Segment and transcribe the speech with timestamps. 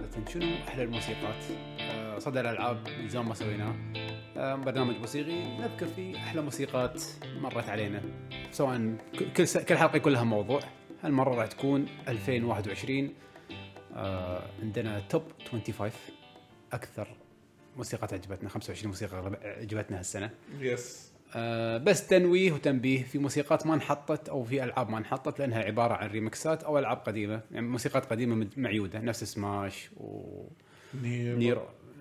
[0.00, 1.44] عادة شنو أحلى الموسيقات.
[1.80, 3.74] آه صدى الألعاب زمان ما سويناه.
[4.36, 7.02] آه برنامج موسيقي نذكر فيه أحلى موسيقات
[7.40, 8.02] مرت علينا.
[8.50, 9.46] سواء كل.
[9.46, 10.60] كل حلقة يكون لها موضوع.
[11.02, 13.14] هالمرة راح تكون 2021
[13.94, 15.90] آه عندنا top 25
[16.72, 17.08] أكثر
[17.76, 20.30] موسيقات عجبتنا 25 موسيقى عجبتنا هالسنة.
[20.60, 25.58] yes آه، بس تنويه وتنبيه في موسيقات ما انحطت أو في ألعاب ما انحطت لأنها
[25.62, 27.40] عبارة عن ريمكسات أو ألعاب قديمة.
[27.52, 31.58] يعني موسيقات قديمة معيودة نفس سماش ونير نير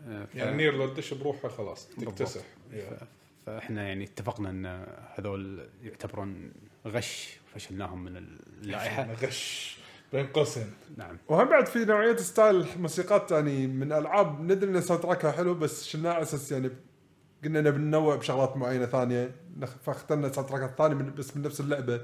[0.08, 3.04] آه، ف- يعني نير لو تدش بروحها خلاص تكتسح ف-
[3.46, 6.52] فإحنا يعني اتفقنا إن هذول يعتبرون
[6.88, 8.18] غش فشلناهم من
[8.62, 9.14] اللائحة.
[9.14, 9.78] غش
[10.14, 10.72] بين قوسين.
[10.98, 11.18] نعم.
[11.28, 15.54] وهم بعد في نوعية style موسيقات يعني من ألعاب ندري إن ال soundtrack ها حلو
[15.54, 16.70] بس شلناه على أساس يعني
[17.44, 19.32] قلنا نبي ننوع بشغلات معينة ثانية.
[19.60, 22.02] نخ- فاخترنا ال soundtrack الثاني من بس من نفس اللعبة.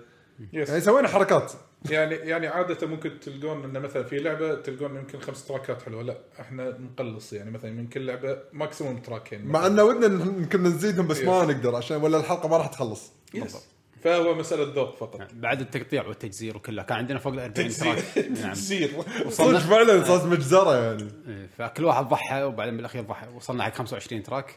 [0.53, 1.51] يعني yes سوينا حركات.
[1.89, 6.03] يعني يعني عادة ممكن تلقون انه مثلا في لعبة تلقون يمكن خمس تراكات حلوة.
[6.03, 7.33] لا إحنا نقلص.
[7.33, 11.45] يعني مثلا من كل لعبه maximum تراكين مع إنه ودنا ن- كنا نزيدهم بس ما
[11.45, 13.11] نقدر عشان ولا الحلقة ما راح تخلص.
[13.33, 13.57] yes
[14.03, 15.19] فهو مسألة ذوق فقط.
[15.19, 15.27] نعم.
[15.33, 18.03] بعد التقطيع والتجزير وكله كان عندنا فوق ال 40 track
[18.41, 18.53] نعم.
[18.53, 18.91] تجزير
[19.29, 21.07] صدق فعلا صارت مجزرة يعني.
[21.27, 23.27] إيه، فكل واحد ضحى وبعدين بالأخير ضحى.
[23.27, 24.55] وصلنا حق 25 track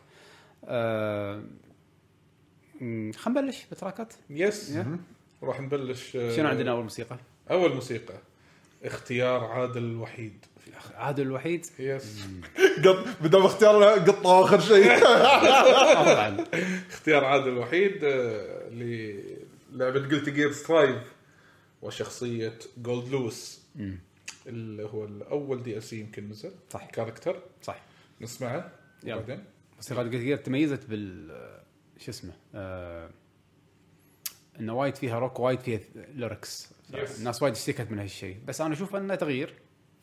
[0.69, 1.43] آه
[2.81, 4.13] خلينا نبلش بتراكات.
[4.31, 4.79] yes.
[5.43, 7.17] راح نبلش آه، شنو عندنا أول موسيقى؟
[7.51, 8.15] أول موسيقى.
[8.85, 10.45] اختيار عادل الوحيد.
[10.95, 11.67] عادل الوحيد.
[11.79, 12.19] yes.
[12.85, 14.99] قط بدل اختيار قطه آخر شيء.
[16.05, 16.45] طبعا.
[16.91, 20.99] اختيار عادل الوحيد آه، للعبة Guilty Gear Strive
[21.83, 23.61] وشخصية جولد لويس
[24.47, 26.51] اللي هو الأول DLC يمكن نزل.
[26.71, 26.91] صح.
[26.91, 27.83] character صح
[28.21, 28.71] نسمعه.
[29.05, 29.17] يلا.
[29.17, 29.45] بعدين.
[29.79, 31.29] موسيقى Guilty Gear تميزت بال
[31.99, 33.11] شو اسمه آه
[34.61, 37.19] انه وايد فيها روك وايد فيها lyrics Yes.
[37.19, 39.55] الناس وايد اشتكت من هالشيء بس أنا أشوف أنه تغيير.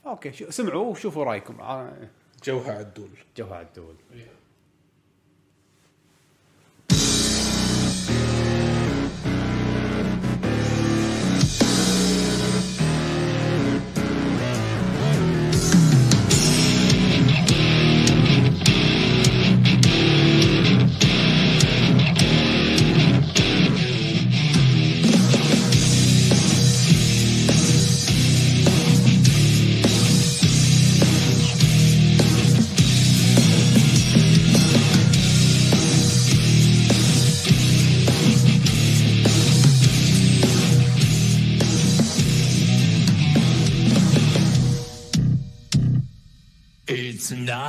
[0.06, 1.60] أوكي شو سمعوا وشوفوا رأيكم.
[1.62, 2.10] آه،
[2.44, 3.10] جوها عدول.
[3.38, 3.96] جوها عدول.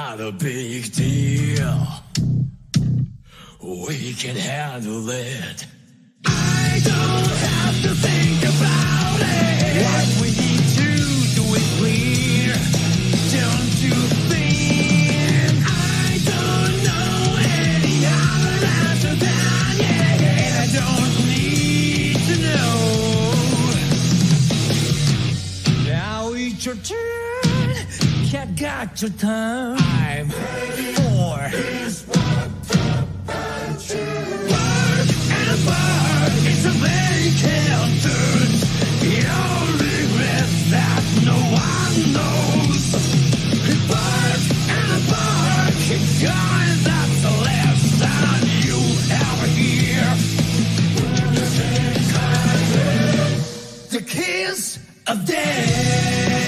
[0.09, 1.79] Not a big deal.
[3.61, 5.67] We can handle it.
[6.25, 9.83] I don't have to think about it.
[9.83, 10.91] What we need to
[11.39, 12.55] do is clear.
[13.35, 13.97] Don't you
[14.31, 15.67] think?
[15.67, 17.17] I don't know
[17.65, 18.57] any other
[18.87, 20.45] answer than yeah.
[20.45, 22.79] And I don't need to know.
[25.91, 27.26] Now it's your turn
[28.27, 30.29] think I got your time.
[30.29, 31.39] Baby, Four.
[35.37, 35.59] And a
[39.31, 39.99] only
[40.71, 42.85] that no one knows.
[43.91, 45.81] Burns and burns.
[46.85, 48.79] That's the last time you
[49.23, 50.07] ever hear.
[53.91, 56.46] The kiss of death.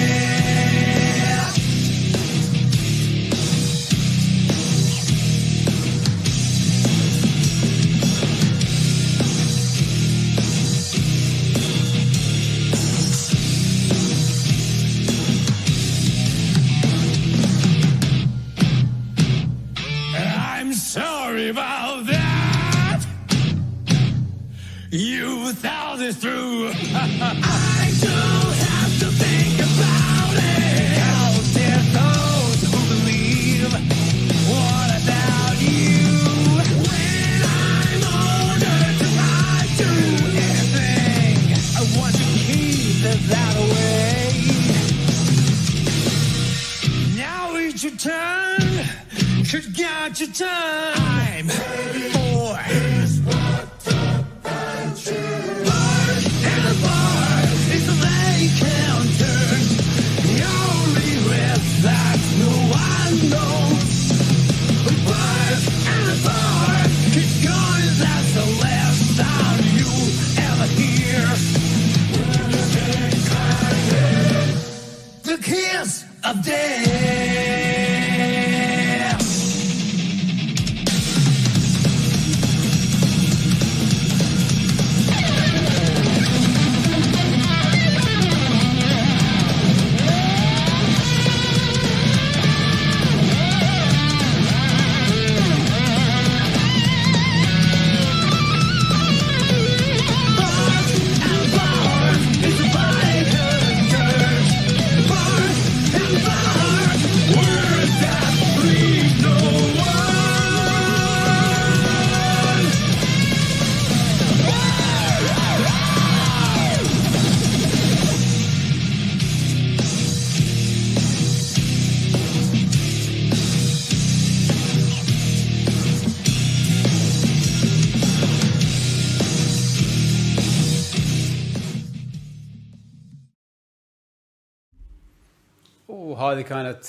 [136.48, 136.84] كانت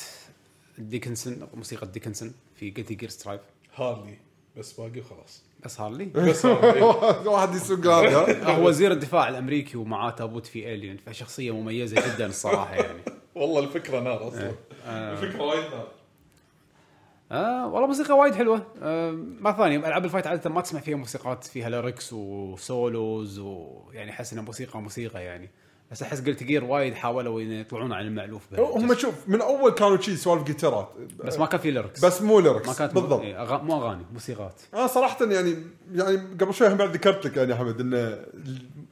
[0.77, 3.41] ديكنسون موسيقى ديكنسون في Guilty Gear Strive
[3.75, 4.17] هارلي.
[4.57, 5.43] بس باقي وخلاص.
[5.65, 6.81] بس هارلي؟ بس هارلي.
[7.31, 8.43] واحد يسوق هذا.
[8.53, 13.01] هو وزير الدفاع الأمريكي ومعاه تابوت فيه alien فشخصية مميزة جدا الصراحة يعني.
[13.35, 14.51] والله الفكرة نار أصلا.
[14.87, 15.87] الفكرة وايد نار.
[17.31, 18.65] آه والله موسيقى وايد حلوة.
[18.81, 23.39] آه ما ثاني ألعاب ال fight عادة ما تسمع فيها موسيقات فيها lyrics و solos
[23.39, 25.49] ويعني أحس إنها موسيقى موسيقى يعني.
[25.91, 28.77] بس أحس Guilty Gear وايد حاولوا يطلعون عن المألوف بهالجزء.
[28.77, 30.89] هم شوف من أول كانوا شي سوالف جيتارات
[31.23, 33.21] بس ما كان في lyrics بس مو lyrics ما كانت بالضبط.
[33.21, 33.57] إيه، أغا...
[33.57, 34.61] مو أغاني موسيقات.
[34.73, 35.55] أنا صراحة يعني
[35.93, 38.19] يعني قبل شوي هم بعد ذكرت لك يعني يا حمد إنه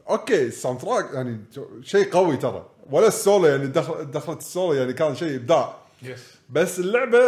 [0.10, 1.40] okay ال soundtrack يعني
[1.82, 2.66] شيء قوي ترى.
[2.92, 5.76] ولا السولو يعني دخل دخلت السولو يعني كان شيء إبداع.
[6.04, 7.20] yes بس اللعبة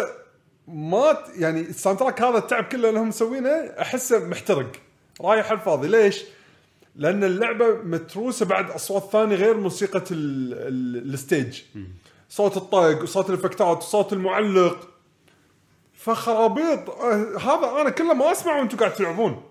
[0.68, 3.50] ما ت- يعني ال soundtrack هذا التعب كله اللي هم مسوينه
[3.80, 4.71] أحسه محترق.
[5.21, 5.88] رايح الفاضي.
[5.88, 6.25] ليش؟
[6.95, 11.62] لأن اللعبة متروسة بعد اصوات ثانية غير موسيقى ال- ال- ال stage.
[12.30, 14.88] صوت الطق وصوت الإفكتات وصوت المعلق.
[15.94, 16.89] فخرابيط.
[16.89, 19.44] آه، هذا أنا كله ما أسمعه وأنتم قاعد تلعبون.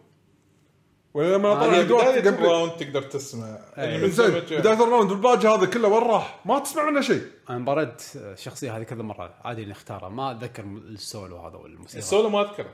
[1.14, 2.28] ولا لما اطلع بداية.
[2.28, 3.58] ال round تقدر تسمع.
[3.78, 7.22] من زين بداية ال round والباقي هذا كله وين راح؟ ما تسمع منه شيء.
[7.50, 10.08] أنا مباريت الشخصيه هذه كذا مرة عادي إني أختارها.
[10.08, 11.98] ما أتذكر السولو هذا والموسيقى.
[11.98, 12.70] السولو ما أذكره.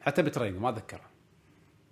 [0.00, 1.07] حتى بترينج ما اتذكرها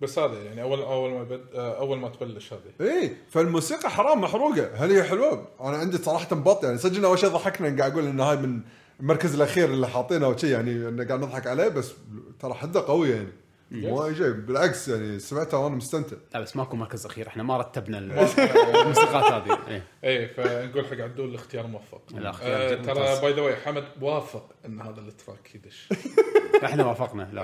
[0.01, 1.41] بس هذا يعني اول أول ما بد...
[1.55, 2.89] أول ما تبلش هذه.
[2.89, 4.69] اي فالموسيقى حرام محروقة.
[4.75, 8.19] هل هي حلوة؟ أنا عندي صراحة انبط يعني إنه أول شيء ضحكنا قاعد أقول إن
[8.19, 8.61] هاي من
[8.99, 11.91] المركز الأخير اللي حاطينه وشي يعني قاعد نضحك عليه بس
[12.39, 13.33] ترى حدة قوية يعني.
[13.71, 16.17] مو اي شيء بالعكس يعني سمعتها وأنا مستمتع.
[16.33, 17.27] لا بس ماكو مركز أخير.
[17.27, 17.97] إحنا ما رتبنا
[18.81, 19.81] الموسيقات هذه.
[20.03, 22.01] اي فنقول حق عدول الاختيار موفق.
[22.11, 23.21] لا، اختيار آه جد ترى.
[23.21, 25.89] by the way حمد وافق إن هذا ال track يدش.
[26.65, 27.29] إحنا وافقنا.
[27.33, 27.43] لا.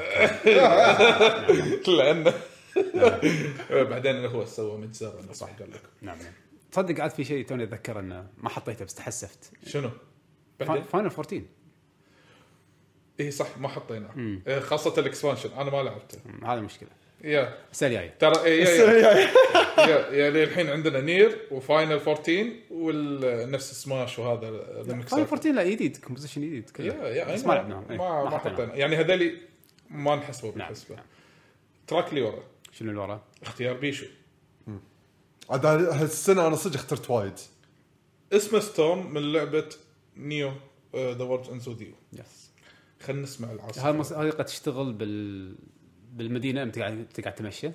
[1.87, 2.33] لأنه
[3.89, 5.81] بعدين هو سوى مجزرة صح قال لك.
[6.01, 6.33] نعم نعم.
[6.71, 9.51] تصدق عاد في شيء توني اتذكر إنه ما حطيته بس تحسفت.
[9.67, 9.89] شنو؟
[10.59, 11.41] Final 14
[13.19, 14.39] اي صح ما حطيناه.
[14.47, 15.49] آه، خاصة ال expansion.
[15.51, 16.17] أنا ما لعبته.
[16.43, 16.89] هذا مشكلة.
[17.23, 17.57] yeah.
[17.71, 18.15] السنة الجاية.
[18.19, 18.65] ترى إيه،
[19.77, 24.39] yeah يعني الحين عندنا Nier و Final 14 ونفس سماش وهذا
[24.83, 25.97] Final 14 لا جديد.
[25.97, 26.69] composition جديد.
[26.69, 26.85] كله.
[26.85, 27.85] yeah yeah بس أي ما لعبناهم.
[27.91, 28.37] إيه، ما.
[28.37, 29.37] حطينا يعني هذولي
[29.89, 30.95] ما نحسبه نعم بالحسبة.
[30.95, 31.05] نعم.
[31.87, 32.43] track اللي ورا.
[32.71, 34.05] شنو اللي وراه؟ اختيار بيشو.
[35.49, 37.39] عاد هالسنة أنا صدق اخترت وايد.
[38.33, 39.69] اسمه Storm من لعبة
[40.17, 40.51] Neo
[40.95, 42.42] The World Ends With You yes
[43.03, 45.55] خلينا نسمع العاصفه هاي الموسيقى تشتغل بال
[46.13, 47.71] بالمدينة أنت قاعد أنت قاعد تمشي.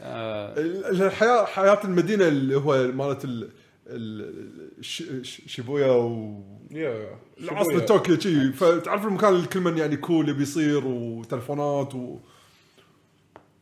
[0.00, 0.58] آه.
[0.60, 3.50] ال- الحياة حياة المدينة اللي هو مالت ال
[3.86, 7.18] ال- ش- ش- شيبويا و yeah.
[7.40, 7.78] العاصمه.
[7.78, 8.52] طوكيو شي.
[8.52, 12.18] فتعرف المكان اللي كل من يعني cool يبي يصير وتلفونات و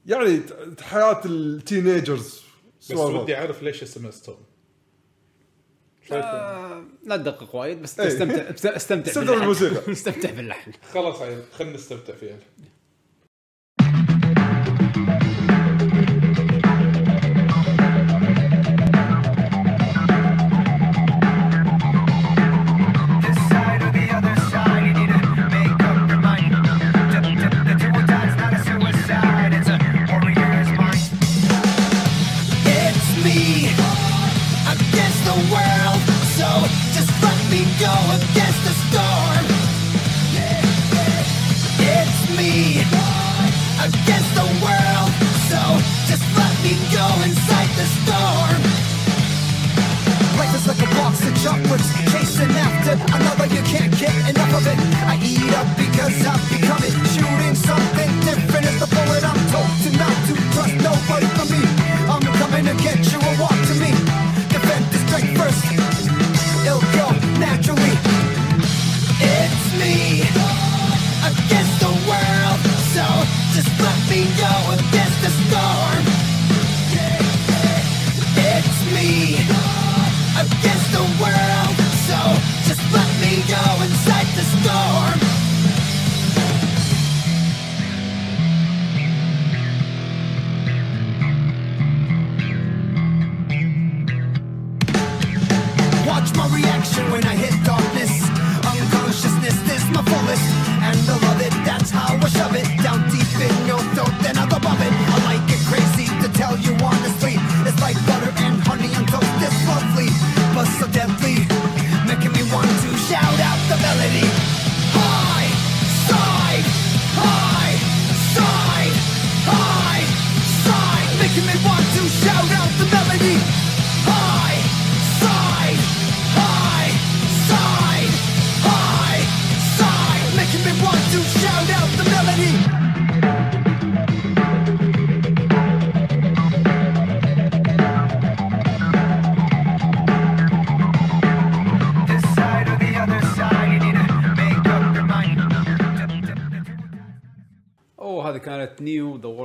[0.06, 2.42] يعني ت- حياة ال teenagers
[2.90, 2.96] بس.
[2.96, 4.53] ودي أعرف ليش اسمه ستورم شايف آه،
[6.10, 8.08] لا تدقق وايد بس إيه.
[8.08, 9.38] استمتع است- استمتع باللحن.
[9.38, 9.92] بالموسيقى.
[9.92, 12.36] استمتع باللحن خلاص عيل خلينا نستمتع فيها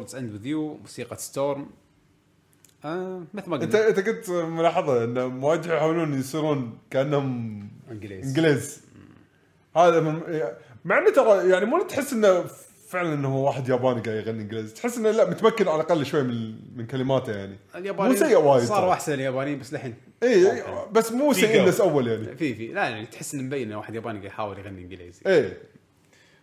[0.09, 1.69] World Ends With You موسيقى Storm
[2.85, 3.89] آه مثل ما انت قلنا.
[3.89, 7.59] أنت كنت ملاحظة إن مواجهه يحاولون يصيرون كأنهم
[7.91, 8.27] إنجليز.
[8.27, 8.81] إنجليز.
[9.75, 10.21] هذا من
[10.85, 12.45] مع إنه ترى يعني مو تحس إنه
[12.87, 16.23] فعلا إنه هو واحد ياباني قاعد يغني انجليزي تحس إنه لا متمكن على الأقل شوي
[16.23, 17.57] من من كلماته يعني.
[17.75, 18.93] الياباني مو سيء وايد صاروا.
[18.93, 21.67] أحسن اليابانيين بس لحين اي بس مو سيء.
[21.67, 22.35] نفس أول يعني.
[22.35, 22.67] في في.
[22.67, 25.21] لا يعني تحس إنه مبين إنه واحد ياباني قاعد يحاول يغني إنجليزي.
[25.25, 25.57] إيه.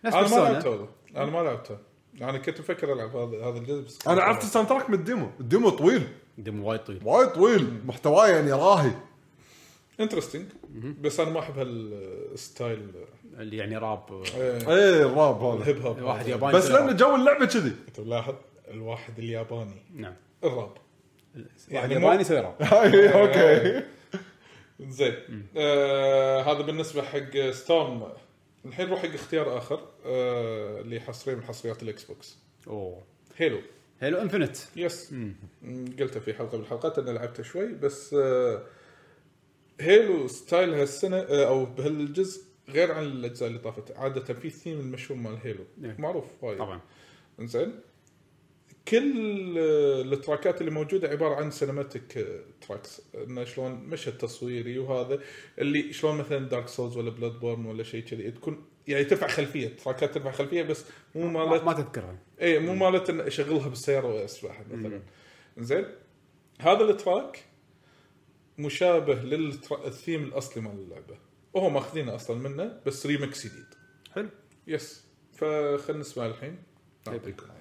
[0.05, 0.49] نفس أنا ما.
[0.49, 1.77] لعبته أنا ما لعبته.
[2.21, 5.27] أنا كنت أفكر ألعب هذا هذا الجزء بس أنا عرفت ال soundtrack من ال demo.
[5.39, 6.03] ال demo طويل.
[6.37, 6.99] demo وايد طويل.
[7.05, 7.81] وايد طويل.
[7.85, 8.91] محتواه يعني راهي.
[9.99, 10.45] interesting
[11.01, 12.91] بس أنا ما أحب هال style.
[13.39, 14.23] اللي يعني راب.
[14.35, 15.57] إيه، إيه الراب هذا.
[15.63, 16.27] ال hip hop واحد.
[16.27, 16.95] ياباني بس لأن.
[16.95, 17.75] جو اللعبة كذي.
[17.87, 18.33] أنت ملاحظ؟
[18.71, 19.83] الواحد الياباني.
[19.95, 20.13] نعم.
[20.43, 20.71] الراب.
[21.35, 22.55] واحد يعني ياباني يسوي راب.
[22.61, 23.83] هاي okay.
[24.97, 25.47] زين.
[25.57, 28.03] آه هذا بالنسبة حق Storm
[28.67, 32.37] الحين نروح حق اختيار آخر آه اللي حصري من حصريات ال Xbox.
[32.67, 33.03] أوه.
[33.37, 33.59] Halo.
[33.99, 35.13] Halo Infinite yes.
[35.99, 38.63] قلتها في حلقة من الحلقات إني لعبتها شوي بس آه
[39.79, 45.19] Halo style هالسنة آه أو بهالجزء غير عن الأجزاء اللي طافت عادة في الثيم المشهور
[45.19, 45.63] مال Halo.
[45.83, 45.95] إيه.
[45.99, 46.57] معروف وايد.
[46.59, 46.81] طبعا.
[47.41, 47.79] زين
[48.87, 52.27] كل آه، التراكات اللي موجودة عبارة عن cinematic
[52.67, 55.19] tracks إنه شلون مشهد تصويري وهذا
[55.59, 59.67] اللي شلون مثلا Dark Souls ولا Bloodborne ولا شيء كذي تكون يعني ترفع خلفية.
[59.67, 62.19] تراكات ترفع خلفية بس مو ما, مالت ما تذكرها.
[62.41, 65.01] اي مو مالت أشغلها بالسيارة واسمعها مثلا.
[65.57, 65.85] زين
[66.59, 67.45] هذا ال track
[68.57, 71.17] مشابه للثيم الأصلي مال اللعبة.
[71.53, 73.65] وهو ماخذينه أصلا منه بس ريمكس جديد.
[74.15, 74.29] حلو.
[74.67, 76.57] yes فخلنا نسمع الحين.
[77.07, 77.56] نعطيكم.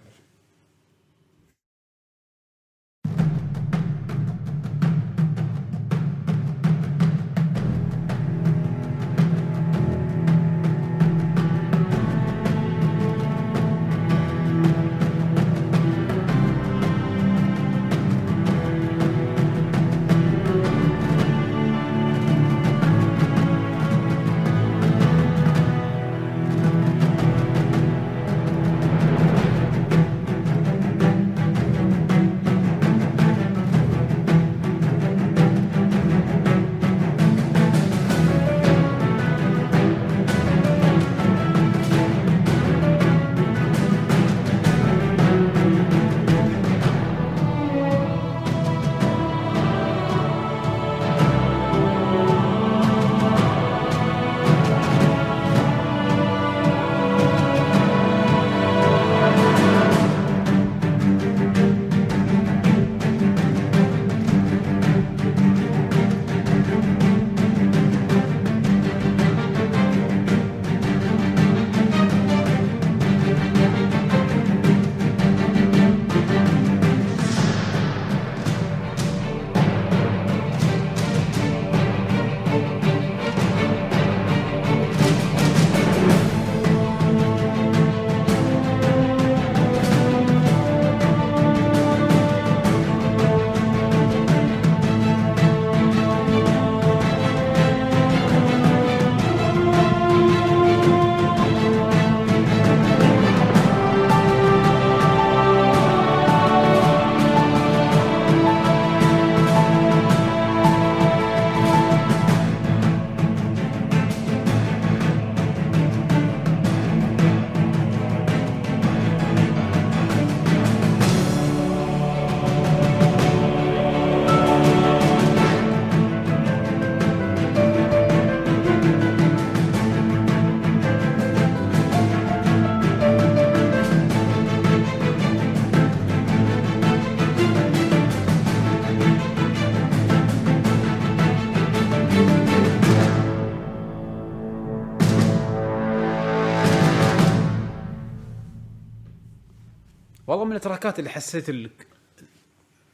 [150.57, 151.71] التراكات اللي حسيت ال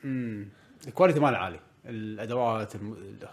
[0.04, 0.48] امم
[0.88, 1.60] ال quality ماله عالي.
[1.86, 2.92] الأدوات الم...
[2.92, 3.28] ال-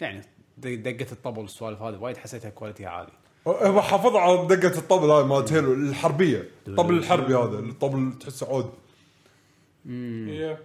[0.00, 0.22] يعني
[0.58, 3.12] دق- دقة الطبل والسوالف هذه وايد حسيتها quality ها عالي.
[3.46, 6.48] هو حافظ على دقة الطبل هاي مالت Halo الحربية.
[6.68, 8.72] الطبل الحربي هذا الطبل تحسه عود.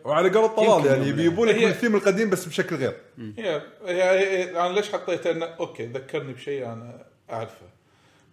[0.06, 2.96] وعلى قول الطلال يمكن يعني يوم يبون لك الثيم القديم بس بشكل غير.
[3.38, 7.66] هي هي- أنا ليش حطيته إنه أوكي ذكرني بشيء أنا أعرفه.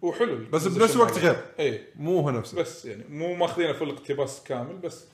[0.09, 1.37] وحلو بس بنفس الوقت غير.
[1.61, 5.05] اي مو هو نفسه بس يعني مو ماخذينه full اقتباس كامل بس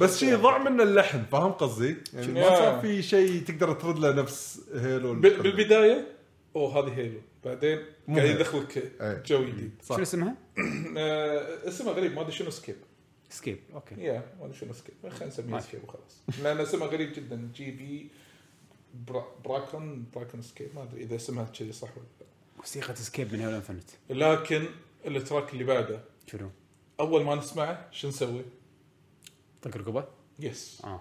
[0.00, 0.36] بس شيء.
[0.36, 2.42] ضاع منه اللحن فاهم قصدي؟ يعني ما.
[2.48, 6.06] صار في شيء تقدر ترد له نفس Halo ب- بالبداية
[6.56, 7.78] أوه هذه Halo بعدين
[8.08, 8.28] قاعد.
[8.30, 9.22] يدخلك إيه.
[9.26, 9.70] جو جديد.
[9.88, 10.34] شنو اسمها؟
[10.98, 12.76] آه، اسمها غريب ما أدري شنو Escape
[13.30, 15.60] Escape okay yeah ما أدري شنو سكيب خلينا نسميه.
[15.60, 18.10] سكيب وخلاص لأن اسمها غريب جدا G B
[19.08, 22.25] bra braakon braakon Escape ما أدري إذا اسمها كذي صح ولا لا
[22.58, 24.66] موسيقى Escape من Halo Infinite لكن
[25.06, 26.50] ال track اللي بعده شنو؟
[27.00, 28.44] أول ما نسمعه شو نسوي؟
[29.62, 30.04] طق رقبه؟
[30.38, 31.00] yes آه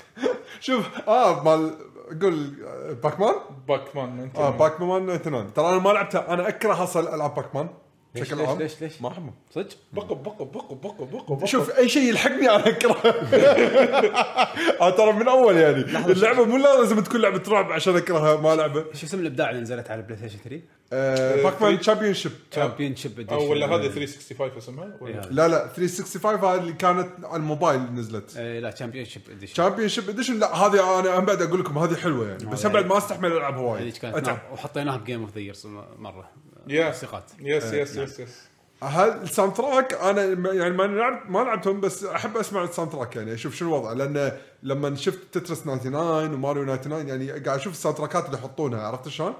[0.60, 1.78] شوف آه مال
[2.22, 3.34] قول آه، Pac-Man؟
[3.68, 7.68] Pac-Man آه Pac-Man 99 ترى أنا ما لعبتها أنا أكره أصلا العاب Pac-Man
[8.14, 8.58] بشكل ليش عام.
[8.58, 12.68] ليش ليش؟ ما احبهم صدق؟ بقى بقى بقى بقى بقى شوف أي شيء يلحقني أنا
[12.68, 12.96] اكرهه
[14.80, 15.80] آه ترى من أول يعني.
[16.12, 18.84] اللعبة مو لازم تكون لعبة رعب عشان أكرهها ما لعبة.
[18.92, 20.52] شو اسم الإبداع اللي نزلت على ال PlayStation 3؟
[20.92, 24.86] آه Pac-Man three- Championship Championship أو ولا هذه 365 اسمها.
[25.30, 28.34] لا لا 365 هذه اللي كانت على الموبايل نزلت.
[28.36, 32.44] آه، لا Championship Edition Championship Edition لا هذه أنا بعد أقول لكم هذه حلوة يعني.
[32.46, 34.36] بس هم بعد ما أستحمل العب هواي هذيك كانت أتعب.
[34.36, 35.66] نار وحطيناها ب game of the years
[35.98, 36.30] مرة.
[36.66, 38.50] موسيقات yes yes yes yes
[38.82, 43.34] هل ال soundtrack أنا يعني ما لعبت ما لعبتهم بس أحب أسمع ال soundtrack يعني
[43.34, 43.92] أشوف شو الوضع.
[43.92, 48.80] لأن لما شفت Tetris 99 وماريو 99 يعني قاعد أشوف ال soundtrack ات اللي يحطونها
[48.80, 49.34] عرفت شلون؟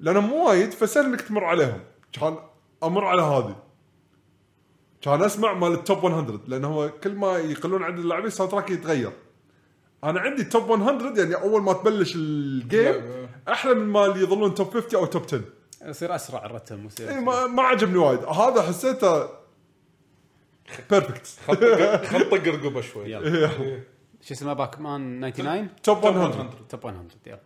[0.00, 1.80] لانهم مو وايد فسهل إنك تمر عليهم.
[2.12, 2.36] كان
[2.82, 3.56] أمر على هذه.
[5.00, 8.70] كان أسمع مال ال top 100 لأن هو كل ما يقلون عدد اللاعبين ال soundtrack
[8.70, 9.12] يتغير.
[10.04, 14.54] أنا عندي top 100 يعني أول ما تبلش ال game أحلى من ما اللي يظلون
[14.54, 15.40] top 50 أو top 10
[15.84, 18.24] يصير أسرع الرتم يصير اي ما, ما عجبني وايد.
[18.24, 19.28] هذا حسيته
[20.90, 21.26] perfect
[22.06, 23.12] خل طق رقبه شوي.
[23.12, 23.50] يلا.
[24.22, 27.38] شو اسمه Pac-Man 99 top 100 top 100 يلا.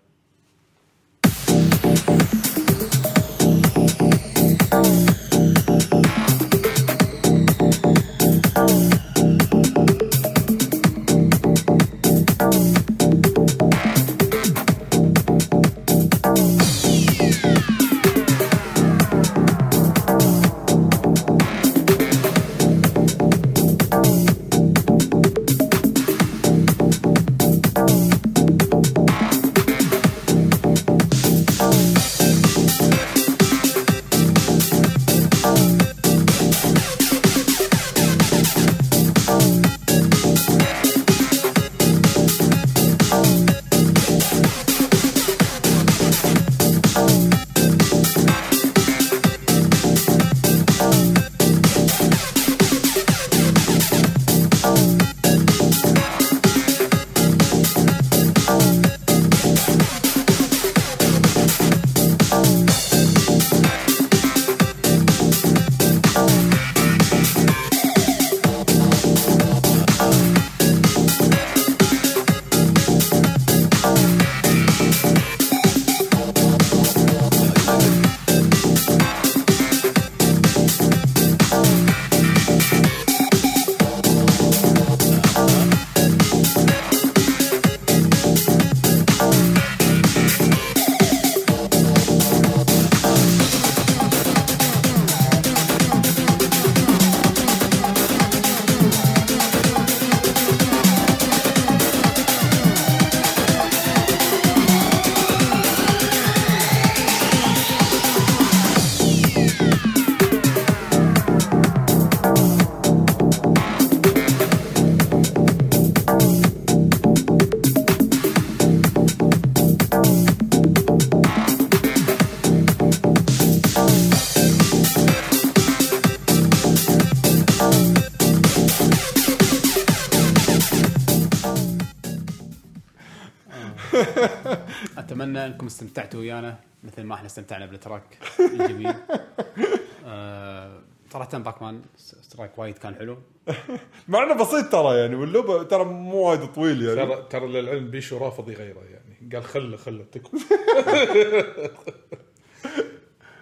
[135.27, 138.03] أتمنى أنكم استمتعتوا ويانا مثل ما إحنا استمتعنا بال track
[138.41, 138.95] الجميل.
[140.07, 140.81] آه،
[141.13, 143.19] صراحة Pac-Man track وايد كان حلو.
[144.09, 147.07] مع إنه بسيط ترى يعني واللعبه ترى مو وايد طويل يعني.
[147.07, 149.35] ترى ترى للعلم بيشو رافض يغيره يعني.
[149.35, 150.37] قال خله خله تكفى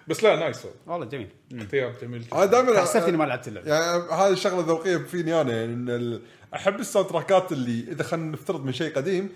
[0.07, 0.79] بس لا nice والله.
[0.87, 1.29] والله جميل.
[1.53, 2.25] اختيار جميل.
[2.33, 3.67] أنا دائما حسيت اني ما لعبت اللعبة.
[3.67, 6.21] يعني هذه الشغلة ذوقيه فيني أنا يعني إن ال...
[6.55, 9.29] أحب ال soundtrack ات اللي إذا خلينا نفترض من شيء قديم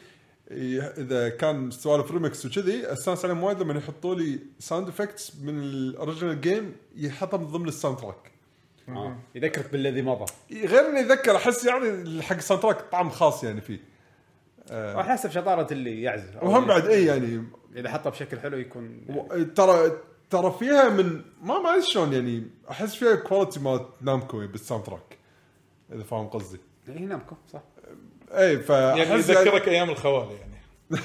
[0.51, 5.72] إذا كان سوالف ريمكس وكذي استانس عليهم وايد لما يحطوا لي sound effects من ال
[5.72, 8.31] original game يحطها من ضمن ال soundtrack
[8.89, 9.17] آه.
[9.35, 10.25] يذكرك بالذي مضى.
[10.51, 13.79] غير اني اتذكر أحس يعني حق ال soundtrack طعم خاص يعني فيه.
[14.71, 17.43] راح حسب شطاره اللي يعزف وهم بعد إي يعني
[17.75, 19.91] إذا حطه بشكل حلو يكون و- ترى
[20.29, 25.17] ترى فيها من ما ما أدري شلون يعني أحس فيها quality مالت Namco بال soundtrack
[25.93, 26.59] إذا فاهم قصدي.
[26.87, 27.61] هي Namco صح.
[28.31, 30.59] أي فأحس يعني يذكرك أيام الخوالي يعني.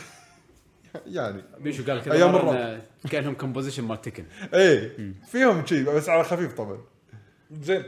[1.07, 2.81] يعني يعني بيشو قال كذا مرة الرعب.
[3.11, 4.93] كأنهم composition مال Tekken أي
[5.27, 6.79] فيهم شيء بس على خفيف طبعا.
[7.51, 7.85] زين.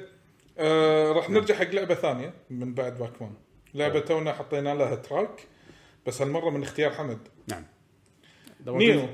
[0.59, 3.33] آه راح نرجع حق لعبة ثانية من بعد Pac-Man
[3.75, 5.47] لعبة تونا حطينا لها track
[6.07, 7.19] بس هالمرة من اختيار حمد.
[7.49, 7.65] نعم.
[8.67, 9.09] NEO.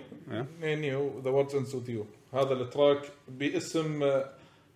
[0.63, 0.75] إيه.
[0.75, 1.21] NEO.
[1.25, 4.23] The World Ends With You هذا ال track باسم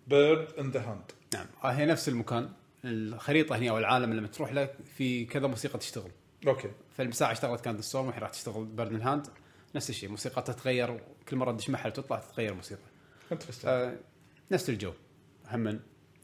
[0.07, 1.47] Bird in the Hand نعم.
[1.65, 2.49] آه، هي نفس المكان.
[2.87, 6.11] الخريطة هنا أو العالم لما تروح له في كذا موسيقى تشتغل.
[6.47, 6.69] أوكي.
[6.97, 9.27] فالساعة اشتغلت كانت storm راح تشتغل Bird in the Hand
[9.75, 12.81] نفس الشيء موسيقى تتغير كل مرة تدش محل تطلع تتغير الموسيقى.
[13.33, 13.97] interesting آه
[14.51, 14.93] نفس الجو.
[15.51, 15.81] هم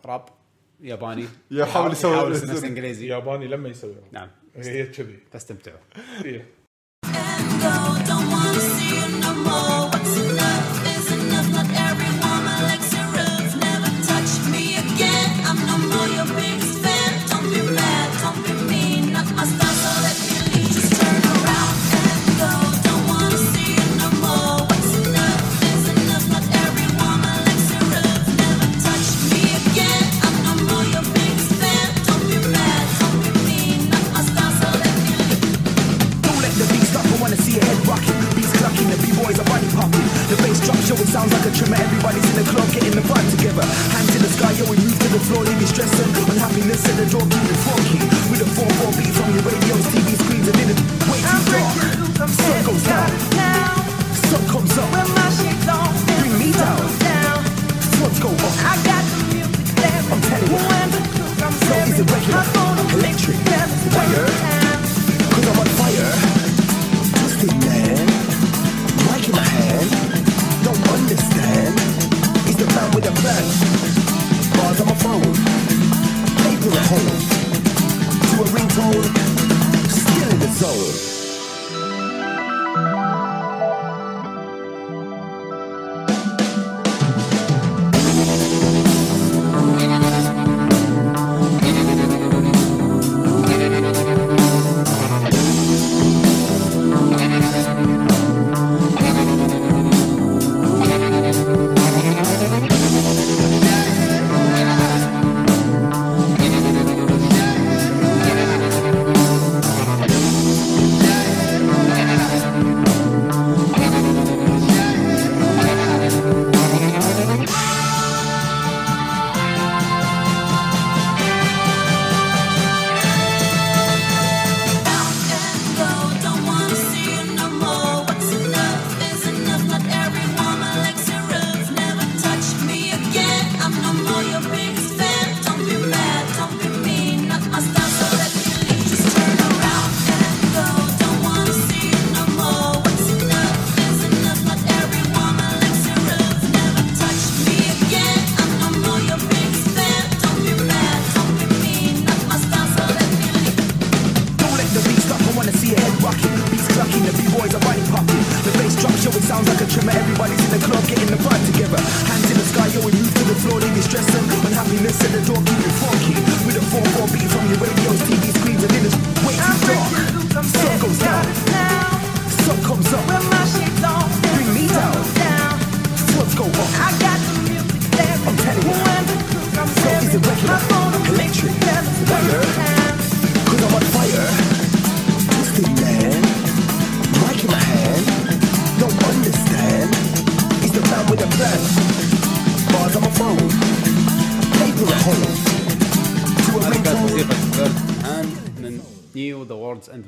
[0.06, 0.24] راب
[0.80, 3.06] ياباني يحاول يسوي- نفس إنجليزي.
[3.06, 3.94] ياباني لما يسوي.
[4.12, 4.30] نعم.
[4.56, 5.18] هي كذي.
[5.32, 5.78] فاستمتعوا.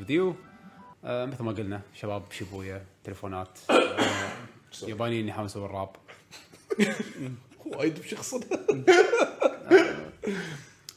[0.09, 0.35] The World Ends With You
[1.05, 3.97] مثل ما قلنا شباب شيبويا تليفونات آه،
[4.89, 5.91] يابانيين يحاولون يسوون الراب.
[7.67, 8.45] وايد بشخصنا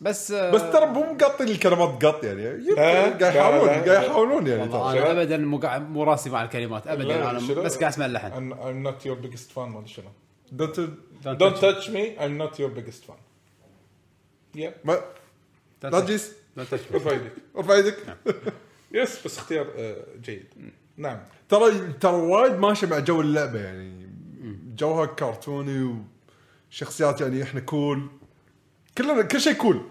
[0.02, 2.58] بس آه، بس ترى مو مقطين الكلمات قط يعني.
[2.58, 3.92] لا، قاعد يحاولون لا، لا.
[3.92, 4.62] قاعد يحاولون يعني.
[4.62, 7.04] والله أنا ابدا مو قاعد مو راسي مع الكلمات ابدا.
[7.04, 8.54] لا، أنا؟ بس قاعد أسمع اللحن.
[8.54, 10.10] I'm not your biggest fan ما أدري شنو.
[10.52, 10.80] don't
[11.26, 13.20] don't touch me I'm not your biggest fan.
[14.56, 15.02] يب ما
[15.84, 16.34] لا تجيس.
[16.58, 17.98] ارفع يدك ارفع يدك
[18.92, 20.46] يس بس اختيار آه، جيد.
[20.98, 21.20] نعم.
[21.50, 24.10] ترى ترى وايد ماشي مع جو اللعبة يعني
[24.76, 25.96] جوها كرتوني
[26.72, 28.08] وشخصيات يعني إحنا كول
[28.98, 29.82] كلنا كل شيء كول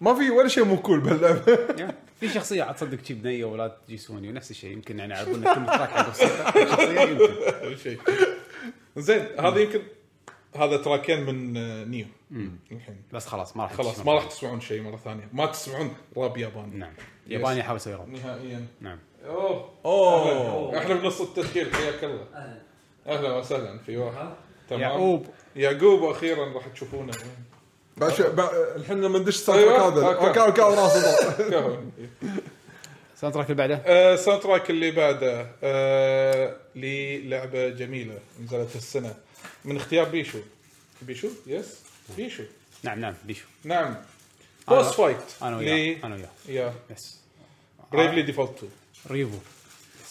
[0.00, 1.58] ما في ولا شيء مو كول بهاللعبه
[2.20, 5.92] في شخصية عاد تصدق شي بنيه ولا تجيسوني ونفس الشيء يمكن يعني يعرفون كل تراك
[5.92, 7.76] عنده موسيقى شخصية يمكن.
[7.76, 7.98] شيء.
[8.96, 9.80] زين هذا يمكن
[10.56, 12.06] هذا track ين من آه، NEO.
[12.72, 13.02] الحين.
[13.12, 14.12] بس خلاص ما راح خلاص ما.
[14.12, 15.28] راح تسمعون شيء مرة ثانية.
[15.32, 16.76] ما تسمعون راب ياباني.
[16.76, 16.92] نعم.
[17.26, 18.08] ياباني احاول أسوي راب.
[18.08, 18.66] نهائيا.
[18.80, 18.98] نعم.
[19.26, 19.68] أوه.
[19.84, 20.78] أوه.
[20.78, 22.26] إحنا بنص التسجيل حياك الله.
[23.06, 23.36] أهلا.
[23.36, 23.78] وسهلا.
[23.78, 24.28] في واحد.
[24.70, 24.80] تمام.
[24.82, 25.26] يعقوب.
[25.56, 27.12] يعقوب وأخيرا راح تشوفونه.
[27.96, 30.26] بعد- الحين لما ندش ال sound أيوة، track هذا.
[30.26, 30.40] okay.
[30.40, 30.98] okay okay راسي
[33.14, 33.76] ال soundtrack اللي بعده؟
[34.14, 35.46] ال soundtrack اللي بعده.
[36.76, 38.18] للعبه جميلة.
[38.44, 39.14] نزلت السنة
[39.64, 40.38] من اختيار بيشو.
[41.02, 41.80] بيشو؟ yes
[42.16, 42.42] بيشو.
[42.82, 43.46] نعم نعم بيشو.
[43.64, 43.96] نعم.
[44.68, 46.04] boss fight أنا وياه.
[46.04, 46.30] أنا وياه.
[46.48, 46.74] yeah.
[46.90, 47.20] yes
[47.92, 48.72] Bravely Default 2
[49.10, 49.38] Revo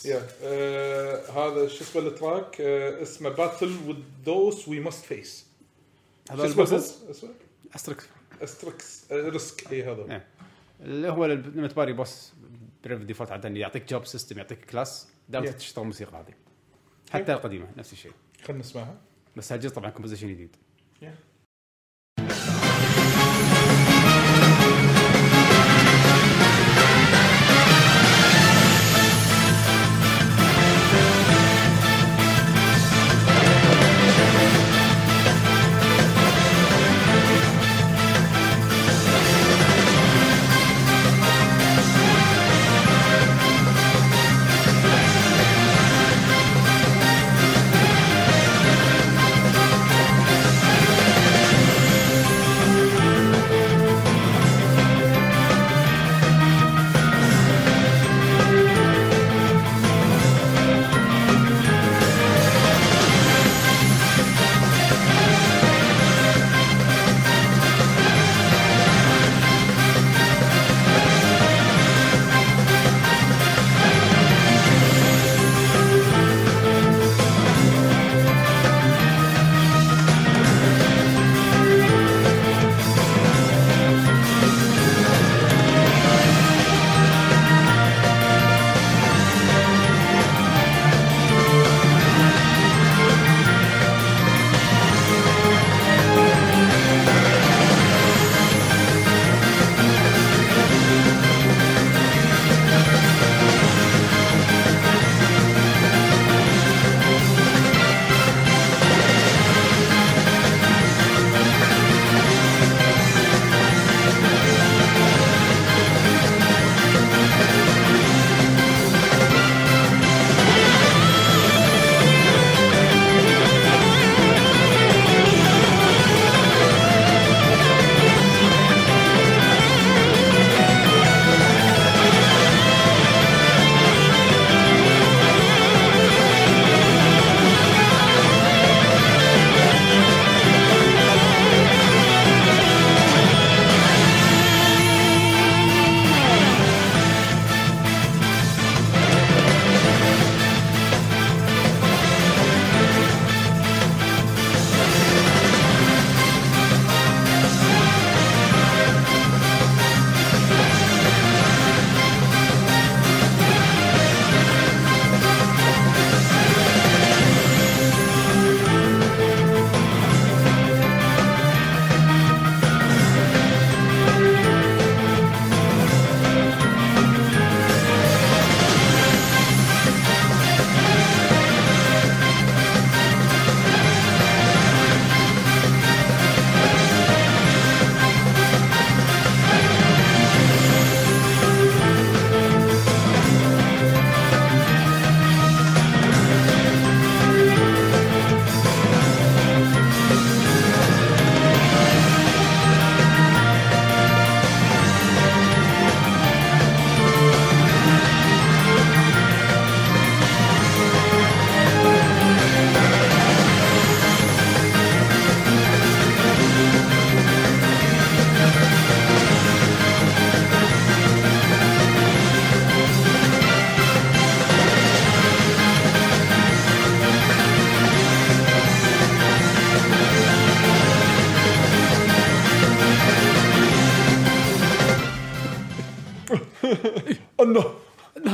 [0.06, 0.28] yeah.
[0.44, 5.46] آه، هذا شو اسمه ال track؟ آه، اسمه Battle With Those We Must Face
[6.32, 7.98] هذا شو اسمه
[8.44, 10.06] asterisk آه، risk اي هذا.
[10.08, 10.22] نعم.
[10.82, 12.34] اللي هو لما تباري boss
[12.84, 15.56] Bravely Default عاده يعطيك job system يعطيك class دائما Yeah.
[15.56, 16.34] تشتغل الموسيقى هذه.
[17.12, 18.12] حتى القديمة نفس الشيء.
[18.44, 18.96] خلينا نسمعها.
[19.36, 20.56] بس هالجزء طبعا composition جديد؟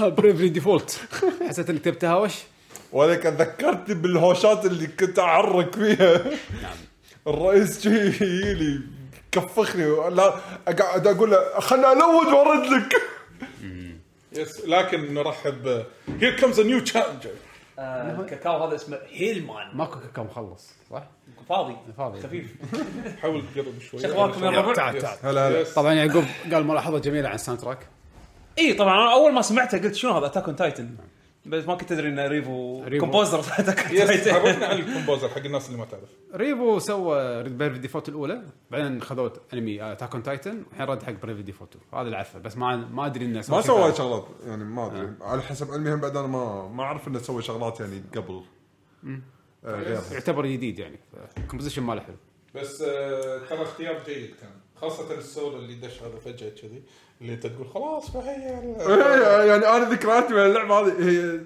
[0.10, 1.00] Bravely Default
[1.50, 2.34] حسيت إنك تبي تهاوش؟
[2.92, 6.18] وأنا كان ذكرتني بالهوشات اللي كنت أعرق فيها.
[6.62, 6.78] نعم.
[7.28, 8.82] الرئيس جاي يجيلي
[9.32, 10.36] كفخني لا
[10.68, 12.94] أقعد أقول له خلنا الود وارد لك.
[14.34, 15.84] yes لكن نرحب
[16.22, 17.30] here comes a new challenger
[17.80, 19.78] الكاكاو هذا اسمه هيلمان.
[19.78, 21.04] ماكو كاكاو مخلص صح؟
[21.50, 21.76] فاضي.
[21.98, 22.22] فاضي.
[22.22, 22.46] خفيف.
[23.22, 24.02] حاول تقرب شوي.
[24.02, 25.18] شو اخباركم يا ربع؟ تعال تعال.
[25.24, 25.64] هلا هلا.
[25.76, 27.88] طبعا يعقوب قال ملاحظة جميلة عن ال soundtrack
[28.62, 30.90] اي طبعا أنا أول ما سمعته قلت شنو هذا؟ Attack on Titan
[31.46, 33.06] بس ما كنت أدري انه Revo Revo.
[33.06, 36.10] composer Attack on yes Titan عرفنا عن ال composer حق الناس اللي ما تعرف.
[36.36, 41.44] Revo سوى Bravely Default الأولى بعدين خذوا انمي Attack on Titan والحين رد حق Bravely
[41.44, 43.94] Default هذا اللي اعرفه بس ما ما أدري إنه ما شيء سوى.
[43.94, 45.14] شغلات يعني ما أدري.
[45.22, 48.42] على حسب علمي بعد أنا ما ما أعرف إنه سوى شغلات يعني قبل.
[49.66, 51.00] آه، يعتبر جديد يعني
[51.38, 52.16] ال composition ماله حلو.
[52.56, 54.61] بس آه، ترى اختيار جيد كان.
[54.82, 56.84] خاصة السولو اللي دش هذا فجأة كذي
[57.22, 58.50] اللي انت تقول خلاص فهي
[58.88, 61.40] إيه، يعني أنا ذكرياتي من اللعبة هذه هي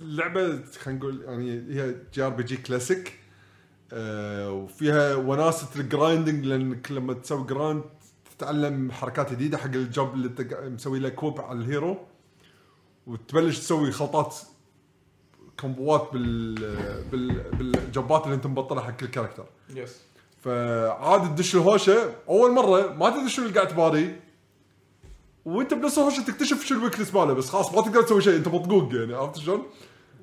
[0.00, 3.18] اللعبه خلينا نقول يعني هي JRPG classic
[3.92, 7.82] آه، وفيها وناسه ال grinding لانك لما تسوي grind
[8.38, 11.96] تتعلم حركات جديدة حق ال job اللي انت مسوي له كوب على ال hero
[13.06, 14.36] وتبلش تسوي خلطات
[15.60, 16.54] كومبوات بال
[17.10, 20.11] بال بالجوبات اللي أنت مبطلها حق كل character yes
[20.42, 22.14] فعاد تدش الهوشة.
[22.28, 24.20] أول مرة ما تدري شنو اللي قاعد تباري
[25.44, 28.48] وأنت بنص الهوشة تكتشف شو ال weakness ماله بس خلاص ما تقدر تسوي شيء أنت
[28.48, 29.62] مطقوق يعني عرفت شلون؟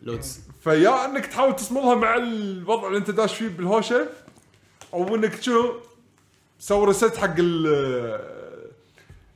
[0.02, 4.08] لازم يا إنك تحاول تصملها مع الوضع اللي أنت داش فيه بالهوشة
[4.94, 5.74] أو إنك شنو
[6.60, 7.68] سوي reset حق ال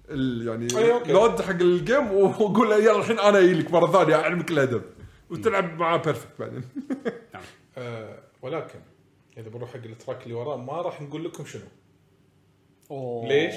[0.09, 0.67] ال يعني.
[1.13, 4.81] load حق ال game وقول له يلا الحين أنا أجي لك مرة ثانية أعلمك الادب
[5.29, 6.63] وتلعب معاه perfect بعدين.
[7.77, 8.79] آه ولكن
[9.37, 11.61] إذا بنروح حق ال track اللي وراه ما راح نقول لكم شنو.
[12.91, 13.27] أوه.
[13.27, 13.55] ليش؟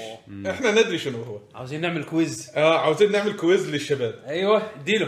[0.49, 1.39] إحنا ندري شنو هو.
[1.55, 4.23] عاوزين نعمل quiz آه عاوزين نعمل quiz للشباب.
[4.27, 5.07] أيوه اديله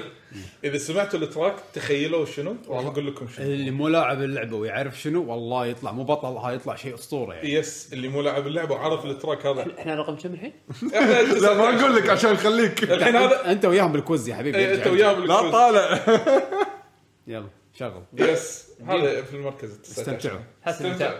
[0.63, 3.45] إذا سمعتوا ال track تخيلوا شنو راح نقول لكم شنو.
[3.45, 5.91] اللي مو لاعب اللعبة ويعرف شنو والله يطلع.
[5.91, 7.53] مو بطل هاي يطلع شيء أسطورة يعني.
[7.53, 9.67] yes اللي مو لاعب اللعبة وعرف ال track هذا.
[9.79, 10.53] إحنا رقم كم الحين؟
[10.95, 12.83] إحنا لا ما أقول لك عشان نخليك.
[12.83, 14.57] الحين هذا أنت وياهم بالكوز يا حبيبي.
[14.57, 14.91] إيه، أنت ارجع.
[14.91, 15.51] وياه لا بالكويز.
[15.51, 15.99] طالع.
[17.27, 17.47] يلا.
[17.79, 20.41] شغل يس هذا في المركز التاسع عشر.
[20.67, 21.17] استمتعوا.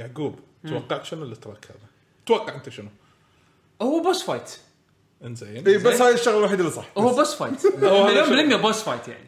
[0.00, 0.38] يعقوب
[0.68, 1.88] توقعت شنو ال track هذا؟
[2.26, 2.88] توقع أنت شنو؟
[3.82, 4.56] هو boss fight
[5.24, 5.68] إنزين.
[5.68, 6.88] اي بس هاي الشغلة الوحيدة اللي صح.
[6.98, 9.26] هو boss fight مليون بالمية boss fight يعني.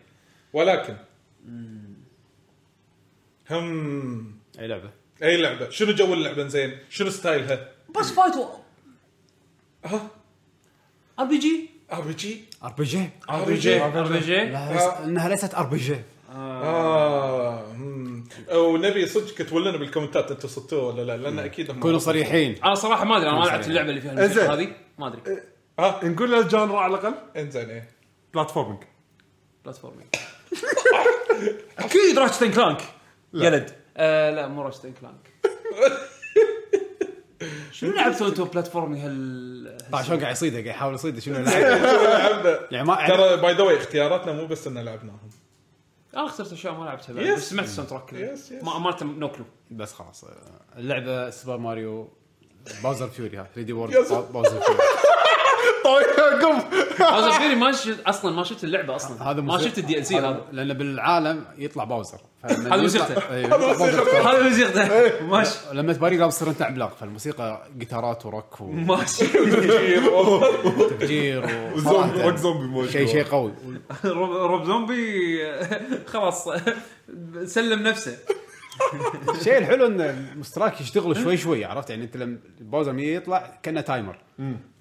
[0.53, 0.97] ولكن.
[3.51, 4.37] هم.
[4.59, 4.91] أي لعبة.
[5.23, 5.71] أي لعبة.
[5.71, 8.45] شنو جو اللعبة زين شنو style ها؟ boss fight و...
[9.85, 10.09] ها؟
[11.19, 14.83] RPG ار بي جي ار بي جي ار بي جي ار بي جي لا ليس-
[15.05, 15.97] إنها ليست RPG
[16.35, 17.72] آه.
[18.55, 21.99] ونبي صدق كتبوا لنا بال comment ات أنتم صدتوه ولا لا؟ لأن أكيد هم كونوا
[21.99, 22.63] صريحين.
[22.65, 24.55] أنا صراحة ما أدري أنا ما لعبت اللعبة اللي فيها الموسيقى.
[24.55, 24.69] هذه.
[24.99, 25.21] ما أدري.
[25.79, 27.15] ها؟ نقول له ال genre على الأقل.
[27.37, 27.89] إنزين إيه.
[28.35, 28.83] platforming
[29.65, 30.07] platforming
[31.79, 32.81] أكيد Ratchet & Clank
[33.35, 33.71] يلد.
[33.97, 35.33] آه لا مو Ratchet & Clank
[37.73, 41.21] شنو لعبتوا أنتم platforming هال طبعا شلون قاعد يصيده؟ قاعد يحاول يصيده.
[41.21, 45.19] شنو لعب يعني ما ترى by the way اختياراتنا مو بس ان لعبناهم.
[46.15, 47.27] أنا اخترت اشياء ما لعبتها بعد.
[47.27, 48.15] بس سمعت ال soundtrack.
[48.63, 50.25] ما مالته نو كلو بس خلاص
[50.77, 52.09] اللعبة Super Mario
[52.83, 53.93] Bowser's Fury ها 3D World.
[54.33, 54.81] Bowser's Fury
[55.85, 56.59] طيب قم
[57.05, 59.31] هذا Fury ما شفت أصلا ما شفت اللعبة أصلا.
[59.31, 63.19] هذا ما شفت ال DLC هذا لأن بالعالم يطلع Bowser هذا موسيقته.
[64.31, 65.27] هذا موسيقته.
[65.27, 69.25] ماشي لما تباري لابس تصير أنت عملاق فالموسيقى جيتارات وروك ماشي
[70.65, 71.47] وتفجير
[71.77, 73.53] zombie rock zombie شيء شيء قوي.
[74.05, 75.39] Rob Zombie
[76.07, 76.49] خلاص.
[77.45, 78.17] سلم نفسه.
[79.35, 83.81] الشيء الحلو إن المستراك يشتغلوا شوي شوي عرفت؟ يعني أنت لما ال Bowser يطلع كأنه
[83.81, 84.19] timer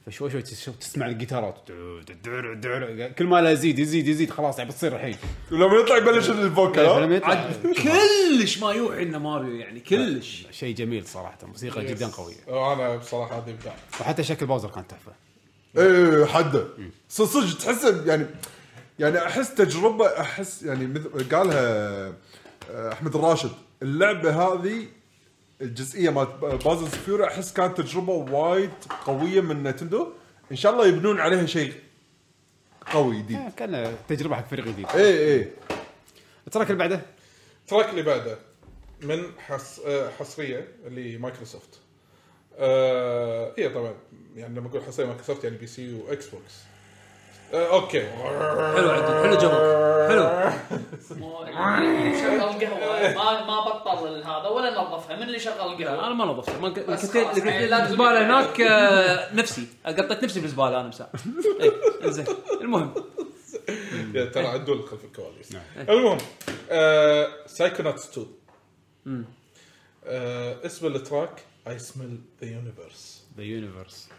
[0.05, 1.55] فشوي شوي تس- تسمع الجيتارات.
[3.17, 5.15] كل ما لا يزيد يزيد يزيد خلاص يعني بتصير الحين.
[5.51, 7.23] ولما يطلع يبلش ال vocal.
[7.23, 10.47] عاد كلش ما يوحي انه ماريو يعني كلش.
[10.51, 11.37] شيء جميل صراحة.
[11.43, 12.35] موسيقى جدا قوية.
[12.47, 15.11] وأنا بصراحة هذه ابداع وحتى شكل Bowser كان تحفة.
[15.77, 16.67] إيه حده
[17.09, 18.25] صدق صدق تحس يعني
[18.99, 22.13] يعني أحس تجربة أحس يعني مثل قالها
[22.69, 24.85] أحمد الراشد اللعبة هذه
[25.61, 26.29] الجزئية مالت
[26.65, 28.71] Bowser's Fury أحس كانت تجربة وايد
[29.05, 30.13] قوية من Nintendo.
[30.51, 31.73] إن شاء الله يبنون عليها شيء
[32.91, 33.37] قوي جديد.
[33.37, 34.87] آه، كان تجربة حق فريق جديد.
[34.95, 35.51] إيه إيه.
[36.47, 37.01] ال track اللي بعده؟
[37.61, 38.37] ال track اللي بعده
[39.01, 39.79] من حص...
[39.79, 41.79] آه، حصرية اللي مايكروسوفت
[42.57, 43.93] آه هي طبعا
[44.35, 46.53] يعني لما أقول حصرية مايكروسوفت يعني PC و Xbox
[47.53, 48.09] okay.
[48.75, 49.23] حلو عدل.
[49.29, 49.51] حلو joke
[50.11, 50.51] حلو.
[52.19, 53.13] شغل القهوة.
[53.15, 56.79] ما ما بطل هذا ولا نظفها من اللي شغل القهوة؟ أنا ما نظفته ما ك-
[56.89, 59.67] بس كنت خلاص، يعني لازم الزباله هناك آه، نفسي.
[59.85, 61.11] قطيت نفسي بالزبالة أنا مساء.
[61.61, 62.25] اي زين
[62.61, 62.93] المهم.
[64.13, 65.49] يا ترى عدول خلف الكواليس.
[65.89, 66.17] المهم
[66.71, 69.25] آه Psychonauts 2
[70.05, 74.09] آه اسم ال track I Smell the Universe the Universe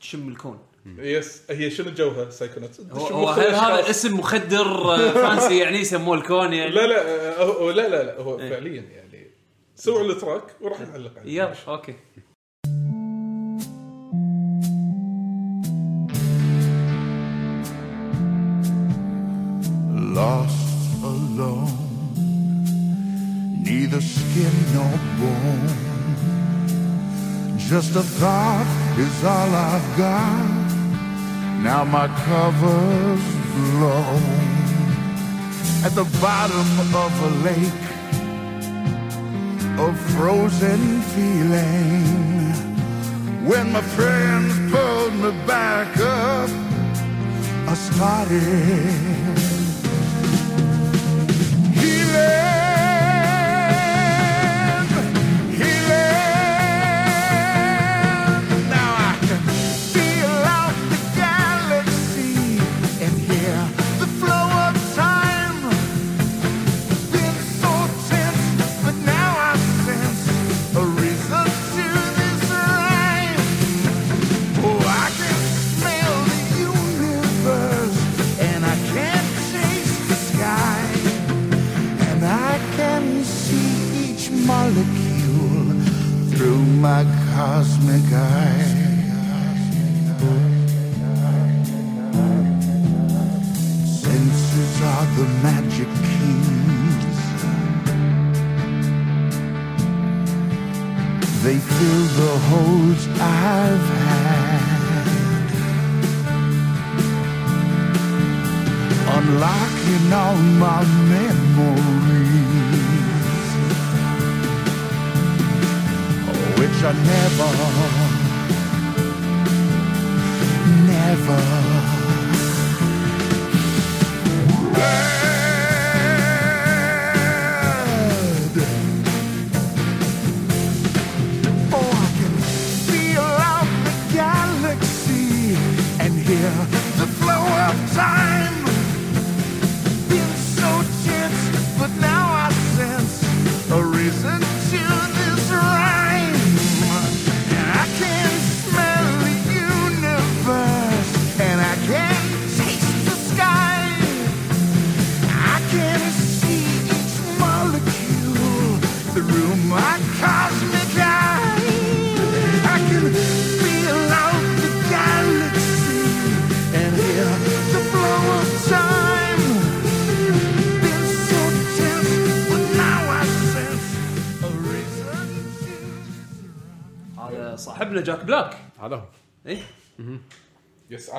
[0.00, 0.58] تشم الكون.
[0.98, 6.70] yes هي شنو جوها؟ Psychonauts هو, هذا اسم مخدر آه، fancy يعني يسموه الكون يعني؟
[6.70, 9.30] لا لا آه، هو لا لا لا هو فعليا يعني.
[9.76, 11.32] سووا ال track وراح نعلق عليه.
[11.32, 11.94] يلا okay.
[20.16, 21.76] Lost alone,
[23.64, 25.68] neither skin nor bone.
[27.68, 30.70] Just a thought is all I've got.
[31.62, 33.24] Now my cover's
[33.54, 34.22] blown
[35.84, 36.68] at the bottom
[37.04, 37.86] of a lake
[39.78, 42.04] of frozen feeling.
[43.46, 46.50] When my friends pulled me back up,
[47.68, 49.49] I started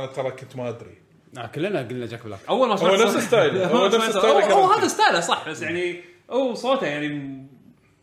[0.03, 0.97] أنا ترى كنت ما أدري.
[1.37, 4.53] آه، كلنا قلنا جاك بلاك أول ما هو نفس style ه، هو نفس style ه
[4.53, 7.41] هو- هذا style ه صح بس يعني هو صوته يعني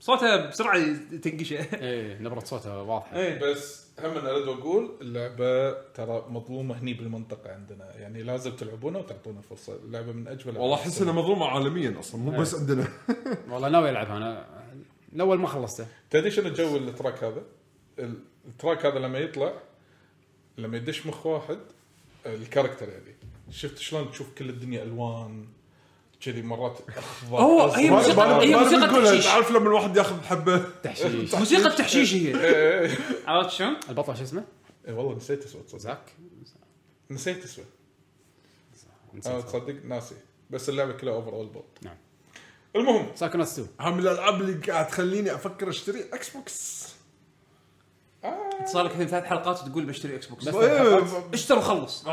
[0.00, 0.82] صوته بسرعة
[1.22, 1.56] تنقشه.
[1.82, 3.16] إيه نبرة صوته واضحة.
[3.16, 3.38] إيه.
[3.40, 7.96] بس هم أنا أريد أقول اللعبة ترى مظلومة هني بالمنطقة عندنا.
[7.96, 9.76] يعني لازم تلعبونها وتعطونا فرصة.
[9.84, 12.88] اللعبه من أجمل والله أحس إنها مظلومة عالميا أصلا مو بس عندنا.
[13.50, 14.16] والله ناوي ألعبها.
[14.16, 14.46] أنا
[15.14, 15.86] الأول ما خلصته.
[16.10, 17.42] تدري شنو جو ال track هذا؟
[18.48, 19.52] ال track هذا لما يطلع
[20.58, 21.58] لما يدش مخ واحد
[22.26, 23.16] ال character يعني
[23.50, 25.48] شفت شلون تشوف كل الدنيا ألوان
[26.20, 27.78] كذي مرات أخضر أزرق.
[27.78, 29.24] هي موسيقى- هي موسيقى تحشيش.
[29.24, 31.34] تعرف لما الواحد ياخذ حبة؟ تحشيش.
[31.34, 32.40] موسيقى تحشيش هي.
[32.40, 32.98] إيه، إيه.
[33.26, 34.44] عرفت شلون؟ البطل شو اسمه؟
[34.88, 36.02] إيه، والله نسيت اسمه تصدق زاك؟
[37.10, 37.64] نسيت اسمه
[39.12, 39.46] أنا نسيت.
[39.48, 40.14] تصدق؟ ناسي.
[40.50, 41.96] بس اللعبة كلها overall but نعم.
[42.76, 46.88] المهم Psychonauts 2 هم الألعاب اللي قاعد تخليني أفكر أشتري Xbox
[48.64, 51.04] صار لك الحين ثلاث حلقات وتقول بشتري Xbox بس إيه،
[51.34, 52.06] اشتري وخلص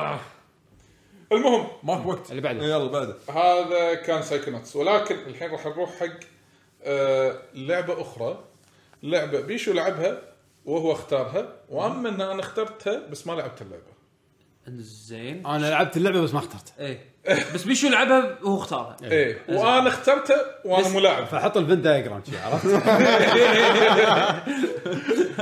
[1.32, 1.68] المهم.
[1.84, 2.30] ماك وقت.
[2.32, 2.62] اللي بعده.
[2.62, 3.16] إيه، يلا بعده.
[3.30, 6.08] هذا كان Psychonauts ولكن الحين راح نروح حق
[6.84, 8.44] آه لعبة أخرى.
[9.04, 10.22] لعبة بيشو لعبها
[10.66, 13.95] وهو اختارها وأما إن أنا اخترتها بس ما لعبت اللعبة.
[14.70, 17.16] زين أنا لعبت اللعبة بس ما اخترت إيه.
[17.54, 18.98] بس بيشو لعبها وهو اختارها.
[19.04, 19.42] إيه.
[19.50, 22.66] وأنا اخترتها وأنا مو لاعب فحط ال Venn diagram شي عرفت؟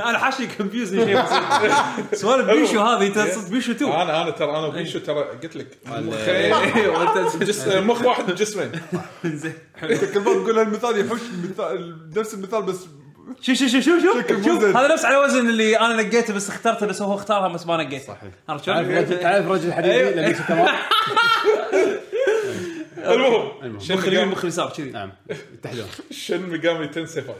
[0.08, 4.50] أنا حاشي confused شيء بسيط سوالف بيشو هذه انت صدق بيشو 2 أنا أنا ترى
[4.50, 5.68] أنا وبيشو ترى قلت لك.
[5.88, 8.72] إيه، مخ واحد بجسمين
[9.24, 12.86] زين انت كل ما تقول هالمثال يحوش المثال نفس المثال بس
[13.40, 14.64] شوف شوف شوف شوف شكل مو شوف.
[14.76, 18.06] هذا نفس على وزن اللي أنا نقيته بس اخترته بس هو اختارها بس ما نقيته.
[18.06, 18.30] صحيح.
[18.48, 20.68] عرفت تعرف شلون؟ رجل تعرف رجل حديدي لما يمشي تمام
[22.96, 23.80] المهم المهم.
[23.80, 25.12] شن مخ اليمين مقام مخ اليسار كذي نعم.
[25.54, 25.86] يتحدون
[26.24, 27.34] Shin Megami Tensei 5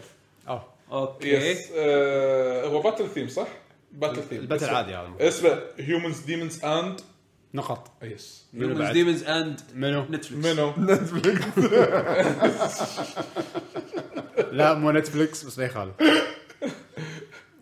[0.48, 1.28] آه okay.
[1.28, 3.48] yes آه هو battle theme صح؟
[3.92, 5.08] battle theme ال battle عادي هذا.
[5.20, 7.00] اسمه humans demons and
[7.54, 7.90] نقط.
[8.02, 10.98] yes بعد؟ demons and منو؟ Netflix منو؟ لا
[14.74, 15.94] مو Netflix بس ما يخالف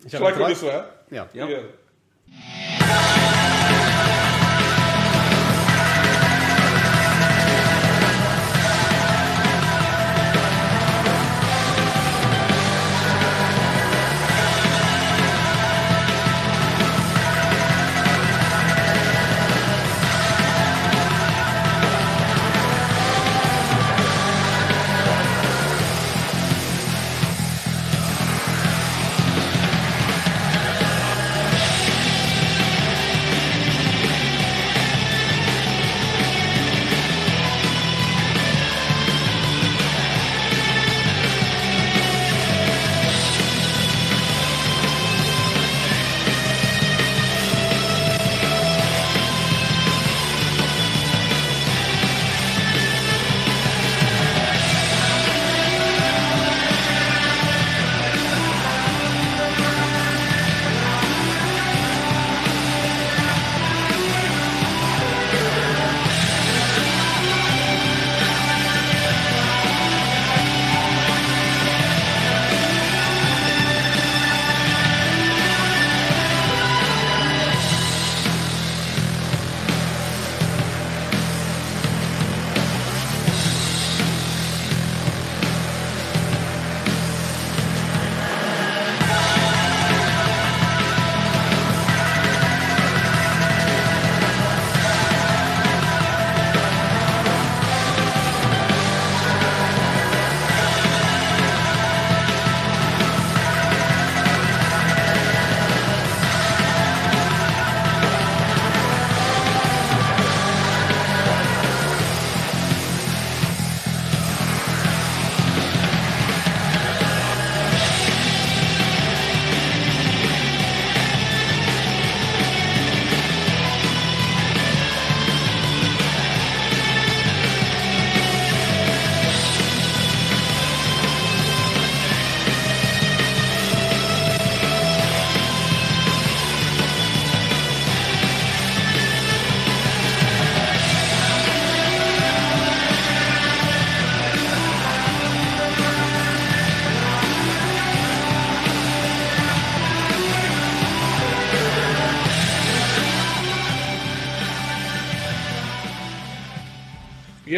[0.05, 1.69] إيش رايكم نسمع؟ يلا يلا.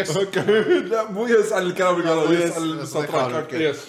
[0.09, 0.17] يس.
[0.17, 0.39] أوكي.
[0.91, 3.33] لا مو يسأل الكلام اللي مو يس- بس السطرات.
[3.33, 3.63] أوكي.
[3.63, 3.85] يس.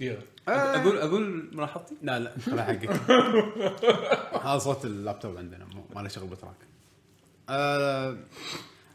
[0.00, 0.18] يلا
[0.48, 2.90] أقول أقول ملاحظتي؟ لا لا خلها حقك
[4.46, 6.54] هذا صوت اللابتوب عندنا ما له شغل بتراك.
[7.48, 8.16] آه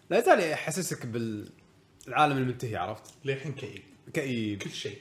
[0.09, 3.81] لا يزال يحسسك بالعالم المنتهي عرفت؟ للحين كئيب.
[4.13, 4.63] كئيب.
[4.63, 4.97] كل شيء.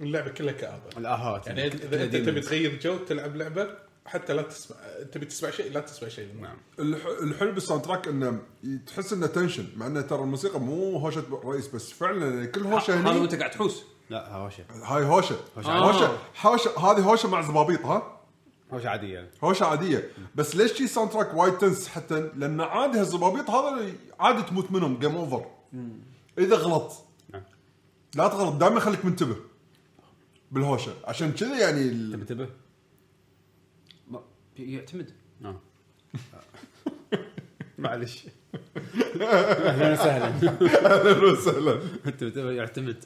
[0.00, 0.98] اللعبة كلها كآبة.
[0.98, 1.46] الآهات.
[1.46, 3.68] يعني إذا أنت تبي تغير جو تلعب لعبة
[4.06, 4.76] حتى لا تسمع
[5.12, 6.28] تبي تسمع شيء؟ لا تسمع شيء.
[6.40, 6.56] نعم.
[6.78, 8.42] الح- الحلو بال soundtrack إنه
[8.86, 13.10] تحس إنه tension مع إنه ترى الموسيقى مو هوشة رئيس بس فعلا كل هوشة هذا
[13.10, 13.82] هني وأنت قاعد تحوس.
[14.10, 14.64] لا هوشة.
[14.84, 15.36] هاي هوشة.
[15.56, 18.20] هوشة هوشة هوشة هذه هوشة مع زبابيط ها؟
[18.72, 19.30] هوشة عادية.
[19.44, 20.10] هوشة عادية.
[20.34, 25.16] بس ليش شي soundtrack وايد tense حتى لأن عادي هالزبابيط هذا عادي تموت منهم game
[25.16, 25.46] over
[26.38, 26.92] إذا غلط.
[27.32, 27.42] نعم.
[28.14, 29.36] لا تغلط دائما خليك منتبه
[30.52, 30.92] بالهوشة.
[31.04, 32.48] عشان كذا يعني ال- تنتبه؟
[34.58, 35.10] يعتمد.
[35.44, 35.60] آه.
[37.78, 38.24] معلش.
[39.20, 40.26] أهلا وسهلا.
[40.26, 41.80] أهلا وسهلا.
[42.04, 43.04] تنتبه يعتمد.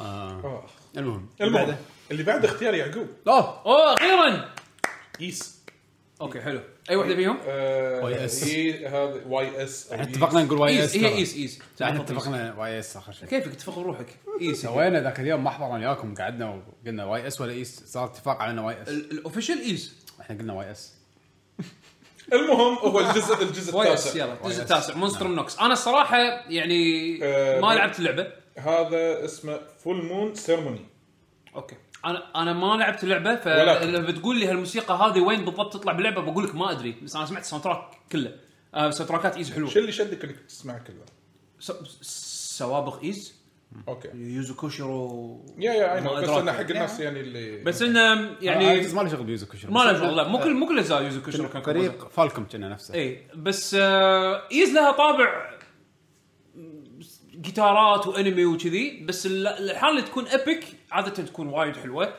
[0.00, 0.30] آه.
[0.44, 0.66] آه.
[0.96, 1.28] المهم.
[1.40, 1.76] المهم
[2.10, 3.08] اللي بعد اختيار يعقوب.
[3.28, 4.54] اوه أوه أخيرا.
[5.20, 5.55] yes.
[6.20, 6.60] okay حلو.
[6.90, 8.44] أي واحدة فيهم؟ آه، YS.
[8.44, 10.04] هي هذا YS إحنا.
[10.04, 11.08] اتفقنا نقول YS هي.
[11.08, 11.58] Ys Ys.
[11.82, 13.28] إحنا اتفقنا YS آخر شيء.
[13.28, 14.06] كيفك؟ تفخر بروحك.
[14.40, 17.82] Ys سوينا ذاك اليوم محضر أنا وياكم قعدنا وقلنا YS ولا Ys.
[17.86, 18.82] صار اتفاق على إنه YS.
[18.82, 19.94] ال official Ys.
[20.20, 20.94] إحنا قلنا YS.
[22.32, 24.24] المهم هو الجزء الجزء التاسع.
[24.24, 24.62] يلا الجزء.
[24.62, 24.94] التاسع.
[24.94, 28.26] Monstrum Nox أنا الصراحة يعني آه، ما لعبت اللعبة.
[28.58, 30.86] هذا اسمه Full Moon Ceremony
[31.54, 31.76] okay.
[32.06, 33.36] أنا أنا ما لعبت اللعبة.
[33.36, 37.26] فاذا بتقول لي هالموسيقى هذه وين بالضبط تطلع باللعبة بقول لك ما أدري بس أنا
[37.26, 37.80] سمعت ال soundtrack
[38.12, 38.32] كله
[38.74, 41.04] آه ساوند تراكات إيز حلوة شو اللي شدك إنك تسمع كله؟
[41.58, 41.72] س-
[42.58, 43.34] سوابق إيز
[43.88, 46.28] أوكي يوزو كوشيرو يا يا أي ما نو بس.
[46.28, 49.98] انه حق الناس يعني اللي بس انه يعني ما له شغل بيوزو كشر ما له
[49.98, 51.62] شغل لا مو كل مو كل اجزاء يوزو كوشيرو كان.
[51.62, 55.56] فريق فالكم كنا نفسه اي بس آه إيز لها طابع
[57.40, 62.14] جيتارات وأنمي وكذي بس ال- الحال اللي تكون ابيك عادة تكون وايد حلوة.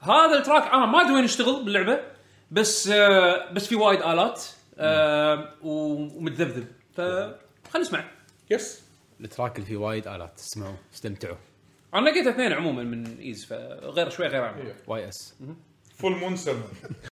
[0.00, 2.00] هذا التراك أنا ما أدري وين يشتغل باللعبة
[2.50, 4.44] بس آه بس في وايد آلات
[4.78, 6.66] آه ومتذبذب.
[6.94, 7.36] فخلينا
[7.76, 8.04] نسمع.
[8.50, 8.82] yes
[9.20, 11.36] ال track اللي فيه وايد آلات اسمعوا استمتعوا.
[11.94, 14.76] أنا لقيت اثنين عموما من Ys فغير شوي غير إيه.
[14.86, 15.34] YS.
[15.98, 16.36] Full Moon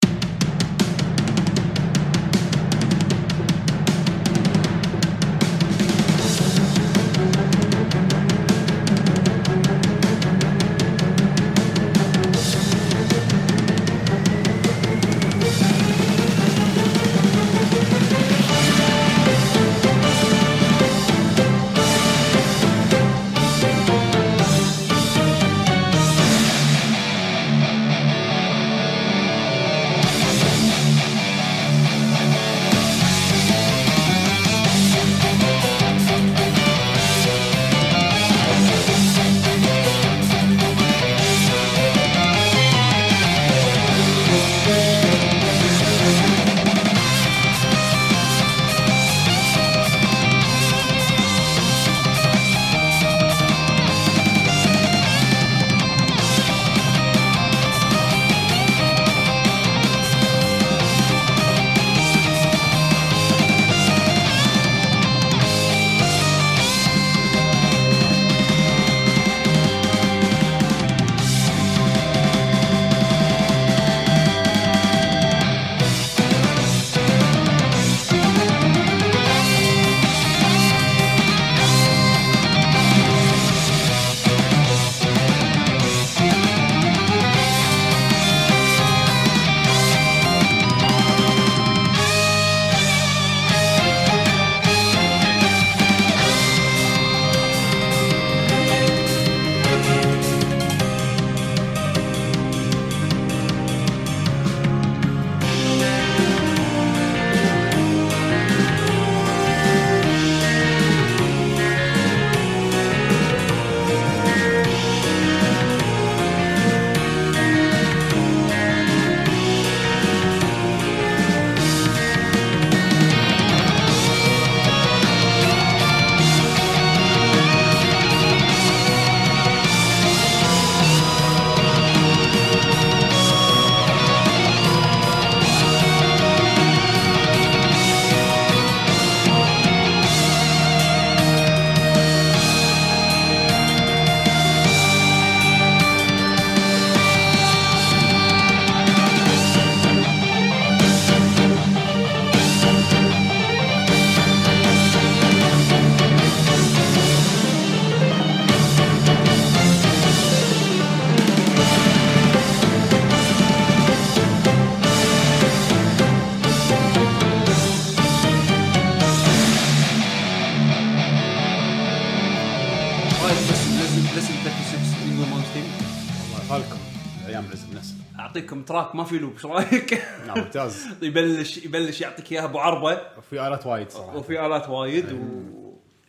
[178.81, 179.93] track ما في loop إيش رأيك؟
[180.27, 180.87] لا ممتاز.
[181.01, 183.01] يبلش يبلش يعطيك إياها أبو عربة.
[183.17, 184.17] وفي آلات وايد صراحة.
[184.17, 185.19] وفي آلات وايد و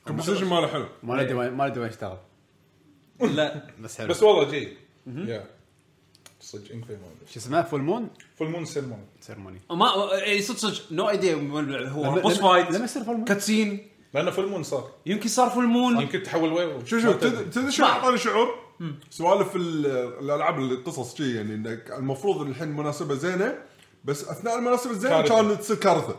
[0.07, 0.86] composition ماله حلو.
[1.02, 2.16] ما ندري وين- ما ندري وين اشتغل.
[3.20, 3.62] لا.
[3.82, 4.08] بس حلو.
[4.08, 4.76] بس والله جيد.
[5.06, 5.44] يا
[6.40, 6.96] صدق إنفي
[7.32, 11.34] شو اسمه؟ Full Moon Full Moon Sailor Moon Ceremony ما إي صدق صدق no idea
[11.88, 12.20] هو.
[12.20, 14.90] boss fight لما يصير full moon cutscene لأنه full moon صار.
[15.06, 18.69] يمكن صار full moon يمكن تحول وين شوف شوف تد- تدري شو أعطاني شعور؟
[19.11, 19.87] سوالف ال-
[20.24, 23.55] الألعاب القصص شي يعني انك المفروض الحين مناسبة زينة
[24.05, 25.35] بس أثناء المناسبة الزينة كارثة.
[25.49, 26.16] كانت تصير كارثة.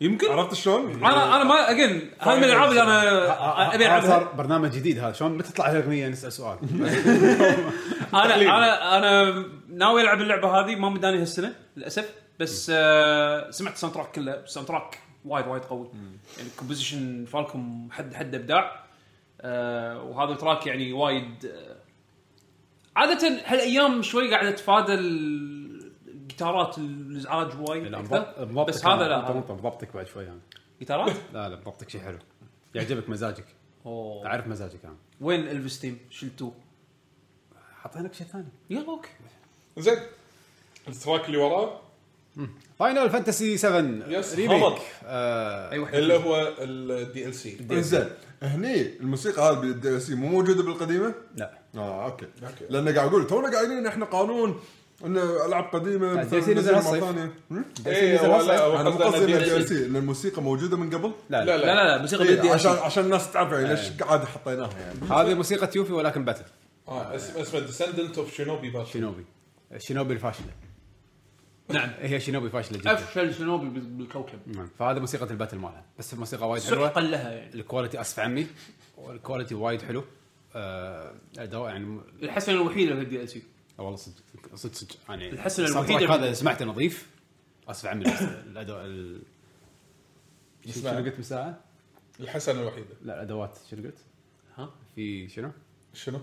[0.00, 0.30] يمكن.
[0.32, 4.08] عرفت شلون؟ أنا أنا ما again هذه من الألعاب اللي أنا أبي ألعبها.
[4.08, 5.12] صار برنامج جديد هذا.
[5.12, 6.58] شلون؟ متى تطلع الاغنيه نسأل سؤال.
[8.14, 12.10] أنا أنا أنا ناوي ألعب اللعبة هذه ما مداني هالسنة للأسف.
[12.40, 14.32] بس آه سمعت ال soundtrack كله.
[14.34, 15.88] ال soundtrack وايد وايد قوي.
[16.38, 18.84] يعني composition Falcom حد حد إبداع.
[19.40, 21.76] آه وهذا ال track يعني وايد آه
[22.96, 28.44] عادة هالأيام شوي قاعدة تتفادى ال- الجيتارات الازعاج وايد لا، أكثر.
[28.44, 29.38] بس هذا لا.
[29.38, 30.40] انت مضبطك بعد شوي يعني.
[30.80, 32.18] جيتارات؟ لا لا مضبطك شيء حلو.
[32.74, 33.46] يعجبك مزاجك.
[33.86, 34.22] أوه.
[34.24, 36.54] تعرف مزاجك أنا وين إلفيس تيم؟ شلتوه
[37.82, 38.48] حاطين لك شيء ثاني.
[38.70, 39.08] يلا okay.
[39.78, 39.98] زين.
[40.88, 41.80] ال track اللي وراه؟
[42.78, 44.78] Final Fantasy 7 yes، Remake هبط.
[45.04, 48.08] آه اي واحد اللي هو ال DLC زين.
[48.42, 51.50] هني الموسيقى هذه بال DLC مو موجودة بالقديمة؟ لا.
[51.76, 52.26] آه okay.
[52.42, 52.64] okay.
[52.70, 54.60] لأن قاعد أقول تونا قايلين إحنا قانون
[55.04, 57.04] إن ألعاب قديمة لا، مثلاً DLC نزل مرة هالصيف.
[57.04, 57.32] ثانية.
[57.50, 58.50] هم؟ اي نزل هو هالصيف.
[58.50, 59.48] لا هو أنا مو قصدي إن DLC.
[59.52, 61.44] ال DLC إن الموسيقى موجودة من قبل؟ لا لا.
[61.44, 61.66] لا, لا.
[61.66, 65.28] لا لا موسيقى إيه، بالدي عشان عشان عشان الناس تعرف يعني ليش قاعد حطيناها يعني.
[65.30, 66.44] هذه موسيقى Yuffie ولكن battle
[66.88, 69.24] آه اسمه اسمه Descendant of Shinobi باشا shinobi.
[69.72, 70.46] ال shinobi الفاشله
[71.72, 71.90] نعم.
[71.98, 72.92] هي shinobi فاشلة جدا.
[72.92, 74.38] أفشل shinobi بال- بالكوكب.
[74.46, 74.68] نعم.
[74.78, 75.84] فهذه موسيقى ال battle مالها.
[75.98, 76.88] بس الموسيقى وايد حلوة.
[76.88, 77.54] سحقا لها يعني.
[77.54, 78.46] ال quality اسف عمي
[78.96, 80.04] وال quality وايد حلو.
[80.54, 83.42] آه الاداء يعني الحسنة الوحيدة في ال DLC.
[83.78, 84.14] آه، والله صدق.
[84.54, 84.96] صدق صدق.
[85.08, 87.08] يعني track في- هذا سمعته نظيف.
[87.68, 89.22] اسف عمي بس الأداء ال...
[90.74, 91.60] شنو قلت من ساعه؟
[92.20, 92.86] الحسنة الوحيدة.
[93.02, 93.58] لا الأدوات.
[93.70, 93.98] شنو قلت؟
[94.58, 95.50] ها؟ في شنو؟
[95.94, 96.20] شنو؟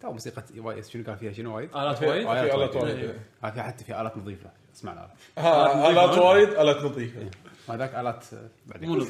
[0.00, 0.84] تو موسيقى وايد.
[0.84, 3.12] شنو كان فيها؟ شنو وايد؟ آلات في وايد؟ آلات في آلات وايد.
[3.54, 4.50] في حتى في آلات نظيفة.
[4.78, 7.30] اسمع الالات ها ألات وايد ألات نظيفه
[7.70, 8.88] هذاك ألات آه، بعدين.
[8.88, 8.96] مو.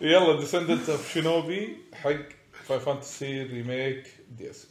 [0.00, 0.40] يلا.
[0.40, 2.10] Descendant of Shinobi حق
[2.68, 4.66] Final Fantasy Remake DLC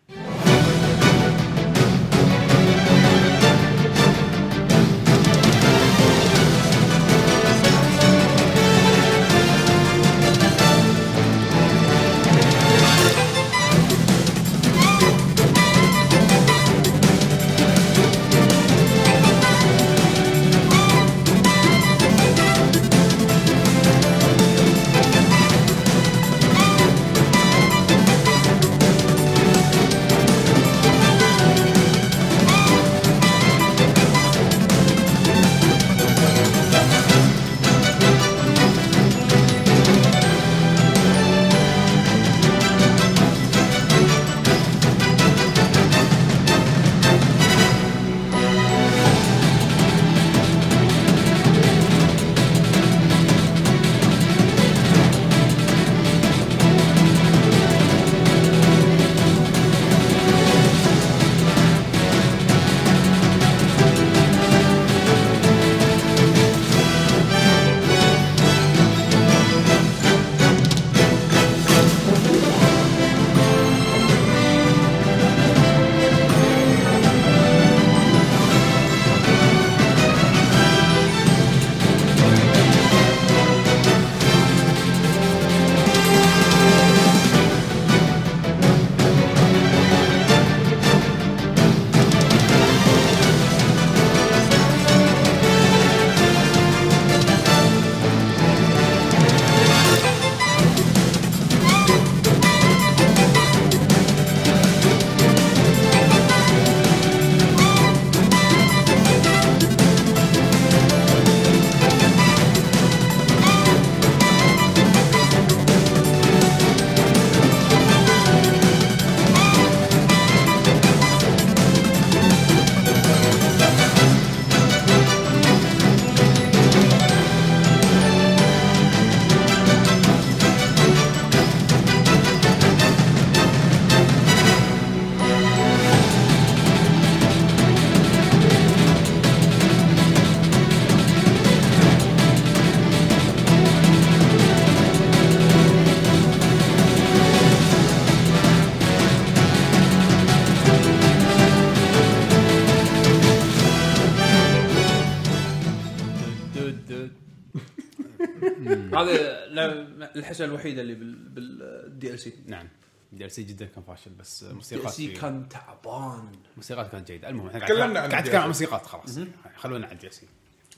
[160.22, 162.67] الحسنة الوحيدة اللي بال DLC نعم.
[163.11, 166.32] DLC جدا كان فاشل بس ال DL موسيقات C كان تعبان.
[166.57, 167.30] موسيقات كانت جيدة.
[167.30, 168.47] المهم إحنا تكلمنا عن قاعد ال نتكلم عن DLC.
[168.47, 169.19] موسيقات خلاص.
[169.55, 170.27] خلونا عن ال DLC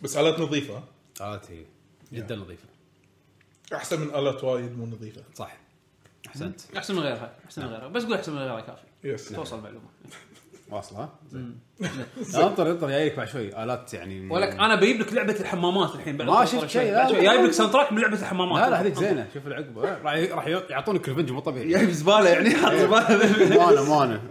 [0.01, 0.77] بس آلات نظيفة.
[0.77, 0.83] ها؟
[1.21, 1.65] آلات هي
[2.13, 2.67] جدا نظيفة.
[3.73, 5.23] أحسن من آلات وايد مو نظيفة.
[5.35, 5.57] صح.
[6.27, 6.61] أحسنت.
[6.77, 7.35] أحسن من غيرها.
[7.45, 7.87] أحسن من غيرها.
[7.87, 8.85] بس قول أحسن من غيرها كافي.
[9.03, 9.89] yes توصل المعلومة.
[10.73, 11.59] واصلة ها؟ زين.
[12.35, 14.29] انطر انطر جايك بعد شوي الات يعني.
[14.29, 16.69] ولك أنا بجيب لك لعبة الحمامات الحين بعد ما شفت.
[16.69, 17.21] شيء،.
[17.21, 18.63] جايب لك soundtrack من لعبة الحمامات.
[18.63, 19.27] لا لا هذيك زينة.
[19.33, 19.81] شوف العقبة.
[19.81, 21.67] راح راح يعطونك revenge مو طبيعي.
[21.67, 23.17] جايب زباله يعني حاط زباله
[23.57, 24.21] مانا مانا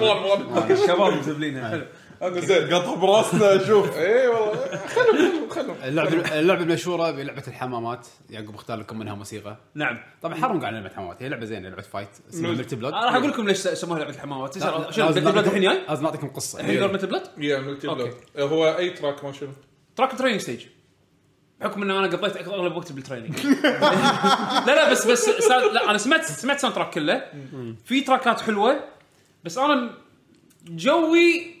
[0.00, 1.84] مال مال الشباب مزبلينها حلو.
[2.22, 3.96] أنا زين قطع براسنا شوف.
[3.98, 4.76] اي والله.
[4.86, 8.06] خلهم خلهم اللعبه اللعبه المشهورة بلعبة الحمامات.
[8.30, 9.56] يعقوب اختار لكم منها موسيقى.
[9.74, 9.98] نعم.
[10.22, 11.22] طبعا حرم قاعد لعبه حمامات.
[11.22, 14.10] هي لعبة زينة لعبة fight اسمها Melty Blood أنا راح أقول لكم ليش سموها لعبة
[14.10, 14.58] الحمامات.
[14.90, 16.60] شنو Melty Blood الحين جاي؟ لازم نعطيكم قصة.
[16.60, 17.86] الحين دور Melty Blood يا Melty.
[17.88, 19.48] Blood هو أي track ما شنو؟
[19.96, 20.66] track training stage
[21.60, 23.46] بحكم ان أنا قضيت أغلب وقتي بال training
[24.66, 27.22] لا لا بس بس سا- لا أنا سمعت سمعت soundtrack كله
[27.84, 28.80] في تراكات حلوة
[29.44, 29.90] بس أنا
[30.68, 31.55] جوي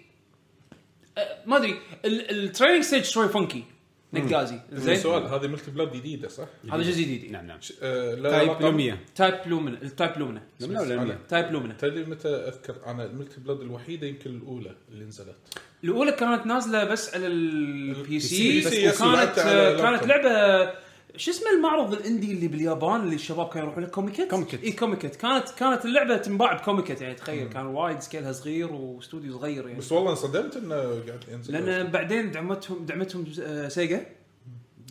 [1.46, 3.64] ما أدري ال- ال training stage شوي funky
[4.12, 7.30] نقازي زين زين؟ سؤال هذه Melty Blood جديدة صح؟ هذا جزء جديد.
[7.32, 7.58] نعم نعم.
[7.82, 8.60] آه، لا Type.
[8.62, 13.04] Lumia Type Lumina ال Type Lumina Lumia ولا Lumia؟ Type Lumina تدري متى أذكر؟ أنا
[13.04, 15.36] ال Melty Blood الوحيدة يمكن الأولى اللي نزلت.
[15.84, 19.36] الأولى كانت نازلة بس على ال P C بس وكانت
[19.80, 20.06] كانت.
[20.06, 20.72] لعبة
[21.16, 24.62] شو اسمه المعرض ال indie اللي باليابان اللي الشباب كانوا يروحون له؟ Comiket Comiket.
[24.64, 28.72] إي Comiket كانت كانت اللعبة تنباع ب Comiket يعني تخيل كان وايد scale ها صغير
[28.72, 29.78] واستوديو صغير يعني.
[29.78, 31.52] بس والله انصدمت إنه قاعد ينزل.
[31.54, 33.24] لأن بعدين دعمتهم دعمتهم
[33.68, 34.06] Sega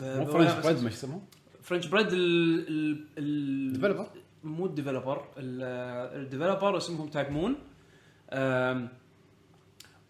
[0.02, 1.20] مو French Bread ما اسمه
[1.62, 4.06] French Bread ال ال ال developer
[4.44, 7.56] مو ال developer ال- ال developer اسمهم Type-Moon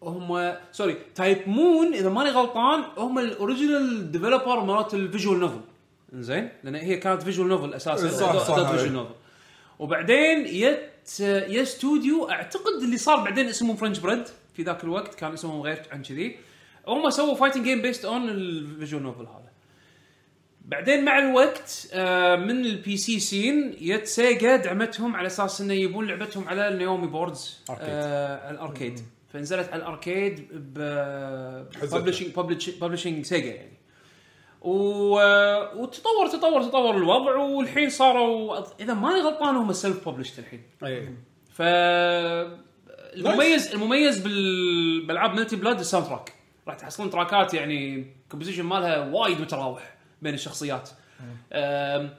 [0.02, 5.60] هم sorry Type-Moon إذا ماني غلطان هم ال original developer مالت ال visual novel
[6.22, 8.92] زين؟ لأن هي كانت visual novel أساسا صح، صح، visual.
[8.92, 9.14] novel
[9.78, 14.22] وبعدين يت يا استوديو أعتقد اللي صار بعدين اسمهم French Bread
[14.54, 16.36] في ذاك الوقت كان اسمهم غير عن كذي.
[16.88, 19.50] هم سووا fighting game based on ال visual novel هذا.
[20.64, 26.06] بعدين مع الوقت آه، من ال PC سين يت Sega دعمتهم على أساس إنه يبون
[26.06, 27.86] لعبتهم على ال NAOMI boards arcade.
[27.88, 29.00] آه ال arcade.
[29.32, 30.78] فنزلت على ال arcade ب
[32.80, 33.75] publishing Sega يعني.
[34.60, 35.14] و...
[35.76, 40.62] وتطور تطور تطور الوضع والحين صاروا إذا ماني غلطان هم self-published الحين.
[40.84, 41.08] اي
[41.52, 41.62] ف
[43.16, 45.06] المميز المميز بال...
[45.06, 46.32] بالألعاب Melty Blood ال soundtrack
[46.68, 50.90] راح تحصلون تراكات يعني composition مالها وايد متراوح بين الشخصيات.
[51.52, 52.10] أم...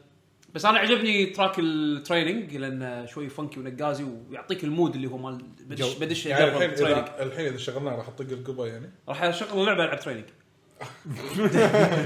[0.54, 5.18] بس أنا عجبني track ال training لأنه شوي funky ونقازي ويعطيك ال mood اللي هو
[5.18, 8.92] مال بدش بدش يعني الحين اذا الحين إذا شغلناه راح أطق القبة يعني.
[9.08, 10.26] راح أشغل اللعبة العب training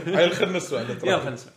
[0.07, 1.17] هاي خلينا نسمع يلا.
[1.17, 1.51] خلينا نسمع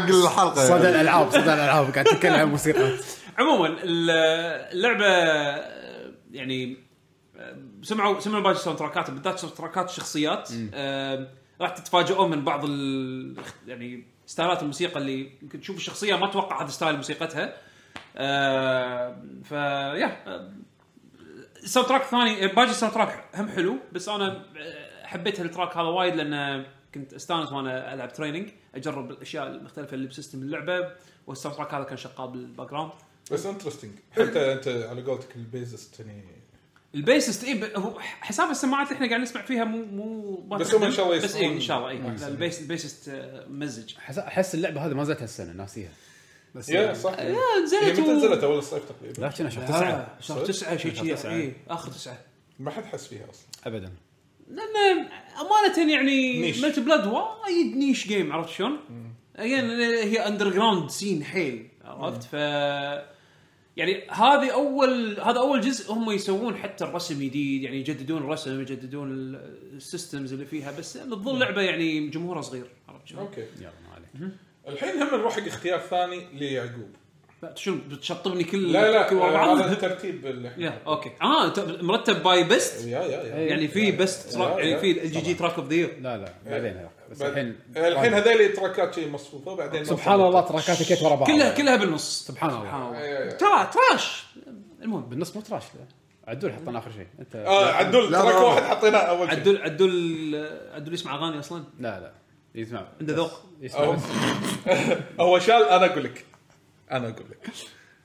[0.00, 0.68] حق الحلقة.
[0.68, 0.88] صدى.
[0.88, 2.90] الألعاب صدى الألعاب قاعد تتكلم عن موسيقى.
[3.38, 4.10] عموما ال-
[4.72, 6.76] اللعبة آه، يعني
[7.38, 10.50] آه، سمعوا سمعوا باقي الساوند تراكات بالذات ساوند تراكات الشخصيات.
[10.74, 11.26] آه،
[11.60, 13.36] راح تتفاجئون من بعض ال
[13.66, 17.54] يعني ستايلات الموسيقى اللي يمكن تشوف الشخصية ما تتوقع هذا style موسيقتها.
[18.16, 20.50] آه، فيا آه،
[21.62, 24.26] ال soundtrack الثاني باقي ال soundtrack هم حلو بس أنا
[24.56, 26.64] آه، حبيت ال track هذا وايد لأن
[26.94, 30.90] كنت أستانس وأنا ألعب training أجرب الأشياء المختلفة اللي ب system اللعبة
[31.26, 32.92] وال soundtrack هذا كان شغال بال background
[33.30, 36.24] بس interesting حتى أنت على قولتك ال bassist يعني
[36.94, 40.56] ال bassist اي ب- هو حساب السماعات اللي إحنا قاعد نسمع فيها مو مو ما
[40.56, 43.10] بس هم إن شاء الله بس اي إن شاء الله اي ال bass ال bassist
[43.98, 45.90] أحس- أحس اللعبة هذه ما زالت هالسنة ناسيها.
[46.54, 47.12] بس يا صح.
[47.12, 49.20] آه، هي نزلت متى نزلت؟ أول الصيف تقريبا.
[49.20, 50.16] لا كنا شهر آه، تسعة.
[50.20, 51.28] شهر تسعة شيء كذي.
[51.30, 52.18] اي آخر تسعة.
[52.58, 53.46] ما حد حس فيها أصلا.
[53.66, 53.92] ابدا.
[54.48, 55.06] لأن
[55.40, 56.64] أمانة يعني niche.
[56.64, 58.78] Melty Blood وايد niche game عرفت شلون؟
[59.36, 62.32] again هي underground scene حيل عرفت؟ ف
[63.76, 69.12] يعني هذه أول هذا أول جزء هم يسوون حتى الرسم جديد يعني يجددون الرسم يجددون
[69.12, 73.40] ال- ال systems اللي فيها بس تظل لعبة يعني جمهورها صغير عرفت شلون؟ okay.
[73.60, 74.32] يلا ما عليك.
[74.68, 76.90] الحين هم نروح حق اختيار ثاني ليعقوب.
[77.54, 81.10] شنو بتشطبني كل لا لا كل ورا بعض؟ هذا الترتيب اللي إحنا يا أوكي.
[81.22, 83.34] آه أنت مرتب باي بيست يا يا يا.
[83.34, 84.78] يعني في بيست يعني.
[84.78, 86.90] في الجي جي تراك اوف ذا لا لا بعدين هذا.
[87.10, 91.26] بس الحين الحين هذول تراكات شيء مصفوفة بعدين سبحان الله تراكات كيت ورا بعض.
[91.26, 92.26] كلها كلها بالنص.
[92.26, 93.00] سبحان الله.
[93.00, 93.30] يا.
[93.30, 94.24] ترى تراش.
[94.82, 95.02] المهم.
[95.02, 95.62] بالنص مو تراش.
[96.28, 97.06] عدول حطينا آخر شيء.
[97.20, 98.42] انت آه عدول تراك.
[98.42, 99.38] واحد حطيناه أول شيء.
[99.38, 102.12] عدول عدول عدول يسمع أغاني أصلا؟ لا لا.
[102.54, 102.86] يسمع.
[103.00, 103.30] عنده ذوق.
[103.60, 103.96] يسمع.
[105.20, 106.24] هو شال أنا أقول لك.
[106.92, 107.50] أنا أقول لك.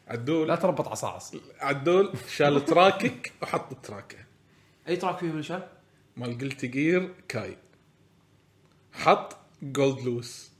[0.08, 4.18] عدول لا تربط عصاعص عدول شال تراكك وحط تراكه.
[4.88, 5.68] أي تراك فيهم اللي شال؟
[6.18, 7.58] مال قلت جير كاي.
[8.94, 10.52] حط جولد لوس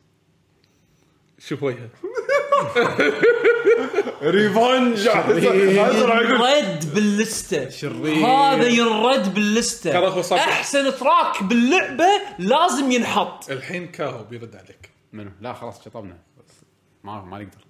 [1.40, 1.90] شوف وجهه.
[4.22, 5.06] ريفانج
[5.40, 7.70] ينرد باللستة.
[7.70, 8.26] شرير.
[8.26, 9.92] هذا ينرد باللستة.
[9.92, 12.06] ترى هو صار- أحسن تراك باللعبة
[12.40, 13.50] لازم ينحط.
[13.50, 14.90] الحين كاهو بيرد عليك.
[15.14, 16.18] منو؟ لا خلاص شطبنا.
[17.04, 17.69] ما ما نقدر.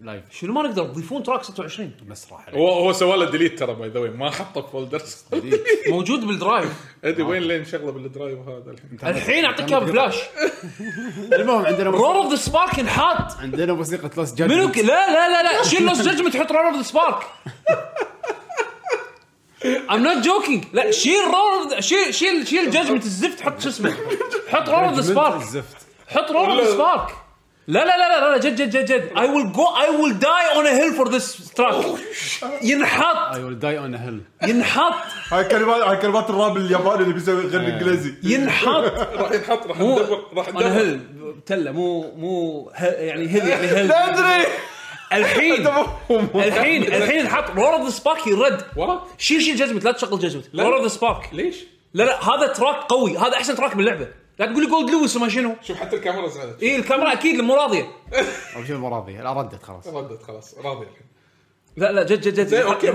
[0.00, 3.74] live شنو ما نقدر تضيفون track 26 بس راح هو هو سوى له delete ترى
[3.74, 5.24] by the ما حطه في folders
[5.90, 6.72] موجود بال drive
[7.04, 8.70] أدري وين لين شغلة بال drive هذا.
[8.70, 10.14] الحين الحين أعطيك اياه بفلاش.
[11.32, 14.78] المهم عندنا Roar of the Spark ينحط عندنا موسيقى Lost منو Judgment ك...
[14.78, 15.62] لا لا لا لا.
[15.62, 17.22] شيل Lost Judgment حط Roar of the Spark
[19.88, 20.64] I'm not joking.
[20.72, 23.96] لا شيل Roar شيل شيل شيل Judgment الزفت حط شو اسمه.
[24.48, 25.76] حط Roar of the Spark الزفت.
[26.08, 27.10] حط Roar of the Spark
[27.68, 29.10] لا لا لا لا لا جد جد جد جد.
[29.14, 31.84] I will go I will die on a hill for this track
[32.62, 33.34] ينحط.
[33.34, 34.94] اي will die on hill ينحط.
[35.32, 38.84] هاي كلمات هاي كلمات الراب الياباني اللي بيسوي يغني انجليزي ينحط.
[39.20, 40.98] راح ينحط راح مو ندبر راح ندبر hill.
[41.46, 44.46] تله مو مو يعني hill يعني hill لا أدري.
[45.12, 45.66] الحين
[46.48, 48.62] الحين الحين نحط Roar of the Spark يرد.
[48.76, 51.56] ورا؟ شيل شيل Judgment لا تشغل Judgment Roar of the Spark ليش؟
[51.94, 53.18] لا لا هذا track قوي.
[53.18, 54.08] هذا أحسن track باللعبة.
[54.38, 57.86] لا تقول لي Goldlewis وما شنو؟ شوف حتى الكاميرا زعلت اي الكاميرا أكيد مو راضيه
[58.56, 59.86] أو شنو المراضي لا ردت خلاص.
[59.96, 61.06] ردت خلاص راضي الحين.
[61.76, 62.46] لا لا جد جد جد.
[62.46, 62.86] زين okay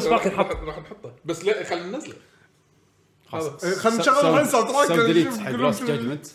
[0.00, 1.12] Spark راح- نحطه.
[1.24, 2.14] بس لا خلينا ننزله.
[3.28, 3.64] خلاص.
[3.64, 5.86] خلينا نشغل الحين sound track delete حق كلهم Lost شنو.
[5.88, 6.26] Judgment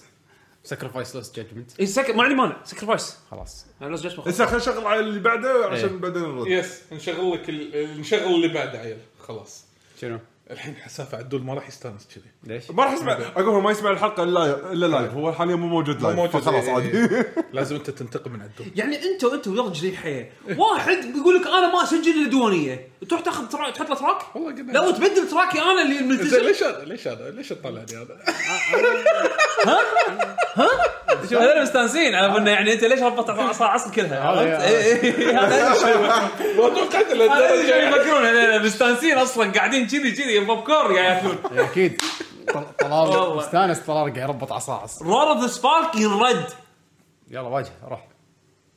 [0.64, 2.10] sacrifice Lost Judgment اي سك...
[2.10, 2.58] ما عندي مانع.
[2.64, 3.66] sacrifice خلاص.
[3.82, 5.95] أنا جسمه هسه خلينا نشغل على اللي بعده عشان إيه.
[5.98, 6.48] بعدين نرد.
[6.48, 8.98] yes نشغل لك ال- نشغل اللي بعده عيل.
[9.28, 9.66] خلاص.
[10.02, 10.20] شنو؟
[10.52, 12.24] الحين حسافة عدول ما راح يستانس كذي.
[12.43, 15.68] ليش؟ ما راح يسمع أقول هو ما يسمع الحلقة إلا الا live هو حاليا مو
[15.68, 16.98] موجود مو live موجود فخلاص إيه، عادي.
[16.98, 17.34] إيه.
[17.54, 18.68] لازم أنت تنتقم من عدول.
[18.76, 23.48] يعني أنت انت ويا رجلي حيه واحد يقول لك أنا ما أسجل الديوانيه تروح تاخذ
[23.48, 26.86] track تحط له track؟ والله قلنا لا وتبدل track ي أنا اللي ملتزم ليش هذا
[26.86, 28.18] ليش هذا ليش تطلعني هذا؟
[31.32, 32.16] هذول مستانسين.
[32.16, 33.30] على انه يعني أنت ليش ربطت
[33.62, 35.70] عصر كلها؟ هذا عرفت؟ إيه، إيه، هذا.
[36.58, 38.66] ما توقعت لهالدرجه يفكرون.
[38.66, 40.37] مستانسين أصلا قاعدين كذي كذي.
[40.46, 42.02] بوب كورن قاعد ياكلون أكيد.
[42.80, 43.36] طلال والله.
[43.36, 46.46] مستانس طلال قاعد يربط عصاعص Roar of the Spark ينرد
[47.32, 48.08] يلا واجه روح.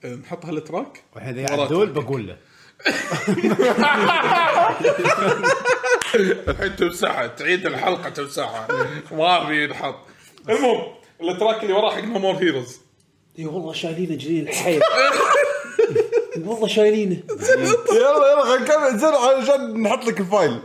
[0.04, 2.04] نحط هال track والحين اذا وراك عدول track ك.
[2.06, 2.36] بقول له.
[6.48, 8.66] الحين تمسحها تعيد الحلقة تمسحها
[9.12, 9.94] ما في ينحط.
[10.48, 10.82] المهم
[11.22, 12.80] ال track اللي وراه حق No More Heroes
[13.38, 14.80] اي والله شايلينه جليل الحيل
[16.36, 17.16] والله شايلينه.
[17.92, 20.60] يلا يلا خلينا نكمل زين عشان نحط لك ال file.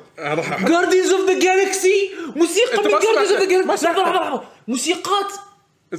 [0.68, 4.44] Guardians of the Galaxy موسيقى من Guardians of the Galaxy لحظة لحظة لحظة.
[4.68, 5.32] موسيقات.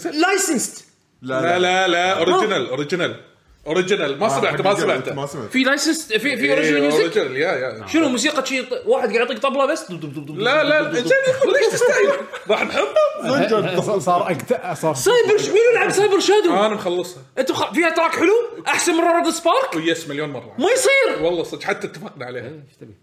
[0.04, 0.84] licensed
[1.22, 1.88] لا لا.
[1.88, 3.20] لا original original
[3.66, 5.14] original ما سمعته ما سمعته.
[5.14, 7.86] ما سمعت في license في في إيه، original music original يا يا.
[7.86, 13.80] شنو موسيقى شي واحد قاعد يعطيك طبلة بس؟ لا لا زين ليش تستعجل راح نحطه؟
[13.80, 14.74] صار.
[14.74, 17.22] صار سايبر مين يلعب Cyber Shadow؟ أنا مخلصها.
[17.38, 17.72] أنتم خ...
[17.72, 18.32] فيها track حلو؟
[18.68, 20.54] أحسن من Roar Spark ويس مليون مرة.
[20.58, 21.22] ما يصير.
[21.22, 22.44] والله صدق حتى اتفقنا عليها.
[22.44, 22.94] إيش تبي؟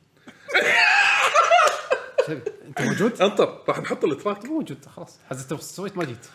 [2.19, 5.19] إيش تبي؟ أنت موجود؟ أنطر راح نحط ال track موجود خلاص.
[5.29, 6.25] حزت سويت ما جيت.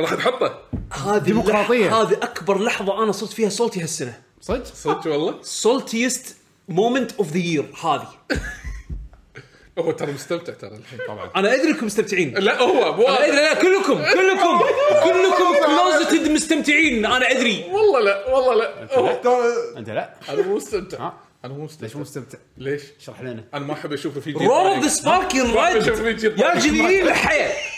[0.00, 0.58] راح نحطه
[0.92, 1.88] هذه ديمقراطية.
[1.88, 4.20] اللح- هذه أكبر لحظة أنا صرت فيها salty هالسنة.
[4.40, 5.38] صدق؟ صدق والله.
[5.42, 6.36] saltiest
[6.68, 8.08] moment of the year هذه.
[9.78, 11.30] هو ترى مستمتع ترى الحين طبعا.
[11.36, 12.34] أنا أدري إنكم مستمتعين.
[12.38, 14.58] لا هو مو أنا أدري لا كلكم كلكم
[15.04, 17.64] كلكم كلوزتد مستمتعين أنا أدري.
[17.72, 18.98] والله لا والله لا.
[18.98, 20.98] هو- ترى- أنت لا؟ أنا مو مستمتع.
[21.06, 21.14] ها؟
[21.44, 23.44] أنا مو ليش مستمتع مو مستمتع؟ ليش؟ اشرح لنا.
[23.54, 24.82] أنا ما أحب أشوفه في جيب رول ضايق.
[24.82, 26.58] ذا سبارك يا.
[26.58, 27.73] جنين الحياة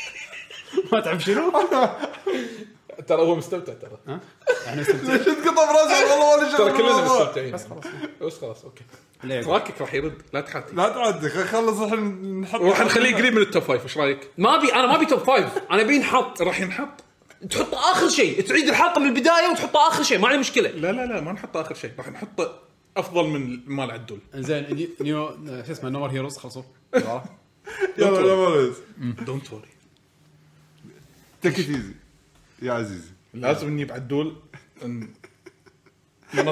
[0.92, 1.52] ما تعرف شنو؟
[3.08, 4.18] ترى هو مستمتع ترى.
[4.66, 7.52] إحنا مستمتعين ليش تقطع براسك والله ولا شيء ترى كلنا مستمتعين.
[7.54, 7.84] بس خلاص.
[8.22, 8.84] بس خلاص okay؟
[9.42, 10.22] track ك راح يرد.
[10.32, 13.82] لا تحاتي لا تعدي خل- خلص الحين نحط وراح نخليه قريب من ال top five
[13.84, 17.04] إيش رأيك؟ ما أبي أنا ما أبي top five أنا أبي نحط راح ينحط؟
[17.50, 18.40] تحطه آخر شيء.
[18.40, 20.18] تعيد الحلقة من البداية وتحطه آخر شيء.
[20.18, 20.70] ما عندي مشكلة.
[20.70, 21.90] لا لا لا ما نحطه آخر شيء.
[21.98, 22.58] راح نحطه
[22.96, 24.18] أفضل من مال عدول.
[24.34, 25.28] زين ني- new
[25.66, 26.62] شو اسمه No More Heroes خلصوا.
[26.94, 27.22] يلا
[27.98, 29.68] يلا don't worry
[31.50, 31.92] take easy
[32.62, 33.10] يا عزيزي.
[33.34, 34.36] لازم نجيب عدول
[34.84, 35.08] ن-
[36.34, 36.46] انت.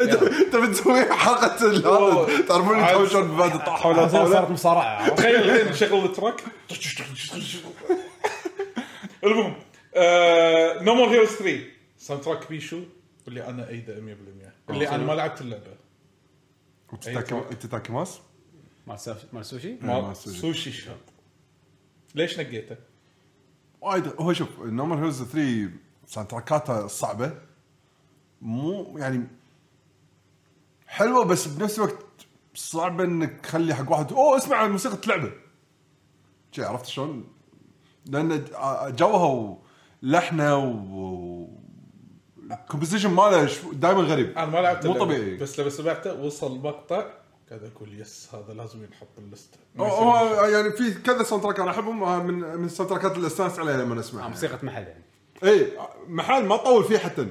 [0.00, 2.78] انت إنت بتسوي حلقة هذا تعرفون.
[2.78, 3.54] يتهاوشون ببعض.
[3.54, 6.40] الطاحه ولا صارت مصارعة؟ تخيل الحين نشغل ال track.
[9.24, 9.54] المهم
[10.84, 11.60] No More Heroes 3
[11.98, 12.80] soundtrack بيشو
[13.28, 15.76] اللي أنا ايده 100% اللي أنا ما لعبت اللعبه
[17.60, 18.18] تتاكي ماس؟
[18.86, 20.38] مال ساف- مال سوشي؟ ما مال سوشي.
[20.38, 20.96] سوشي shop
[22.14, 22.76] ليش نقيته؟
[23.80, 25.70] وايد هو شوف No More Heroes 3
[26.06, 27.32] soundtrack اتها صعبة.
[28.42, 29.26] مو يعني
[30.86, 32.04] حلوة بس بنفس الوقت
[32.54, 35.32] صعبة إنك تخلي حق واحد أوه اسمع موسيقى لعبه
[36.52, 37.24] شي عرفت شلون؟
[38.06, 38.44] لأن
[38.96, 39.58] جوها
[40.02, 41.48] ولحنه و
[42.50, 44.38] ال composition ماله دائما غريب.
[44.38, 45.36] أنا ما لعبت مو طبيعي.
[45.36, 47.10] بس لما سمعته وصل مقطع
[47.48, 50.52] قاعد أقول yes هذا لازم ينحط باللسته هو ينشال.
[50.52, 53.76] يعني في كذا soundtrack أنا أحبهم آه، من من ال soundtrack ات اللي أستانس عليها
[53.76, 55.04] لما اسمعها موسيقى محل يعني.
[55.44, 55.72] اي
[56.06, 57.28] محل ما تطول فيه حتى.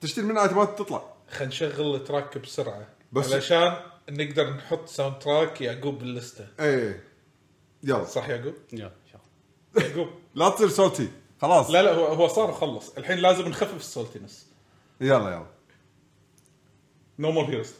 [0.00, 1.02] تشتري منه ايتمات تطلع.
[1.30, 2.86] خلينا نشغل ال track بسرعة.
[3.12, 3.76] بس- علشان
[4.10, 7.00] نقدر نحط soundtrack يعقوب باللسته اي
[7.82, 8.04] يلا.
[8.04, 8.92] صح يعقوب؟ يلا
[9.76, 10.08] يعقوب.
[10.34, 11.08] لا تصير salty
[11.42, 11.70] خلاص.
[11.70, 14.46] لا لا هو هو صار وخلص الحين لازم نخفف ال saltiness
[15.00, 15.46] يلا يلا.
[17.18, 17.72] نو مور هيروز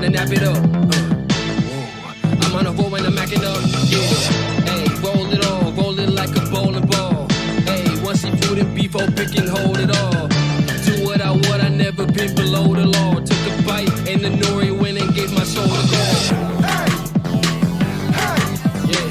[0.00, 0.56] Then I nap it up.
[0.56, 1.26] Uh.
[2.46, 3.58] I'm on a roll and I'm macking up.
[3.90, 3.98] Yeah.
[4.62, 5.72] Hey, roll it all.
[5.72, 7.26] Roll it like a bowling ball.
[7.66, 10.28] Hey, once he food and beef, oh, pick and hold it all.
[10.86, 13.14] Do what I would, I never been below the law.
[13.14, 16.14] Took a bite and the nori went and gave my soul a call.
[16.62, 16.90] Hey.
[18.14, 18.38] Hey.
[18.92, 19.06] Yeah.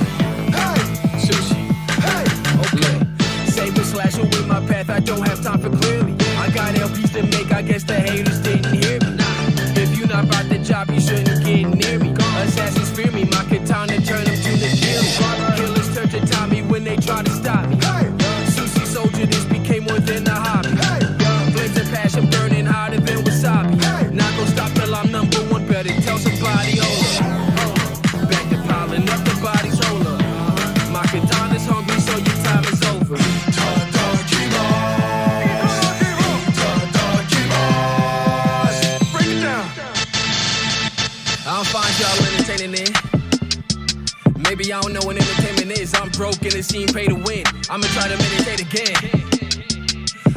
[0.56, 0.80] Hey.
[1.20, 1.68] Sushi.
[2.08, 2.24] Hey,
[2.64, 3.84] okay.
[3.84, 6.14] Slasher with my path, I don't have time for clearly.
[6.38, 8.27] I got LPs to make, I guess the haters
[17.08, 17.78] try to stop me.
[18.52, 20.76] Sushi soldier, this became more than a hobby.
[21.54, 23.72] Flames of passion burning hotter than wasabi.
[24.14, 27.24] Not gonna stop till I'm number one, better tell somebody, hold up.
[28.14, 30.20] Uh, back to piling up the bodies, hold up.
[30.92, 33.16] My katana's hungry, so your time is over.
[39.14, 39.66] Break it down.
[41.48, 42.92] I don't find y'all entertaining it.
[44.44, 45.57] Maybe I don't know what entertainment
[45.88, 46.00] is.
[46.00, 47.44] I'm broke and it seemed pay to win.
[47.70, 48.96] I'ma try to meditate again.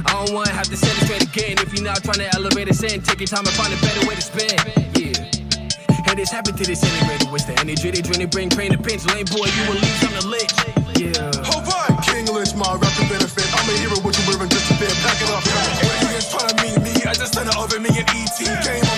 [0.06, 1.58] I don't wanna have to set it straight again.
[1.58, 4.06] If you're not trying to elevate us in, take your time and find a better
[4.06, 4.58] way to spend.
[4.96, 6.08] Yeah.
[6.08, 7.30] And this happened to this integrated.
[7.30, 8.18] What's the energy they drain?
[8.18, 9.06] They bring pain to pinch.
[9.06, 10.52] Lame boy, you will leave, I'm the lich.
[10.98, 11.30] Yeah.
[11.46, 13.46] hold on, King Lynch, my rapper benefit.
[13.54, 15.42] I'm a hero, what you wearing just a bit, pack it up.
[15.46, 18.89] Aliens trying to meet me, I just sent it over me and ET.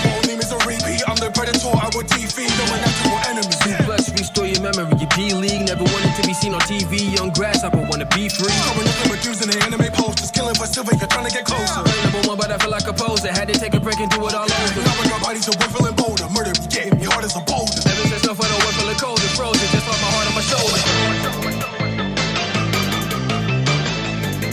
[6.73, 6.93] TV.
[7.17, 8.57] Young grasshopper wanna be free.
[9.01, 11.81] In reviews in the anime posters, killing for silver, you're trying to get closer.
[11.85, 13.29] Play number one, but I feel like a poser.
[13.37, 14.81] Had to take a break and do it all over.
[14.87, 16.27] Now I got bodies Woodville and Boulder.
[16.35, 17.77] Murder be getting me hard as a boulder.
[17.91, 20.35] Ever since I felt the work the cold and frozen, just off my heart on
[20.39, 20.81] my shoulder.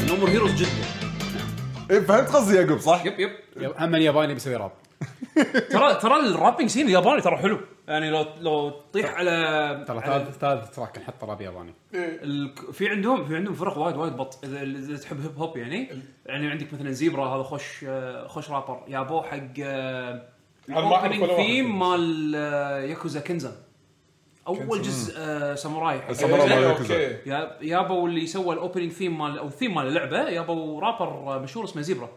[0.09, 0.70] نومر هيروز جدا
[1.90, 4.72] إيه، فهمت قصدي يعقوب صح؟ يب يب يب- هم الياباني بيسوي راب
[5.70, 7.60] ترى ترى الرابنج سين الياباني ترى حلو
[7.90, 9.30] يعني لو لو تطيح على
[9.88, 11.74] ترى على ثالث ثالث track نحط راب ياباني.
[12.72, 15.88] في عندهم في عندهم فرق وايد وايد بط اذا إذا تحب hip hop يعني.
[16.26, 20.28] يعني عندك مثلا زيبرا هذا خوش آه، خوش رابر يابوه حق آه،
[20.68, 21.78] أنا ما أعرف ال opening ولا واحد ثيم فيهم.
[21.78, 23.52] مال آه، ياكوزا كنزن
[24.46, 26.54] أول جزء آه، ساموراي حق ساموراي ياكوزا.
[26.54, 26.94] مال إيه، ياكوزا.
[26.94, 31.38] okay يا يابوا اللي سوى ال opening theme مال أو الثيم مال اللعبة يابوا رابر
[31.38, 32.10] مشهور اسمه زيبرا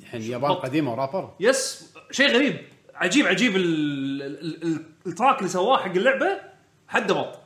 [0.00, 2.56] الحين اليابان قديمة ورابر يس شيء غريب.
[2.94, 6.40] عجيب عجيب ال ال ال ال track اللي سواه حق اللعبة
[6.88, 7.38] حد بط.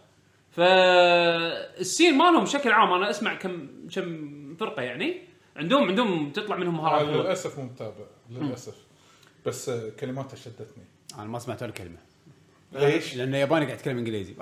[0.50, 5.28] فال scene مالهم بشكل عام أنا أسمع كم كم فرقة يعني.
[5.56, 7.06] عندهم عندهم تطلع منهم مهارات.
[7.08, 8.74] للأسف مو متابع للأسف.
[9.46, 10.84] بس آه، كلماته شدتني
[11.18, 11.98] أنا ما سمعت ولا كلمة.
[12.72, 14.34] ليش؟ لأن الياباني قاعد يتكلم إنجليزي.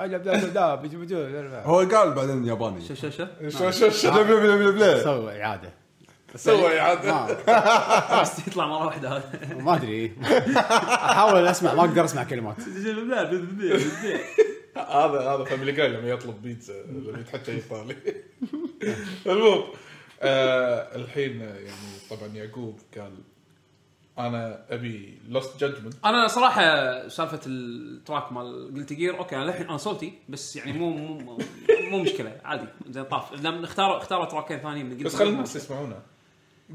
[1.64, 2.80] هو قال بعدين ياباني.
[2.80, 4.24] شو شو شو؟ شو شو
[4.72, 5.04] بلا.
[5.04, 5.72] سوى إعادة.
[6.36, 10.12] سوى اعاده ما بس يطلع مرة واحدة هذا ما أدري.
[10.56, 12.56] أحاول أسمع ما أقدر أسمع كلمات.
[14.76, 17.96] هذا هذا Family Guy لما يطلب بيتزا لما يتحكى إيطالي.
[19.26, 19.62] المهم
[20.22, 21.70] آه الحين يعني
[22.10, 23.12] طبعا يعقوب قال
[24.18, 26.62] أنا أبي Lost Judgment أنا صراحة
[27.08, 31.38] سالفة ال track مال Guilty Gear okay أنا الحين أنا صوتي بس يعني مو مو
[31.90, 32.66] مو مشكلة عادي.
[32.90, 33.32] زين طاف.
[33.32, 36.02] لما اختاروا اختاروا track ين ثانيين من بس خلي الناس يسمعونا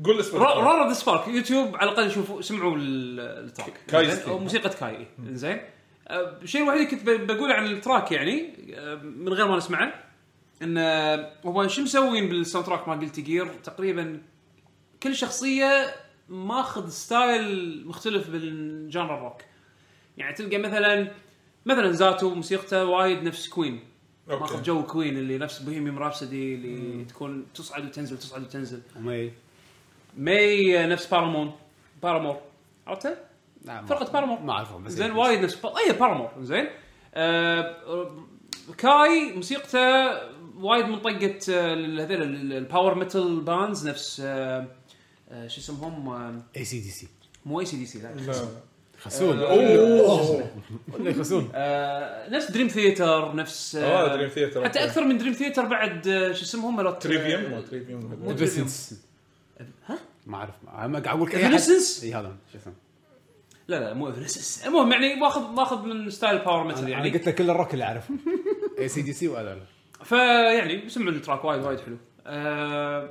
[0.06, 0.66] قول اسم را- ال track.
[0.68, 4.30] رارا the spark يوتيوب على الأقل شوفوا سمعوا ال- ال track كاي زين؟ ستيم.
[4.30, 5.08] أو موسيقى كاي.
[5.30, 5.62] زين
[6.08, 9.94] أه، الشيء الوحيد اللي كنت بقوله عن ال track يعني أه، من غير ما نسمعه
[10.62, 14.22] إن أه، هو شو مسوين بال soundtrack مال Guilty Gear تقريبا
[15.04, 15.96] كل شخصية
[16.30, 19.42] ماخذ style مختلف بال genre ال rock
[20.18, 21.12] يعني تلقى مثلا
[21.66, 23.80] مثلا زاتو موسيقته وايد نفس Queen
[24.30, 24.42] okay.
[24.42, 28.82] ماخذ جو Queen اللي نفس Bohemian Rhapsody اللي تكون تصعد وتنزل تصعد وتنزل
[30.18, 31.52] ماي نفس Paramore.
[32.04, 32.38] Paramore.
[32.88, 33.18] عرفتها؟
[33.66, 34.40] لا، ما- فرقة Paramore.
[34.40, 35.78] ما أعرفهم بس زين وايد نفس با...
[35.78, 36.32] اي Paramore.
[36.42, 36.66] زين.
[37.16, 37.76] آه...
[38.78, 39.80] كاي موسيقته
[40.60, 44.68] وايد من طقة آه، هذول ال- ال power metal bands نفس آه...
[45.32, 45.48] آه...
[45.48, 46.42] شو اسمهم آه...
[46.58, 47.08] اي سي دي سي
[47.46, 48.34] مو اي سي دي سي لا.
[49.02, 50.50] خسول أوه.
[50.94, 51.14] ولا
[51.56, 52.30] آه...
[52.30, 56.34] نفس Dream Theater نفس آه دريم ثيتر حتى أكثر من Dream Theater بعد آه...
[56.34, 58.32] شو اسمهم Trivium مو Trivium مو
[59.88, 60.56] ها؟ ما أعرف.
[60.64, 62.74] ما قاعد أقول Evanescence؟ إي هذا شو اسمه؟
[63.68, 67.08] لا لا مو Evanescence المهم يعني ماخذ ماخذ من style power metal أنا يعني.
[67.08, 68.14] أنا قلت لك كل الروك اللي أعرفه.
[68.80, 69.58] إي سي دي سي وهذا
[70.04, 71.98] فيعني سمعوا ال track وايد وايد حلو.
[72.28, 73.10] آه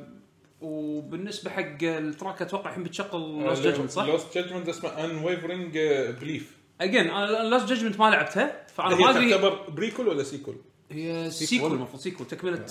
[0.60, 5.78] وبالنسبة حق ال track أتوقع الحين بتشغل Lost Judgment صح؟ Lost Judgment اسمه Unwavering
[6.20, 10.56] Belief again أنا Lost Judgment ما لعبتها فأنا ما ادري تعتبر prequel ولا sequel؟
[10.90, 12.64] هي sequel المفروض sequel تكملة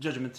[0.00, 0.36] Judgment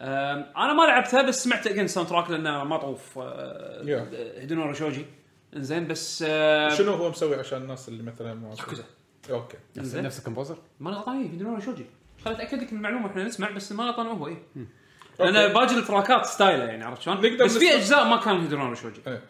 [0.00, 4.14] أنا ما لعبتها بس سمعت again soundtrack لأنه مطعوف Yeah.
[4.40, 5.06] هيدونوري شوجي
[5.56, 8.84] إنزين بس آه، شنو هو مسوي عشان الناس اللي مثلا ما ياكوزا.
[9.30, 9.56] okay.
[9.76, 11.86] نفس ال composer ما غلطان هيدونوري شوجي
[12.24, 14.42] خليني أتأكد لك من المعلومة إحنا نسمع بس ما غلطان هو إيه.
[15.20, 18.40] لأن باقي ال track ات style ه يعني عرفت شلون؟ بس في أجزاء ما كان
[18.40, 19.22] هيدونوري شوجي إيه.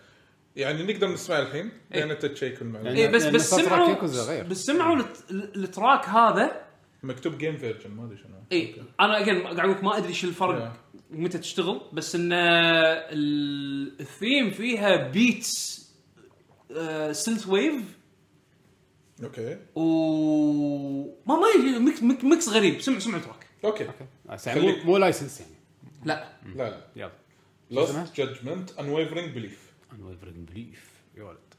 [0.56, 2.00] يعني نقدر نسمع الحين إيه.
[2.00, 2.90] لأن انت check المعلومة.
[2.90, 3.94] اي بس لأن بس سمعوا.
[4.42, 6.62] بس سمعوا الت- ال track هذا
[7.02, 8.34] مكتوب game version ما أدري شنو.
[8.52, 10.76] إي أنا again قاعد أقول لك ما أدري شو الفرق
[11.10, 15.80] متى تشتغل بس إن ال- الثيم فيها beats
[17.12, 17.82] synthwave
[19.22, 19.58] okay.
[19.74, 19.82] و
[21.26, 21.36] ما
[21.78, 22.80] mix, mi- mix غريب.
[22.80, 23.46] سمع سمع ال track.
[23.64, 23.88] okay.
[24.46, 25.52] يعني مو مو license يعني.
[26.04, 26.28] لا.
[26.56, 26.86] لا لا.
[26.96, 27.12] يلا.
[27.70, 30.78] Lost Judgment Unwavering Belief unwavering belief.
[31.18, 31.49] يا ولد.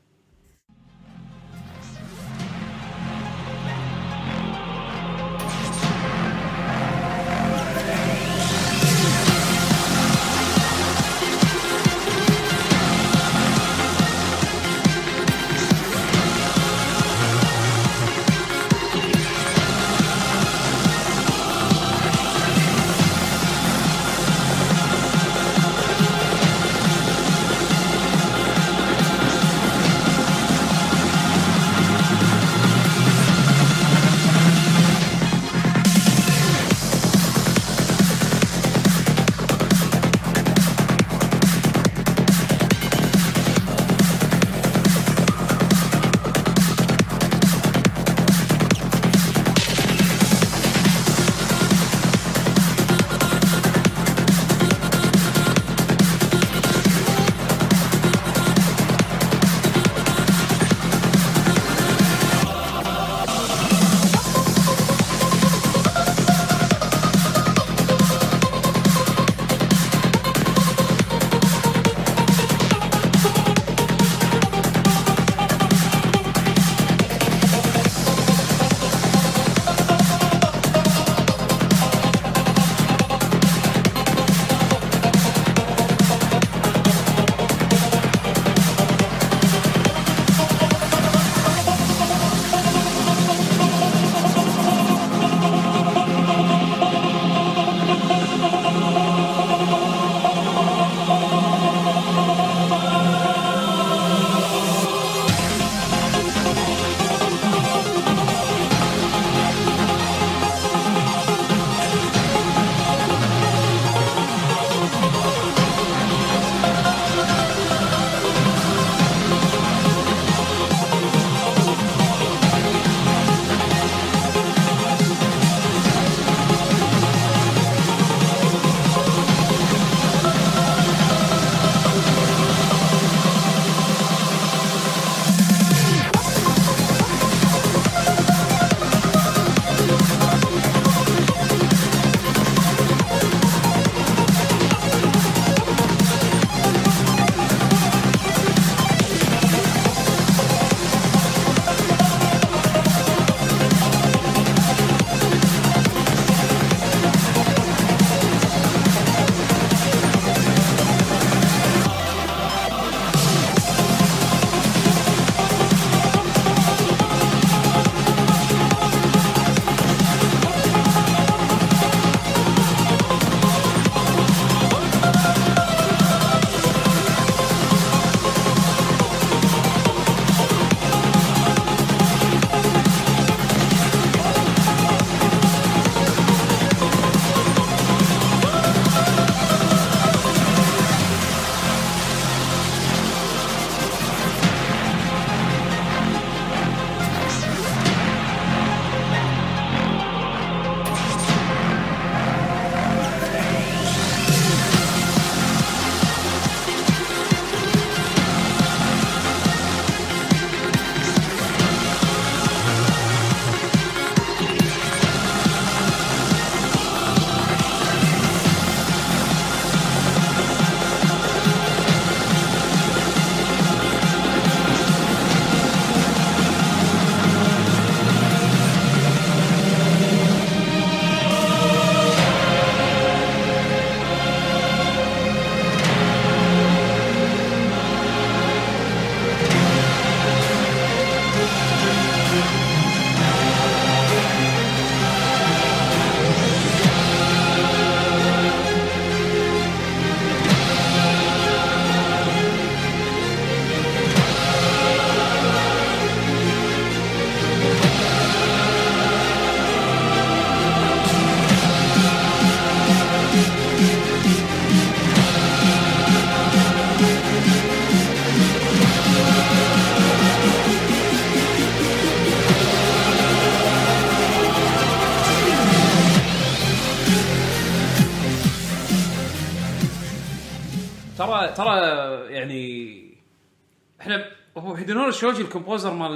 [285.22, 286.11] شوجي ال composer مال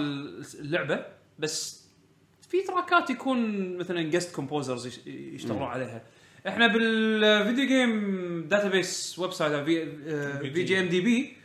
[0.59, 1.05] اللعبة
[1.39, 1.85] بس
[2.49, 6.01] في track ات يكون مثلا guest composers يشتغلون عليها.
[6.47, 11.37] إحنا بالفيديو game database website في في جي ام دي بي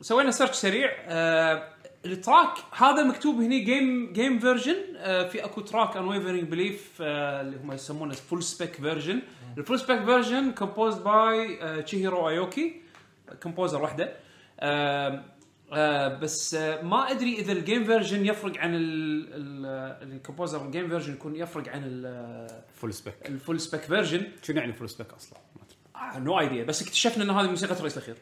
[0.00, 1.68] سوينا search سريع آه
[2.04, 7.40] ال track هذا مكتوب هني game game version آه في أكو track Unwavering Belief آه
[7.40, 9.22] اللي هم يسمونه full spec version
[9.58, 12.80] ال full spec version composed by تشيهيرو ايوكي
[13.42, 14.12] composer واحدة
[14.60, 15.24] آه
[15.72, 18.70] آه بس آه ما أدري إذا ال game version يفرق عن
[20.02, 22.02] ال composer ال game version يكون يفرق عن
[22.80, 25.38] full spec ال full spec version شنو يعني full spec أصلا؟
[26.18, 28.16] no idea بس اكتشفنا إن هذه موسيقى الرئيس الأخير.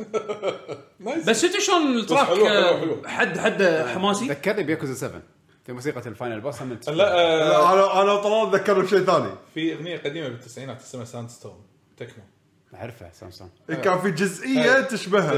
[1.28, 3.02] بس انت شلون ال track حلو- حلو- آه، حلو.
[3.08, 3.62] حد حد
[3.94, 5.22] حماسي؟ ذكرني بياكوزا 7
[5.66, 9.30] في موسيقى ال final boss هم آه، لا، أنا أنا طلال ذكرني بشيء ثاني.
[9.54, 11.62] في أغنية قديمة بالتسعينات اسمها Sandstorm
[11.96, 12.24] techno
[12.74, 13.50] اعرفها سامسونج
[13.82, 15.32] كان في جزئيه تشبهها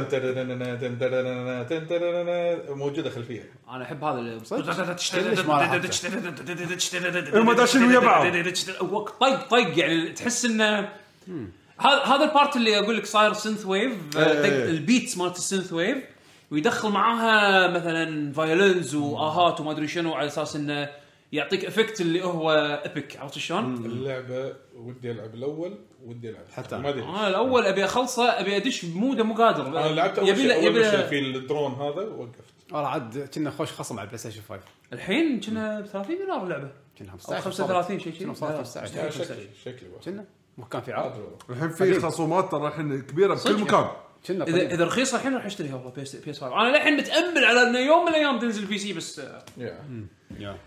[2.74, 4.40] موجوده خلفيه أنا احب هذا ال-
[5.36, 5.72] كلش ما راح
[7.34, 8.26] هم داشين ويا بعض.
[9.20, 10.88] طق طق يعني تحس انه
[11.78, 14.64] هذا هذا ال part اللي أقول لك صاير synthwave إيه، إيه.
[14.70, 15.98] ال beats مالت ال synthwave
[16.50, 20.88] ويدخل معاها مثلا violins واهات وما ادري شنو على أساس انه
[21.32, 22.52] يعطيك effect اللي هو
[22.84, 26.44] epic عرفت شلون؟ اللعبه ودي العب الأول ودي ألعب.
[26.56, 26.78] حتى.
[26.78, 27.02] ما أدري.
[27.02, 29.66] أنا الأول أبي أخلصه أبي أدش ب mood ه مو قادر.
[29.66, 32.44] أنا لعبت أول يبي شيء أول شيء في الدرون هذا ووقفت.
[32.72, 34.60] والله عاد كنا خوش خصم على البلاي ستيشن 5
[34.92, 36.70] الحين كنا ب 30 دولار اللعبة.
[36.98, 38.22] كنا أو 15 35 شيء شيء.
[38.22, 39.36] كنا وصلت لا، 15 لا، 15.
[39.64, 39.88] شكلي.
[40.04, 40.24] كنا؟
[40.70, 41.36] كان في عرض.
[41.50, 43.86] الحين في خصومات ترى الحين كبيرة؟ بكل مكان.
[44.26, 44.74] كنا اذا.
[44.74, 48.02] إذا رخيصة الحين راح أشتريها والله PS PS 5 أنا للحين متأمل على إنه يوم
[48.02, 49.44] من الأيام تنزل PC بس آه،.
[49.58, 49.78] يا.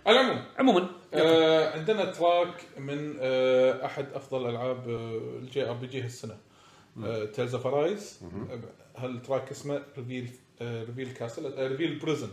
[0.05, 6.37] على العموم عموما آه عندنا track من آه أحد أفضل ألعاب آه ال JRPG هالسنة.
[7.33, 8.19] Tales of Arise
[8.97, 10.29] هال track اسمه Riville
[10.61, 12.29] Riville Castle Riville Prison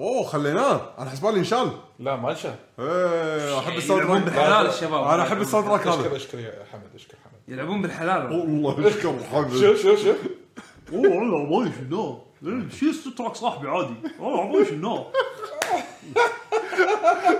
[0.00, 0.94] أوه خليناه.
[0.98, 5.04] أنا حسبالي انشال لا ما انشا إيه أحب ال sound يلعبون track بالحلال الشباب.
[5.04, 7.40] أنا أحب ال soundtrack أشكر هذا أشكر يا حمد أشكر حمد.
[7.48, 8.32] يلعبون بالحلال.
[8.32, 9.50] والله أشكر حمد.
[9.50, 10.16] شوف شوف شوف
[10.92, 12.20] اوه والله ما شنو
[12.70, 13.94] شو التراك صاحبي عادي.
[14.18, 15.06] والله ما شنو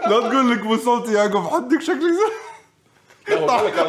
[0.06, 2.14] لا تقول لك مو صوتي يعقوب حدك شكلك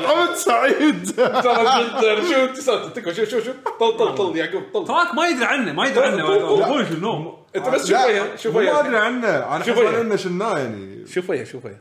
[0.08, 1.16] حمد سعيد.
[1.16, 4.86] ترى كنت- شوف تسوي شوف شوف شوف طل طل طل يعقوب طل.
[4.88, 6.68] تراك ما يدري عنه ما يدري عنه.
[6.68, 9.28] ما شنو؟ انت بس شوف وياه شوف ما أدري عنه.
[9.56, 9.80] أنا شوف.
[9.80, 11.08] انه شناه يعني.
[11.08, 11.80] شوف وياه شوف وياه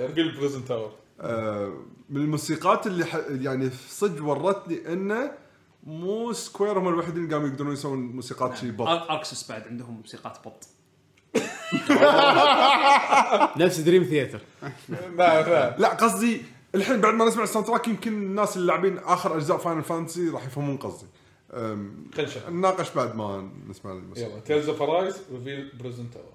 [0.07, 0.91] Riville Prison Tower
[1.21, 1.73] آه،
[2.09, 3.17] من الموسيقات اللي ح...
[3.41, 5.31] يعني صدق ورتني إنه
[5.87, 9.97] مو Square هم الوحيدين اللي قاموا يقدرون يسوون موسيقات شي بط Arc Sys بعد عندهم
[9.97, 10.67] موسيقات بط
[13.61, 14.41] نفس Dream Theater
[15.77, 16.41] لا قصدي
[16.75, 20.45] الحين بعد ما نسمع ال soundtrack يمكن الناس اللي لاعبين آخر أجزاء Final Fantasy راح
[20.45, 21.07] يفهمون قصدي.
[21.53, 22.49] أم، خلينا نشوف.
[22.49, 24.31] نناقش بعد ما نسمع الموسيقى.
[24.31, 26.33] يلا Tales of ارايز ريفيل بريزن تاور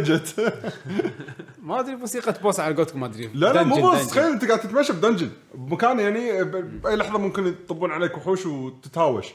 [0.00, 0.54] تدمجت
[1.62, 3.30] ما أدري موسيقى boss على قولتكم ما أدري.
[3.34, 4.06] لا لا مو dungeon.
[4.06, 9.26] تخيل أنت قاعد تتمشى ب dungeon بمكان يعني بأي لحظة ممكن يطبون عليك وحوش وتتهاوش.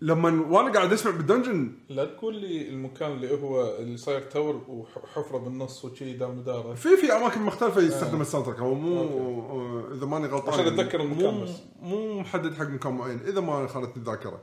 [0.00, 4.60] لما وأنا قاعد أسمع بال dungeon لا تقول لي المكان اللي هو اللي صاير tower
[4.68, 6.74] وحفرة بالنص وشي دار مدارة.
[6.74, 8.58] في في أماكن مختلفة يستخدم ال soundtrack.
[8.58, 10.54] هو مو آه، إذا ماني غلطان.
[10.54, 11.50] عشان أتذكر المكان مو بس.
[11.82, 14.40] مو محدد حق مكان معين إذا ما خانتني الذاكره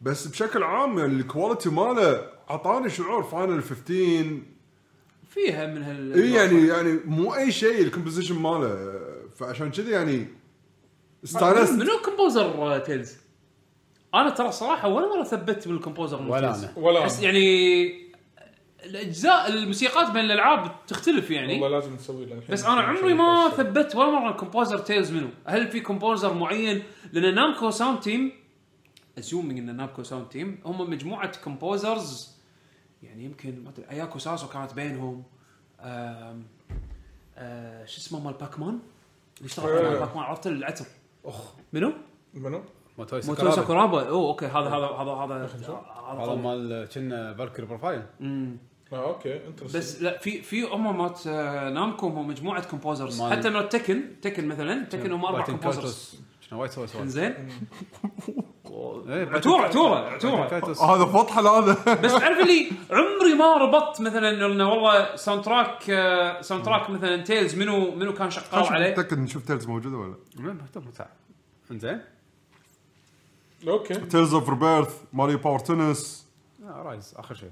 [0.00, 4.38] بس بشكل عام يعني ال quality ماله أعطاني شعور Final 15
[5.30, 9.00] فيها من هال إي يعني يعني مو أي شيء ال composition ماله
[9.36, 10.28] فعشان كذي يعني
[11.24, 13.16] استانست منو composer Tales؟
[14.14, 16.64] أنا ترى صراحة ولا مرة ثبت بال composer من ولا Tales.
[16.64, 16.72] أنا.
[16.78, 17.24] ولا بس أنا.
[17.24, 18.10] يعني
[18.84, 23.48] الأجزاء الموسيقات بين الألعاب تختلف يعني والله لازم نسوي له الحين بس أنا عمري ما
[23.48, 26.82] ثبت ولا مرة composer Tales منو هل في composer معين
[27.12, 28.32] لأن Namco Sound Team
[29.18, 32.39] assuming إن Namco Sound Team هم مجموعة composers
[33.02, 35.22] يعني يمكن ما أدري أياكو ساسو كانت بينهم
[35.80, 36.36] آه،
[37.84, 38.78] شو اسمه مال Pac-Man؟
[39.38, 40.84] اللي اشتغل على Pac-Man عرفت العتر؟
[41.24, 41.52] أخ.
[41.72, 41.92] منو؟
[42.34, 42.62] منو؟
[42.98, 43.56] موتوي موتو ساكورابا.
[43.56, 48.02] ساكورابا أوه okay هذا هذا هذا هذا هذا هذا مال كنا Valkyrie Profile.
[48.22, 48.56] آه
[48.92, 49.40] okay
[49.74, 54.02] بس لا في في هم مات آه، Namco هم مجموعة composers مال- حتى مال Tekken
[54.22, 56.14] Tekken مثلا Tekken هم أربع composers.
[56.50, 57.06] شنو؟ وايد سوى سوى.
[57.06, 57.34] زين
[59.08, 59.62] إيه، عتوره.
[59.62, 60.94] عتوره عتوره.
[60.94, 61.94] هذا فضحة هذا.
[61.94, 65.82] بس تعرف اللي عمري ما ربطت مثلا إنه والله ساوند تراك
[66.40, 70.14] ساوند تراك مثلا تيلز منو منو كان شغال عليه؟ متأكد نشوف تيلز موجودة ولا
[70.76, 71.08] متاع.
[71.70, 72.00] إنزين؟
[73.68, 73.94] أوكي.
[73.94, 76.26] تيلز اوف ريبيرث ماريو باور تنس.
[76.64, 77.50] آه، رايز آخر شيء.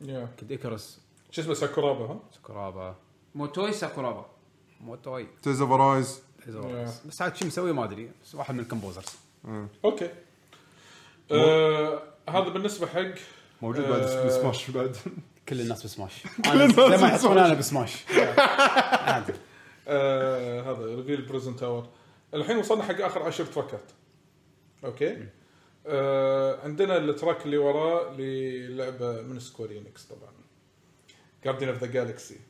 [0.00, 1.00] يا كد ايكروس
[1.30, 2.94] شو اسمه؟ ساكورابا ها؟ سكرابا
[3.34, 4.26] موتوي ساكورابا.
[4.80, 5.26] موتوي.
[5.42, 6.22] Tales of Arise
[7.06, 8.10] بس عاد شو مسوي ما أدري.
[8.24, 9.06] بس واحد من ال composers
[9.84, 10.10] okay.
[11.32, 13.14] آه هذا بالنسبة حق
[13.62, 14.96] موجود بعد آه، سماش بعد.
[15.48, 16.22] كل الناس بسماش.
[16.44, 17.26] كل الناس زي ما بسماش.
[17.26, 18.04] أنا بسماش.
[19.08, 19.32] عادي.
[19.88, 21.88] آه هذا Riville Prison Tower
[22.34, 23.90] الحين وصلنا حق آخر عشر تراكات
[24.84, 25.26] okay؟
[25.86, 30.32] آه عندنا ال track اللي وراه للعبة من Square Enix طبعا.
[31.44, 32.40] Guardians of the Galaxy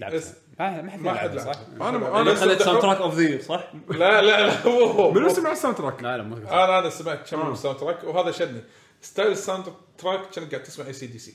[0.00, 0.34] لعبتها.
[0.60, 4.46] ما ما حد ما حد صح؟ أنا أنا خلت soundtrack of the صح؟ لا لا
[4.46, 7.52] لا هو هو منو سمع ال soundtrack؟ لا لا مو أنا أنا سمعت كم آه.
[7.52, 8.60] ال soundtrack وهذا شدني
[9.00, 9.64] style ال
[9.98, 11.34] soundtrack كانك قاعد تسمع اي سي دي سي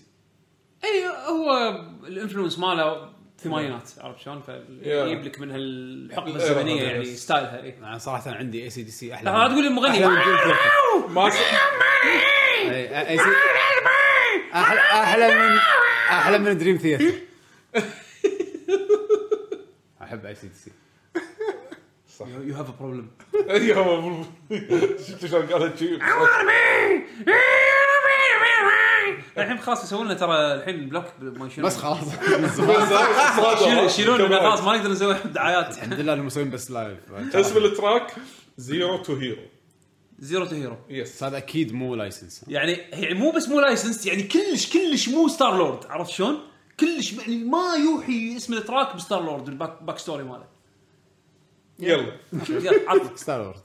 [0.83, 7.05] أي هو ال influence ماله الثمانينات عرفت شلون؟ فيجيب لك من هالحقبه الزمنية يعني.
[7.05, 10.05] style ها اي أنا صراحة عندي اي سي دي سي أحلى لا تقول لي مغني.
[11.07, 11.31] ما
[14.53, 15.57] أحلى من
[16.09, 17.28] أحلى من Dream Theater
[20.09, 20.71] أحب AC/DC
[22.43, 23.07] you have a problem
[25.07, 25.99] شفت شلون قالها شي
[29.37, 31.99] الحين خلاص يسوون لنا ترى الحين block ما يشيلون بس خلاص.
[33.99, 35.77] لنا خلاص ما نقدر نسوي دعايات.
[35.77, 36.97] الحمد لله إنهم مسوين بس live
[37.35, 38.15] اسم ال track
[38.57, 39.41] Zero to Hero.
[40.19, 40.77] Zero to Hero.
[40.89, 45.27] yes هذا أكيد مو license يعني يعني مو بس مو license يعني كلش كلش مو
[45.27, 46.39] Star-Lord عرفت شلون؟
[46.79, 50.47] كلش يعني ما يوحي اسم ال track ب Star-Lord ال back back story ماله.
[51.79, 52.17] يلا.
[52.49, 53.61] يلا عطك Star-Lord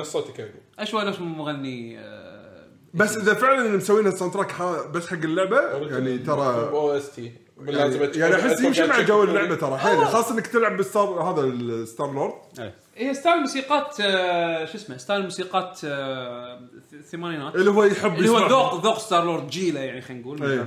[0.00, 5.16] نفس صوتك يعقوب اشوى نفس مغني آه، بس إذا فعلا مسوين ال soundtrack بس حق
[5.16, 7.32] اللعبة يعني ترى OST
[7.66, 11.40] يعني, يعني أحس يمشي مع جو اللعبة ترى حيل خاصة إنك تلعب بال Star هذا
[11.44, 12.32] ال Star-Lord.
[12.58, 12.74] إيه.
[12.96, 16.60] هي style موسيقات آه، شو اسمه؟ style موسيقات آه،
[16.92, 18.38] الثمانينات اللي هو يحب اللي هو.
[18.46, 20.66] ذوق ذوق Star-Lord جيلة يعني خلينا نقول إيه.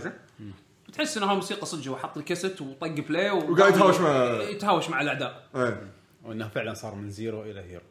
[0.93, 5.43] تحس انه موسيقى صدق هو حط الكاسيت وطق play وقاعد يتهاوش مع- يتهاوش مع الأعداء.
[5.55, 5.84] إيه.
[6.23, 7.84] وإنه فعلا صار من zero إلى hero.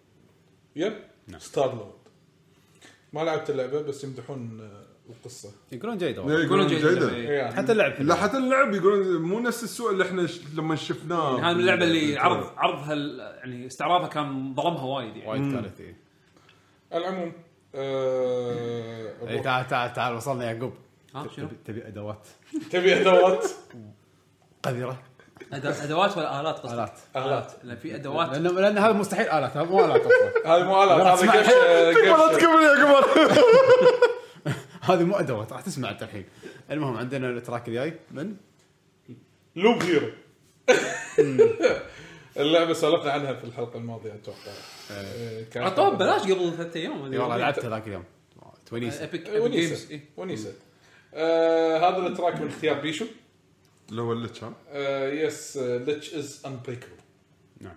[0.77, 0.93] yep.
[1.39, 1.93] Star-Lord
[3.13, 6.23] ما لعبت اللعبة بس يمدحون آه، القصة يقولون جيدة.
[6.23, 6.91] يقولون جيدة.
[6.95, 7.29] جيدة إيه.
[7.29, 8.03] يعني حتى اللعب.
[8.03, 10.41] لا حتى اللعب يقولون مو نفس السوء اللي إحنا ش...
[10.55, 15.53] لما شفناه هذه اللعبة اللي عرض عرضها ال- يعني استعراضها كان ظلمها وايد يعني وايد
[15.55, 15.97] كانت إيه.
[16.95, 17.33] العموم
[17.75, 20.73] آه، إيه، تعال تعال تعال وصلنا يعقوب؟
[21.67, 22.27] تبي- أدوات
[22.71, 23.47] تبي أدوات
[24.63, 25.03] قذرة
[25.53, 26.99] أدوات ولا آلات قصدك؟ آلات.
[27.17, 27.53] آلات.
[27.65, 28.29] لا في أدوات.
[28.29, 30.57] لأن لأن هذا مستحيل آلات هذا مو آلات أصلا.
[30.57, 33.07] هذه مو آلات هذا قفش تكمل يا قمر
[34.89, 36.25] هذه مو أدوات راح تسمع انت الحين
[36.71, 37.95] المهم عندنا ال track الجاي.
[38.11, 38.37] من؟
[39.57, 40.09] Loop Hero.
[42.37, 44.53] اللعبة سولفنا عنها في الحلقة الماضية أتوقع.
[45.67, 48.05] عطوها ببلاش قبل ثلاث أيام إي والله لعبتها ذاك اليوم.
[48.73, 50.53] ونيسه ونيسه
[51.15, 53.07] آه، هذا ال track من اختيار بيشو.
[53.93, 54.55] اللي هو ال Lich ها
[55.09, 56.97] yes Lich is Unbreakable
[57.61, 57.77] نعم.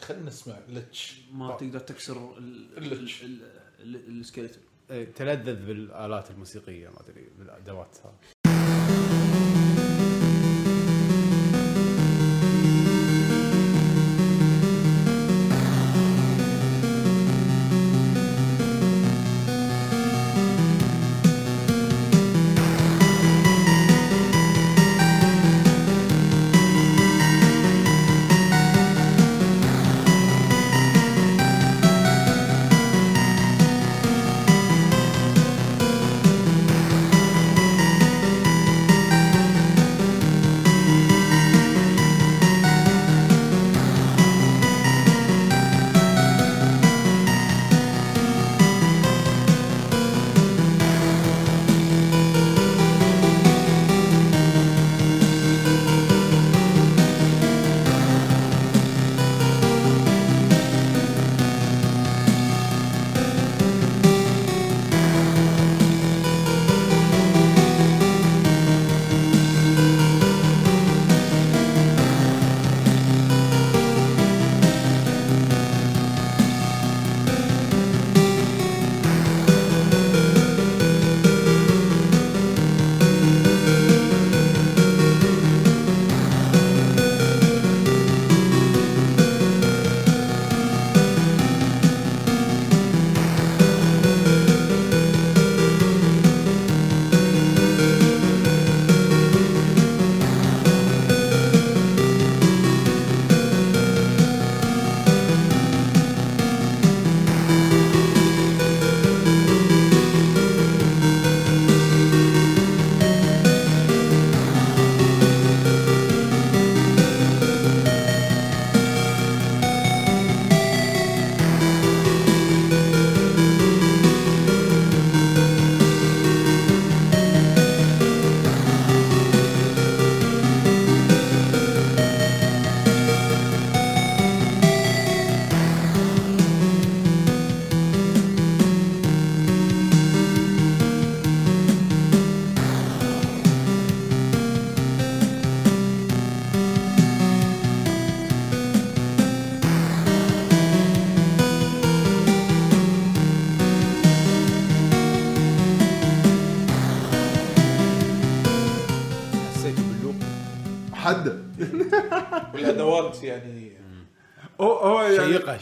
[0.00, 1.20] خلينا نسمع Lich.
[1.32, 3.22] ما تقدر تكسر ال- ال Lich.
[3.22, 3.42] ال-
[3.80, 4.62] ال- ال- ال skeleton.
[4.90, 7.96] إيه، تلذذ بالآلات الموسيقية ما أدري بالأدوات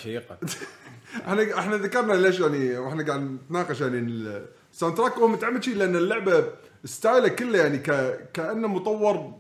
[0.03, 0.39] شيقه
[1.27, 3.99] إحنا إحنا ذكرنا ليش يعني وإحنا قاعد نتناقش يعني
[4.73, 6.45] ال soundtrack هو متعمد شيء لأن اللعبة
[6.85, 7.91] style ه كله يعني ك...
[8.33, 9.35] كأنه مطور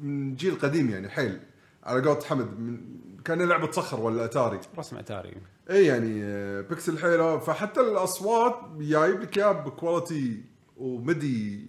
[0.00, 1.40] من جيل قديم يعني حيل.
[1.84, 2.78] على قولة حمد من
[3.24, 5.36] كان لعبة صخر ولا أتاري؟ رسم أتاري.
[5.70, 7.38] إي يعني آه، بيكسل حيله.
[7.38, 10.44] فحتى الأصوات جايب لك إياها ب quality
[10.76, 11.68] وايد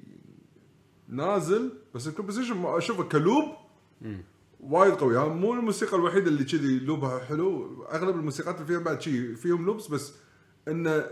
[1.07, 3.45] نازل بس ال composition أشوفه ك loop.
[4.59, 5.17] وايد قوي.
[5.17, 7.83] ها مو الموسيقى الوحيدة اللي كذي loop ها حلو.
[7.83, 10.13] أغلب الموسيقات اللي فيها بعد شي فيهم loops بس
[10.67, 11.05] انه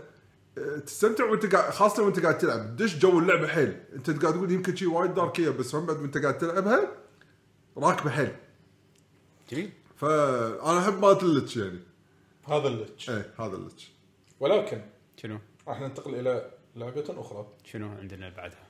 [0.58, 2.76] آه، تستمتع وأنت قاعد خاصة وأنت قاعد تلعب.
[2.76, 3.80] دش جو اللعبه حيل.
[3.92, 6.92] أنت قاعد تقول يمكن شي وايد dark ية بس هم بعد وأنت قاعد تلعبها
[7.76, 8.36] راكبه حيل.
[9.50, 9.72] جميل.
[9.96, 11.80] فانا أحب مالت ال Lich يعني.
[12.48, 13.10] هذا ال Lich.
[13.10, 13.92] إيه هذا ال Lich.
[14.40, 14.82] ولكن
[15.16, 17.46] شنو؟ راح ننتقل إلى لعبة أخرى.
[17.64, 18.66] شنو عندنا بعدها؟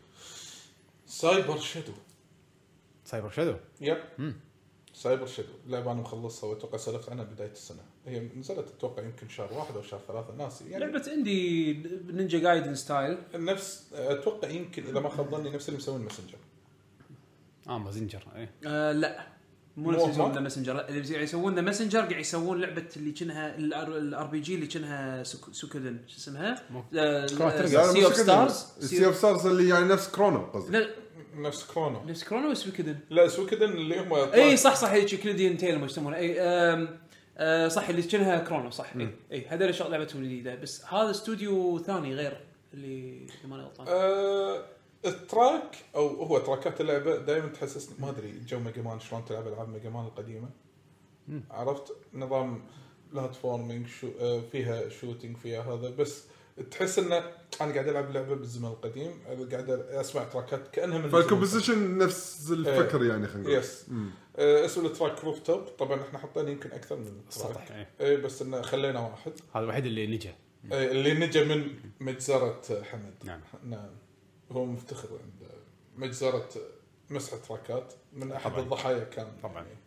[1.06, 1.92] Cyber Shadow.
[3.04, 3.98] Cyber Shadow؟ yep.
[4.96, 7.82] Cyber Shadow لعبه أنا مخلصها وأتوقع سولفت عنها بداية السنة.
[8.06, 10.70] هي نزلت أتوقع يمكن شهر واحد أو شهر ثلاثة ناسي.
[10.70, 11.72] يعني لعبه indie
[12.12, 13.18] Ninja Gaiden style.
[13.34, 16.38] نفس أتوقع يمكن إذا ما خاب ظني نفس اللي مسوين Messenger
[17.68, 18.50] آه Messenger إيه.
[18.66, 19.26] آه لا.
[19.76, 23.56] مو نفس؟ يسوون The Messenger اللي قاعد يسوون The Messenger قاعد يسوون لعبة اللي كأنها
[23.56, 25.98] ال RPG اللي كأنها Suik- Suikoden.
[26.06, 26.62] شو اسمها؟
[27.66, 30.72] سي اوف ستارز سي اوف ستارز اللي يعني نفس كرونو قصدي.
[30.78, 30.88] لا
[31.36, 32.04] نفس كرونو.
[32.04, 35.86] نفس كرونو ولا سوكودن؟ لا سويكدن اللي هم إي صح صح هيك كنديان تيل ما
[35.86, 36.16] يسمونه.
[36.16, 36.98] إي آم،
[37.38, 38.96] آه، صح اللي كأنها كرونو صح.
[38.96, 42.40] اي إي هذول شغل لعبتهم الجديده بس هذا استوديو ثاني غير
[42.74, 43.86] اللي ماني غلطان.
[43.88, 44.64] آه
[45.06, 49.68] التراك أو هو تراكات اللعبة دائما تحسسني ما أدري جو ميجا مان شلون تلعب ألعاب
[49.68, 50.48] ميجا مان القديمة.
[51.50, 52.62] عرفت؟ نظام
[53.12, 56.24] بلاتفورمينج شو آه فيها شوتينج فيها هذا بس
[56.70, 57.16] تحس إنه
[57.60, 59.22] أنا قاعد ألعب لعبة بالزمن القديم
[59.52, 63.08] قاعد أسمع تراكات كأنها من فالكومبوزيشن نفس الفكر إيه.
[63.08, 63.86] يعني خلينا نقول يس
[64.36, 67.90] آه اسم التراك روف توب طبعا إحنا حطينا يمكن أكثر من سطح، تراك إيه.
[68.06, 70.34] اي بس إنه خلينا واحد هذا الوحيد اللي نجا
[70.72, 73.40] إيه، اللي نجا من مجزرة حمد نعم.
[73.64, 73.90] نعم
[74.52, 75.50] هو مفتخر عند
[75.96, 76.48] مجزرة
[77.10, 78.62] مسح تراكات من أحد طبعاً.
[78.62, 79.54] الضحايا كان طبعاً.
[79.54, 79.78] يعني.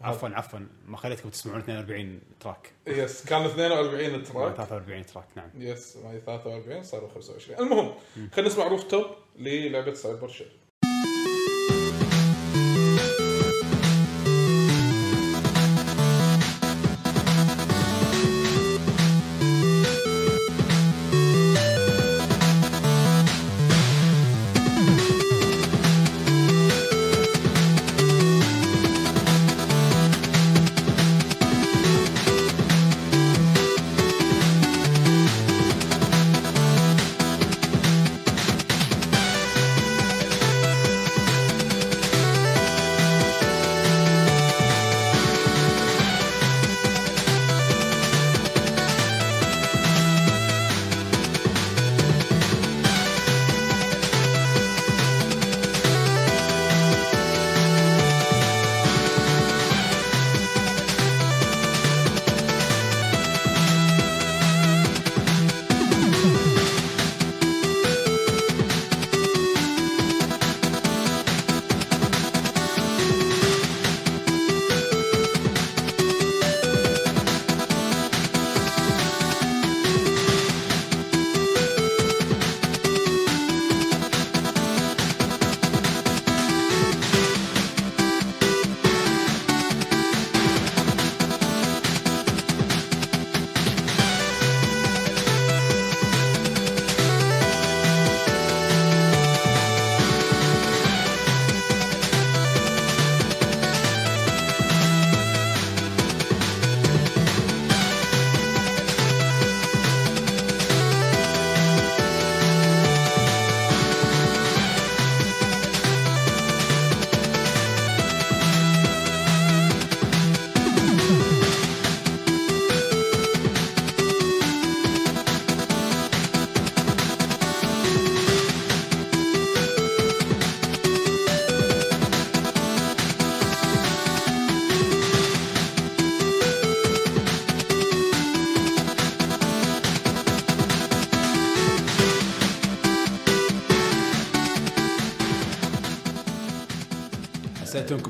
[0.00, 0.58] عفوا عفوا.
[0.86, 2.72] ما خليتكم تسمعون 42 track.
[2.86, 4.54] yes كان 42 track.
[4.56, 5.50] 43 track نعم.
[5.58, 7.94] yes معي 43 صاروا 25 المهم
[8.32, 9.06] خلينا نسمع Rooftop
[9.38, 10.48] للعبة Cyber Shadow.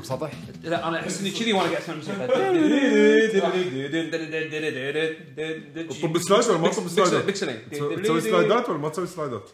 [0.07, 0.31] حسيتونكم سطح
[0.63, 2.27] لا أنا أحس إني كذي وأنا قاعد أسمع موسيقى
[6.03, 7.69] طب سلايد ولا ما طب سلايدات؟ بكسلين
[8.03, 9.49] تسوي سلايدات ولا ما تسوي سلايدات؟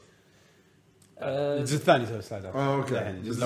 [1.22, 2.56] الجزء الثاني يسوي سلايدات.
[2.56, 3.10] آه أوكي.
[3.10, 3.46] الجزء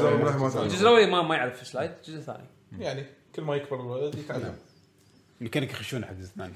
[0.81, 2.45] الأول ما ما يعرف سلايد الجزء الثاني.
[2.79, 3.05] يعني
[3.35, 4.55] كل ما يكبر الولد يتعلم.
[5.41, 6.53] يمكنك يخشون حق الجزء الثاني.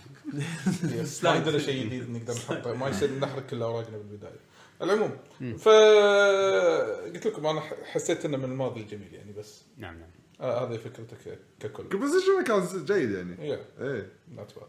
[1.23, 2.73] ما عندنا شيء جديد نقدر نحطه.
[2.73, 4.39] ما يصير نحرق كل أوراقنا بالبداية.
[4.81, 5.11] العموم
[5.57, 7.61] فقلت لكم أنا
[7.91, 9.61] حسيت إنه من الماضي الجميل يعني بس.
[9.77, 10.20] نعم نعم.
[10.41, 11.89] آه هذه فكرتك ككل.
[11.89, 14.09] composition كان جيد يعني؟ yeah إيه.
[14.31, 14.67] not bad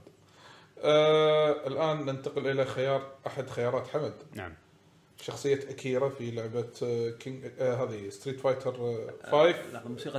[0.79, 4.15] آه الآن ننتقل إلى خيار أحد خيارات حمد.
[4.33, 4.55] نعم.
[5.21, 8.73] شخصية أكيرا في لعبة آه King آه هذه Street Fighter
[9.23, 10.19] 5 لا موسيقى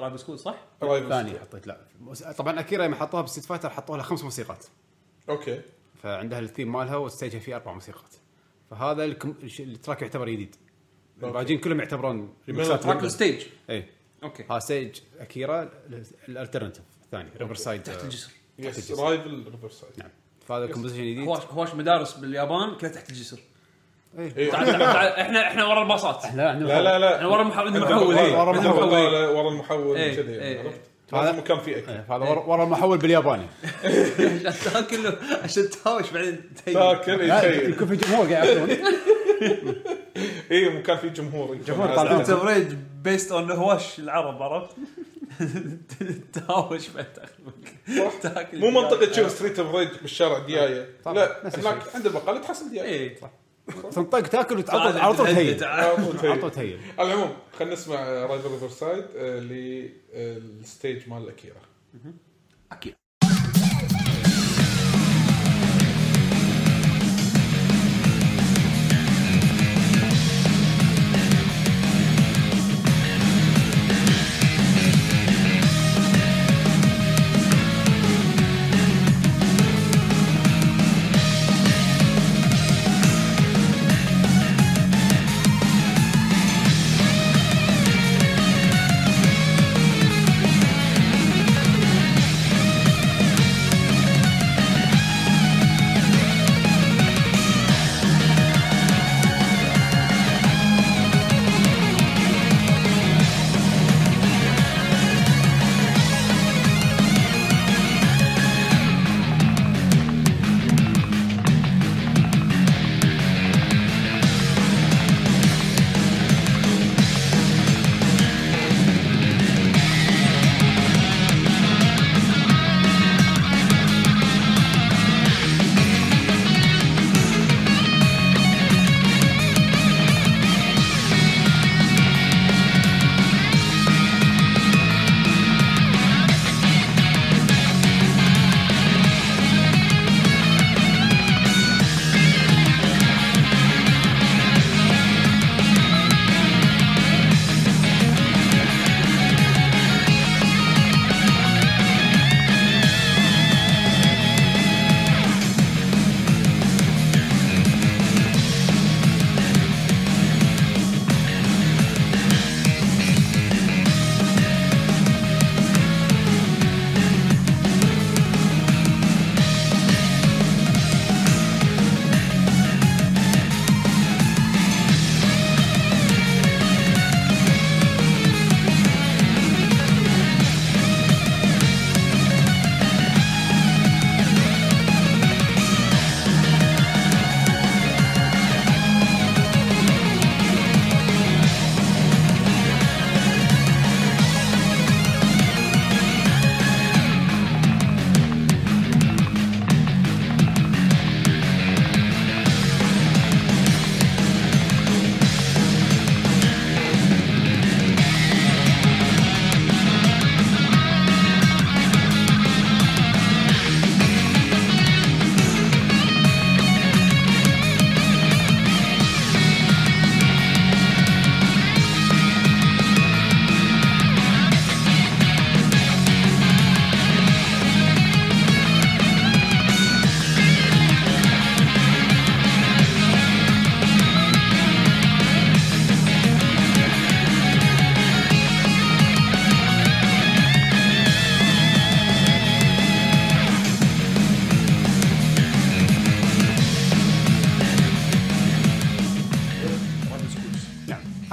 [0.00, 1.38] Rival School صح؟ Rival ثاني.
[1.38, 1.80] حطيت لا.
[2.38, 4.64] طبعا أكيرا لما حطوها ب Street Fighter حطوا لها خمس موسيقات.
[5.28, 5.60] okay.
[6.02, 8.14] فعندها الثيم مالها و stage ها فيه أربع موسيقات.
[8.70, 9.34] فهذا الكم...
[9.42, 10.56] الش- ال track يعتبر جديد.
[11.22, 13.84] الباقيين كلهم يعتبرون ريمكسات track ال stage اي
[14.24, 14.44] okay.
[14.50, 15.70] ها stage أكيرا
[16.28, 20.08] ال alternative الثاني Riverside تحت الجسر yes Rival Riverside نعم.
[20.48, 21.18] فهذا ال composition جديد.
[21.28, 23.38] هواش هواش مدارس باليابان كلها تحت الجسر.
[24.18, 24.50] إيه.
[24.50, 26.24] تعال تعال تعال إحنا إحنا ورا الباصات.
[26.34, 27.16] لا لا لا لا.
[27.16, 28.42] إحنا ورا المح- عندنا عندنا محول ورا- إيه.
[28.60, 29.36] المحول.
[29.36, 30.58] ورا المحول إيه، إيه، يعني إيه.
[30.58, 30.80] عرفت؟
[31.12, 31.90] لازم مكان فيه أكل.
[31.92, 33.46] هذا ورا ورا المحول بالياباني.
[34.46, 36.40] عشان تاكل عشان تهاوش بعدين.
[36.66, 37.30] تاكل
[37.70, 38.76] يكون في جمهور قاعد ياكلون.
[40.54, 41.54] اي مكان فيه جمهور.
[41.56, 41.86] جمهور.
[42.04, 44.76] ناس- تبريد بيست اون هواش العرب عرفت؟
[46.34, 47.06] تهاوش بعد
[48.22, 48.58] تاكل.
[48.58, 50.88] مو منطقة تشوف ستريت اوف ريج بالشارع دياية.
[51.04, 51.94] طبعاً، لا هناك.
[51.94, 52.88] عند البقاله تحصل دياية.
[52.88, 53.16] إيه
[53.92, 55.64] تنطق تاكل وتعطل تعال على طول تهيل.
[55.64, 56.80] على طول تهيل.
[56.98, 59.04] على العموم خلينا نسمع Rival Riverside لل
[60.14, 61.60] stage مال اكيرا
[62.72, 62.94] أكيد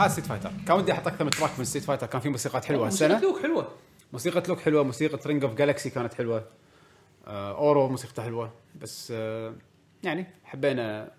[0.01, 2.65] هذا Street Fighter كان ودي أحط أكثر من track من Street Fighter كان في موسيقات
[2.65, 3.29] حلوة موسيقى هالسنة.
[3.29, 3.71] لوك حلوة.
[4.13, 4.83] موسيقى لوك حلوة.
[4.83, 6.45] موسيقى Ring of Galaxy كانت حلوة.
[7.27, 8.53] آه Oro موسيقته حلوة.
[8.81, 9.55] بس آه
[10.03, 11.11] يعني حبينا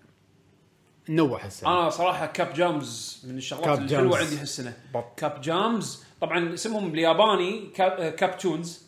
[1.09, 1.69] ننوع هالسنة.
[1.69, 4.17] أنا صراحة Cap Jams من الشغلات Cap الحلوة.
[4.17, 4.73] عندي هالسنة.
[5.17, 8.83] Cap Jams طبعا اسمهم بالياباني Cap, Cap Tones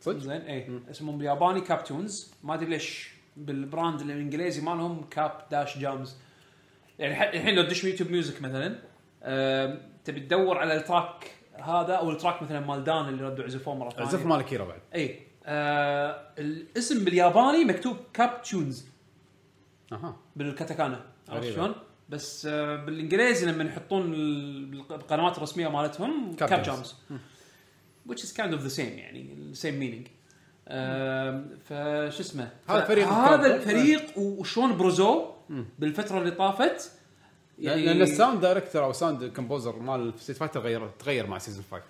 [0.00, 5.46] صدق؟ زين اي اسمهم بالياباني Cap Tones ما أدري ليش بال brand الإنجليزي مالهم Cap
[5.50, 6.16] dash Jams
[6.98, 8.78] يعني الحين لو تدش YouTube Music مثلا
[10.04, 11.30] تبي تدور على ال track
[11.62, 14.64] هذا أو ال track مثلا مال دان اللي ردوا عزفوه مره ثانية؟ عزف مال أكيرا
[14.64, 14.80] بعد.
[14.94, 18.86] اي آه الاسم بالياباني مكتوب Cap Tones
[19.92, 20.16] أها.
[20.36, 21.52] بالكاتاكانا عرفت.
[21.54, 21.74] شلون؟
[22.08, 26.94] بس آه بالإنجليزي لما يحطون ال- بالقنوات الرسمية مالتهم Cap Jams.
[28.08, 30.10] which is kind of the same يعني same meaning.
[30.68, 33.54] آم، فش اسمه؟ هذا ف- فريق هذا.
[33.56, 35.36] الفريق وشلون بروزوه
[35.78, 36.92] بالفترة اللي طافت
[37.58, 41.64] يعني لأن ال sound director أو sound composer مال Street Fighter غير تغير مع season
[41.70, 41.82] 5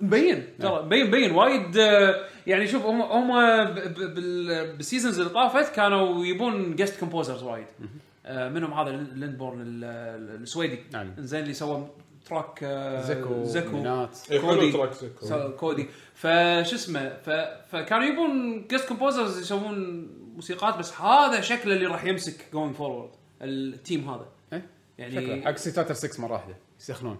[0.00, 0.46] مبين.
[0.60, 3.28] ترى مبين مبين وايد آه، يعني شوف هم هم
[3.64, 7.66] ب- ب- بال- بال seasons اللي طافت كانوا يبون guest composers وايد.
[8.26, 10.78] آه، منهم هذا ليندبورن ال- ال- السويدي.
[10.92, 11.12] نعم.
[11.18, 11.86] زين اللي سوى
[12.28, 14.18] track آه، زيكو مينات.
[14.30, 14.72] إيه، كودي.
[15.58, 15.86] كودي.
[16.14, 17.16] فش اسمه.
[17.72, 23.10] فكانوا يبون guest composers يسوون موسيقات بس هذا شكله اللي راح يمسك going forward
[23.42, 24.26] ال team هذا؟
[24.98, 25.44] يعني شكله.
[25.44, 26.56] حق Street Fighter 6 مرة واحدة.
[26.80, 27.18] يسخنون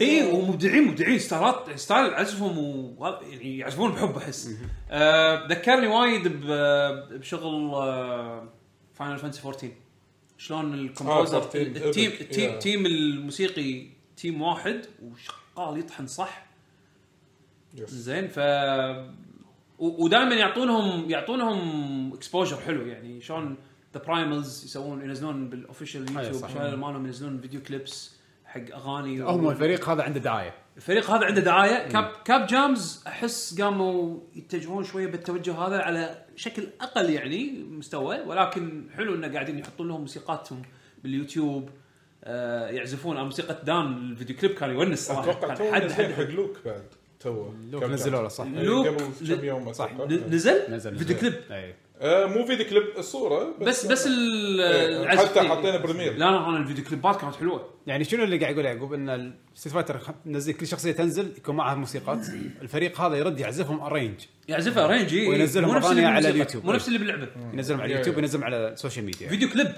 [0.00, 4.50] اي ومبدعين مبدعين ستايلات ستايل عزفهم و يعني يعزفون بحب أحس.
[4.90, 7.70] آه ذكرني وايد ب- بشغل
[8.94, 9.68] Final Fantasy 14
[10.38, 12.50] شلون ال composer 14 ال team ال team.
[12.50, 13.86] ال team الموسيقي
[14.16, 16.46] team واحد وشغال يطحن صح.
[17.76, 18.38] زين ف
[19.78, 22.86] ودائما يعطونهم يعطونهم exposure حلو.
[22.86, 23.56] يعني شلون
[23.94, 26.50] The Primals يسوون ينزلون بال official أي YouTube.
[26.50, 30.54] channel مالهم ينزلون video clips حق أغاني هم الفريق هذا عنده دعاية.
[30.76, 31.88] الفريق هذا عنده دعاية.
[31.88, 38.86] Cap Cap Jams أحس قاموا يتجهون شوية بالتوجه هذا على شكل أقل يعني مستوى ولكن
[38.96, 40.62] حلو إنه قاعدين يحطون لهم موسيقاتهم
[41.02, 41.70] باليوتيوب.
[42.24, 45.30] آه يعزفون على موسيقى دان الفيديو كليب كان يونس صراحة.
[45.30, 46.82] أتوقع تو حد نزلين حق حد لوك بعد
[47.20, 48.22] تو لوك نزلوا.
[48.22, 48.44] له صح.
[48.44, 49.92] إيه، لوك قبل كم يوم صح.
[50.08, 55.38] نزل؟ نزل فيديو كليب؟ اي آه مو فيديو كليب الصورة بس بس ال- إيه، العزف
[55.38, 55.48] حتى.
[55.48, 56.12] حطينا premiere.
[56.12, 57.68] لا لا أنا الفيديو كليبات كانت حلوة.
[57.86, 61.74] يعني شنو اللي قاعد يقول يعقوب؟ إن Street Fighter نزل كل شخصية تنزل يكون معها
[61.74, 62.28] موسيقات
[62.62, 65.28] الفريق هذا يرد يعزفهم arrange يعزفها arrange إي.
[65.28, 66.28] وينزلهم مو نفس أغاني اللي على.
[66.28, 66.64] اليوتيوب.
[66.64, 68.16] مو نفس اللي باللعبه ينزلهم على اليوتيوب.
[68.16, 69.72] وينزلهم على ال social media فيديو كليب.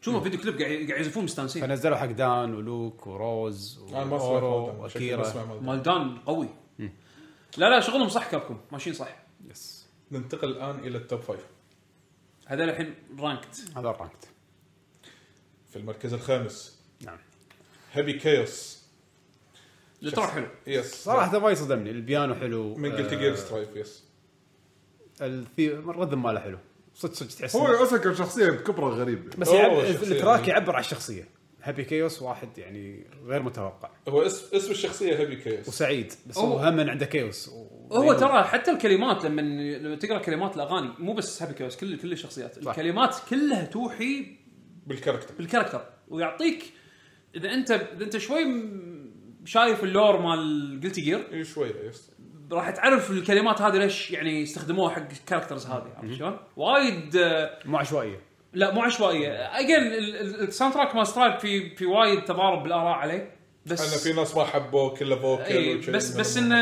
[0.00, 1.62] شوفوا فيديو كليب قاعد قاعد يعزفون مستانسين.
[1.62, 5.58] فنزلوا حق دان ولوك وروز وأورو وأكيرا.
[5.62, 6.48] مال دان قوي.
[7.56, 8.58] لا لا شغلهم صح Capcom.
[8.72, 9.16] ماشيين صح.
[9.50, 11.40] yes ننتقل الآن إلى ال top five
[12.48, 14.28] هذا الحين ranked هذا ال ranked
[15.70, 16.78] في المركز الخامس.
[17.00, 17.18] نعم.
[17.92, 18.82] Happy Chaos
[20.02, 20.46] ال track حلو.
[20.66, 21.90] yes صراحة وايد صدمني.
[21.90, 22.74] البيانو حلو.
[22.74, 24.04] من قلت آه، Gear Strive yes
[25.58, 26.58] ال rhythm ماله حلو.
[26.94, 29.30] صدق صدق تحس هو أصلا كشخصيه بكبره غريب.
[29.30, 29.92] بس أوه، يعب...
[29.92, 30.48] شخصية ال track.
[30.48, 31.28] يعبر عن الشخصية.
[31.68, 33.90] Happy Chaos واحد يعني غير متوقع.
[34.08, 37.94] هو اسم اسم الشخصية Happy Chaos وسعيد بس هو- هم عنده chaos و...
[37.96, 39.40] هو ترى حتى الكلمات لما
[39.78, 42.64] لما تقرأ كلمات الأغاني مو بس Happy Chaos كل كل الشخصيات.
[42.64, 42.70] صح.
[42.70, 44.26] الكلمات كلها توحي
[44.86, 45.34] بال character.
[45.34, 45.82] بال character.
[46.08, 46.64] ويعطيك
[47.34, 48.44] إذا انت إذا أنت شوي
[49.44, 52.10] شايف ال lore مال Guilty Gear إي شوية yes.
[52.52, 57.58] راح تعرف الكلمات هذه ليش يعني استخدموها حق ال characters هذه عرفت شلون؟ وايد آه،
[57.64, 58.20] مو عشوائية.
[58.52, 59.30] لا مو عشوائية.
[59.32, 59.92] اجين
[60.48, 63.38] ال soundtrack مال Strive في في وايد تضارب بالآراء عليه.
[63.66, 65.90] بس أنا في ناس ما حبوه كله vocal وشي.
[65.90, 66.56] بس بس إنه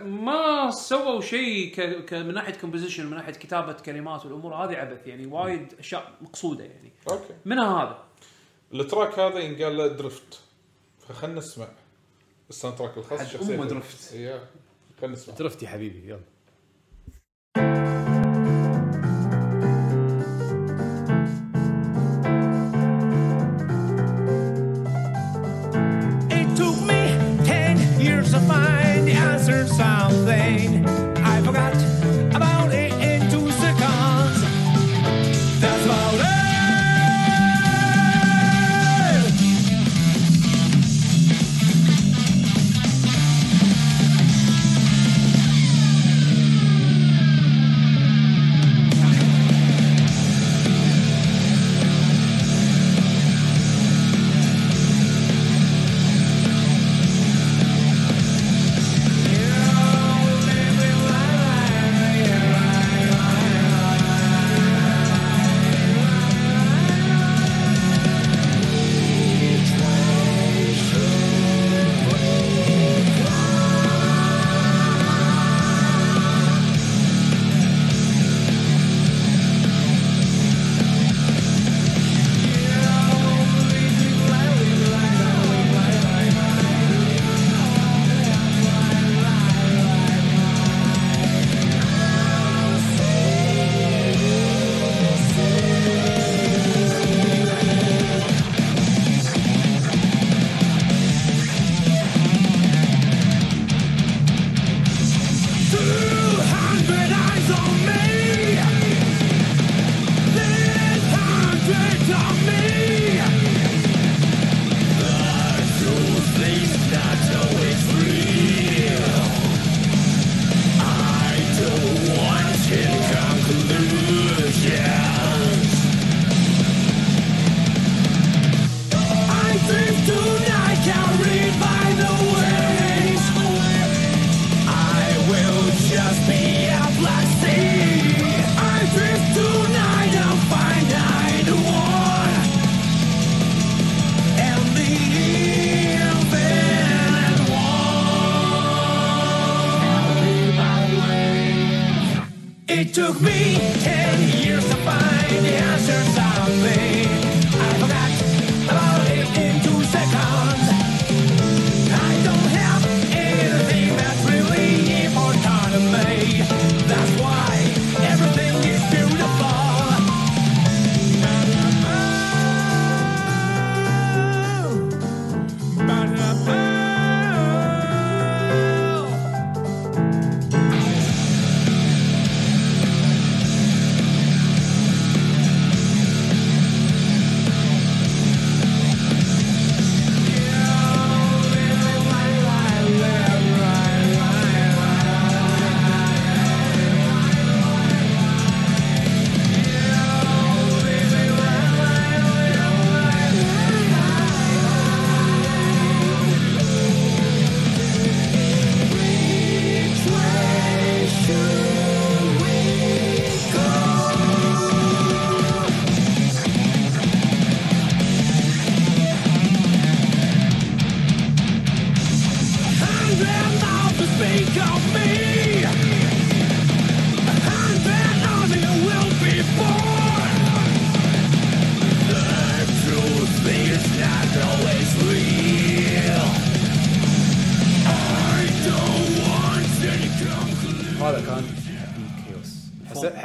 [0.00, 2.04] ما سووا شيء ك...
[2.04, 2.14] ك...
[2.14, 5.06] من ناحية composition من ناحية كتابة كلمات والأمور هذه عبث.
[5.06, 6.92] يعني وايد أشياء مقصودة يعني.
[7.10, 7.34] okay.
[7.44, 8.04] منها هذا.
[8.74, 10.40] ال track هذا ينقال له Drift
[11.08, 11.68] فخلنا نسمع
[12.50, 13.56] ال soundtrack الخاص Happy.
[13.56, 14.12] Drift.
[14.12, 14.40] إيه،
[15.00, 15.34] خلنا نسمع.
[15.34, 16.20] Drift يا حبيبي يلا.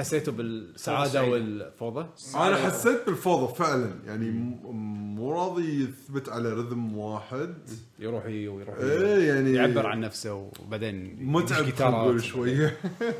[0.10, 7.56] حس- حسيته بالسعادة والفوضى؟ أنا حسيت بالفوضى فعلا يعني مو راضي يثبت على rhythm واحد.
[8.00, 12.78] يروح ويروح إيه يعني يعبر عن نفسه وبعدين متعب شوية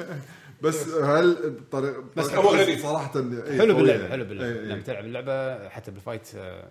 [0.64, 2.80] بس هل بطريقه بس هو غريب.
[2.80, 3.76] صراحة إيه، حلو.
[3.76, 4.50] باللعبة حلو إيه، باللعبة.
[4.60, 4.66] إيه.
[4.66, 6.70] لما تلعب اللعبة حتى بال fight آه،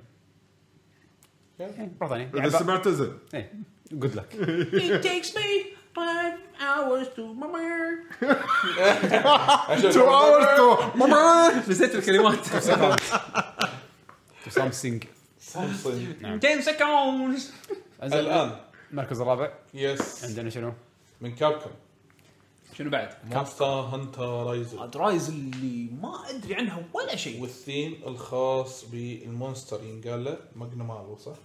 [1.60, 3.12] إيه، مره ثانية إذا سمعته زين.
[3.34, 3.52] إيه
[3.92, 4.32] good luck
[4.72, 7.68] It takes me five hours to my
[9.92, 12.46] تو اورز نسيت الكلمات
[14.48, 15.04] سامسونج
[15.40, 17.40] سامسونج 10 seconds.
[18.02, 18.56] الان
[18.90, 20.72] المركز الرابع يس عندنا شنو؟
[21.20, 21.70] من كابكم
[22.78, 29.80] شنو بعد؟ مونستر هانتر رايزر رايز اللي ما ادري عنها ولا شيء والثيم الخاص بالمونستر.
[29.82, 31.36] ينقال له ماجنامالو صح؟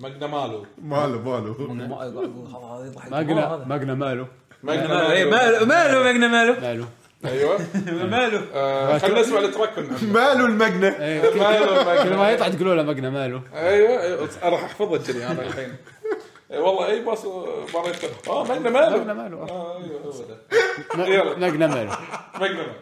[0.00, 1.52] ماجنا مالو مالو مالو
[2.86, 4.26] يضحك ماجنا ماجنا مالو
[4.62, 6.84] ماجنا مالو مالو إيه، ماجنا مالو مالو
[7.24, 7.58] أيوه.
[8.14, 8.46] ماله.
[8.54, 10.88] آه، خلينا نسمع التراك ماله المجنة.
[10.88, 13.42] إيه، ماله كل ما يطلع تقولوا له مجنة ماله.
[13.54, 14.28] أيوه, أيوة.
[14.42, 15.76] راح احفظها كذي أنا الحين.
[16.50, 17.24] إيه، والله اي باص
[17.74, 18.96] مريت آه مجنة آه، ماله.
[18.96, 19.36] مجنة ماله.
[19.36, 19.82] آه
[20.98, 21.98] أيوه مجنة ماله.
[22.40, 22.74] مجنة ماله.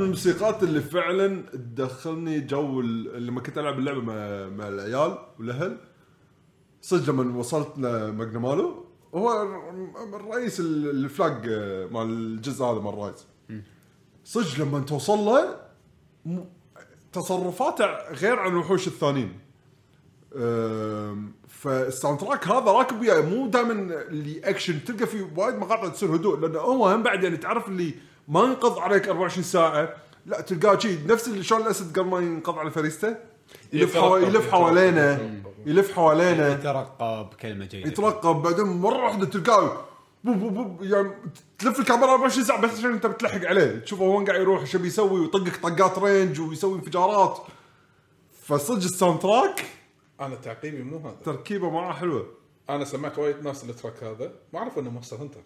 [0.00, 4.14] الموسيقات اللي فعلا تدخلني جو ال- لما كنت ألعب اللعبة مع,
[4.48, 5.76] مع العيال والأهل.
[6.82, 12.94] صدق لما وصلت لماجنمالو هو الر- الرئيس ال- ال flag آه، مال الجزء هذا مال
[12.94, 13.26] Rise
[14.24, 15.56] صدق لما توصل له
[16.26, 16.44] م-
[17.12, 19.38] تصرفاته غير عن الوحوش الثانيين.
[20.36, 26.14] أم، فال soundtrack هذا راكب وياه مو دائما اللي أكشن تلقى في وايد مقاطع تصير
[26.16, 27.94] هدوء لأنه هو هم بعد يعني تعرف اللي
[28.28, 29.94] ما ينقض عليك 24 ساعة.
[30.26, 33.16] لا تلقاه شي نفس اللي شلون الأسد قبل ما ينقض على فريسته
[33.72, 36.48] يلف حوا- يلف حوالينا يلف حوالينا.
[36.52, 37.88] يترقب كلمة جيدة.
[37.88, 39.84] يترقب بعدين مرة واحدة تلقاه
[40.24, 41.10] بو بو بو يعني
[41.58, 45.20] تلف الكاميرا 24 ساعة بس عشان انت بتلحق عليه تشوفه وين قاعد يروح شو بيسوي
[45.20, 47.38] ويطقك طقات range ويسوي انفجارات.
[48.42, 49.64] فصدق ال soundtrack
[50.20, 51.16] أنا تعقيبي مو هذا.
[51.24, 52.26] تركيبه معاه حلوة.
[52.70, 55.40] أنا سمعت وايد ناس ال track هذا ما أعرف إنه Monster Hunter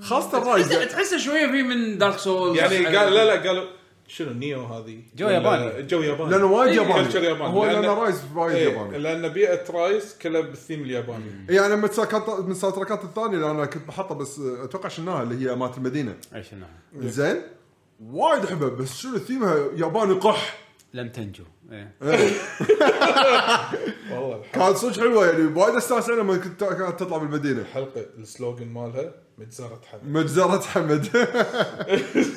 [0.00, 3.64] خاصة ال Rise تحسه شوية في من Dark Souls يعني قال لا لا قالوا
[4.08, 5.82] شنو Nioh هذه؟ جو ياباني.
[5.82, 6.30] جو ياباني.
[6.30, 7.04] لأنه وايد إيه، ياباني.
[7.04, 7.52] culture ياباني.
[7.54, 8.98] هو لأنه لأن- Rise وايد إيه، ياباني.
[8.98, 11.24] لأن بيئة Rise كلها بالثيم الياباني.
[11.48, 11.88] يعني لما
[12.38, 15.76] من ال soundtrack ات الثانية اللي أنا كنت بحطها بس أتوقع شناها اللي هي مالت
[15.78, 16.14] المدينة.
[16.34, 17.42] إيش انها زين؟
[18.06, 20.58] وايد أحبها بس شنو ثيمها؟ ياباني قح.
[20.94, 21.44] لم تنجو.
[21.72, 21.92] إيه.
[24.12, 27.60] والله كانت صدق حلوة يعني وايد أستانس لما كنت كانت تطلع بالمدينة.
[27.60, 29.14] الحلقة ال slogan مالها.
[29.38, 30.04] مجزره حمد.
[30.04, 31.14] مجزرة حمد.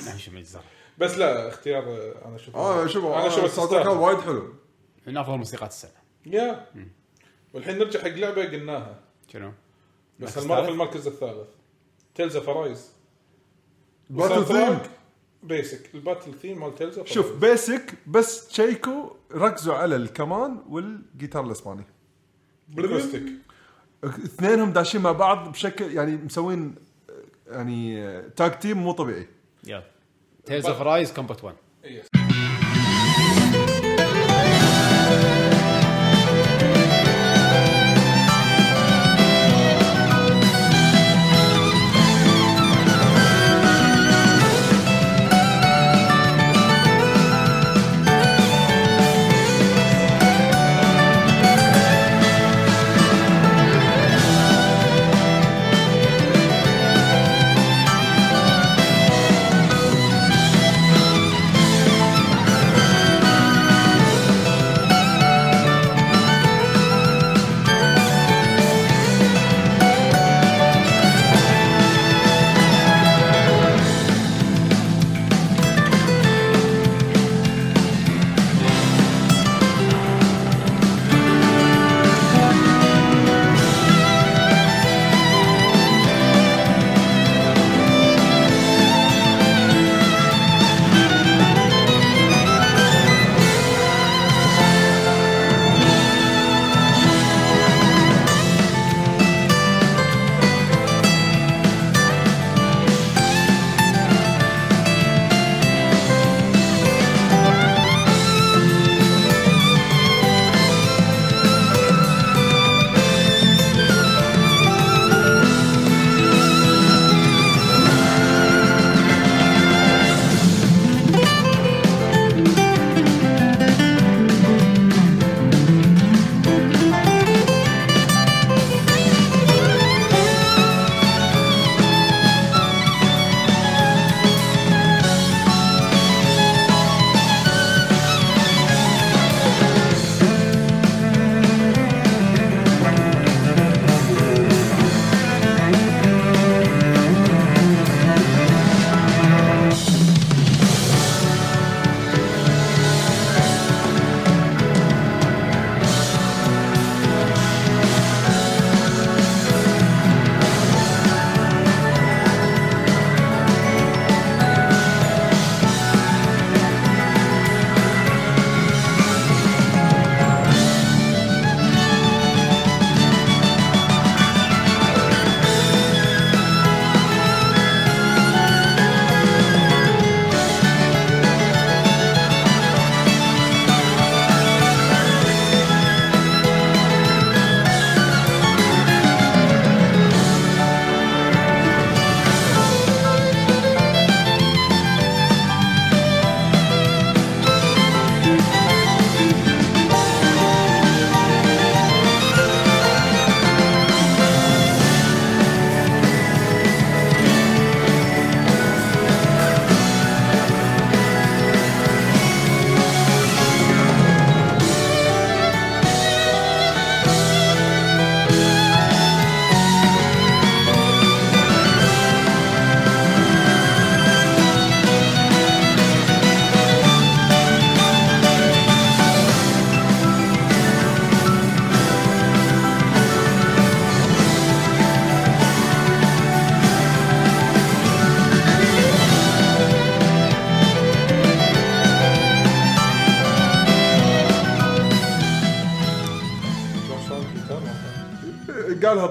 [0.08, 0.62] يعني شو مجزر
[0.98, 3.98] بس لا اختيار آه، أنا أشوف آه شوف أنا آه، أشوف ال soundtrack تستاهل.
[3.98, 4.54] وايد حلو.
[5.08, 5.92] من أفضل موسيقات السنة.
[6.26, 6.66] yeah.
[7.54, 9.00] والحين نرجع حق لعبة قلناها.
[9.34, 9.52] شنو؟
[10.20, 11.48] بس المركز هالمره في الثالث؟ المركز الثالث.
[12.16, 12.92] Tales of Arise
[14.10, 14.80] battle theme
[15.44, 21.46] basic ال battle theme مال Tales شوف basic بس check و ركزوا على الكمان والجيتار
[21.46, 21.84] الإسباني.
[22.68, 23.24] بال music
[24.04, 26.89] اثنينهم داشين مع بعض بشكل يعني مسوين آه،
[27.50, 29.28] يعني آه، tag team مو طبيعي.
[29.68, 29.84] يلا.
[30.46, 31.56] Tales of Arise combat 1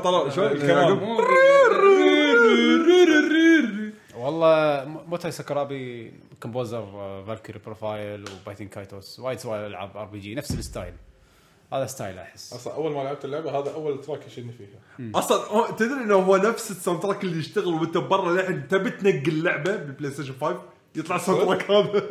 [0.03, 0.71] طلع شلون الكمان.
[0.77, 1.25] يعقوب؟
[4.17, 6.13] والله Motoi Sakuraba
[6.43, 10.95] composer آه، Valkyrie Profile و Baten Kaitos وايد سوى ألعاب RPG نفس ال style.
[11.73, 12.53] هذا style أحس.
[12.53, 15.11] أصلا أول ما لعبت اللعبة هذا أول track يشدني فيها.
[15.19, 19.77] أصلا تدري إنه هو نفس ال soundtrack اللي يشتغل وأنت برا للحين تبي تنقل اللعبه
[19.77, 20.61] بال PlayStation 5
[20.97, 22.03] يطلع ال soundtrack هذا.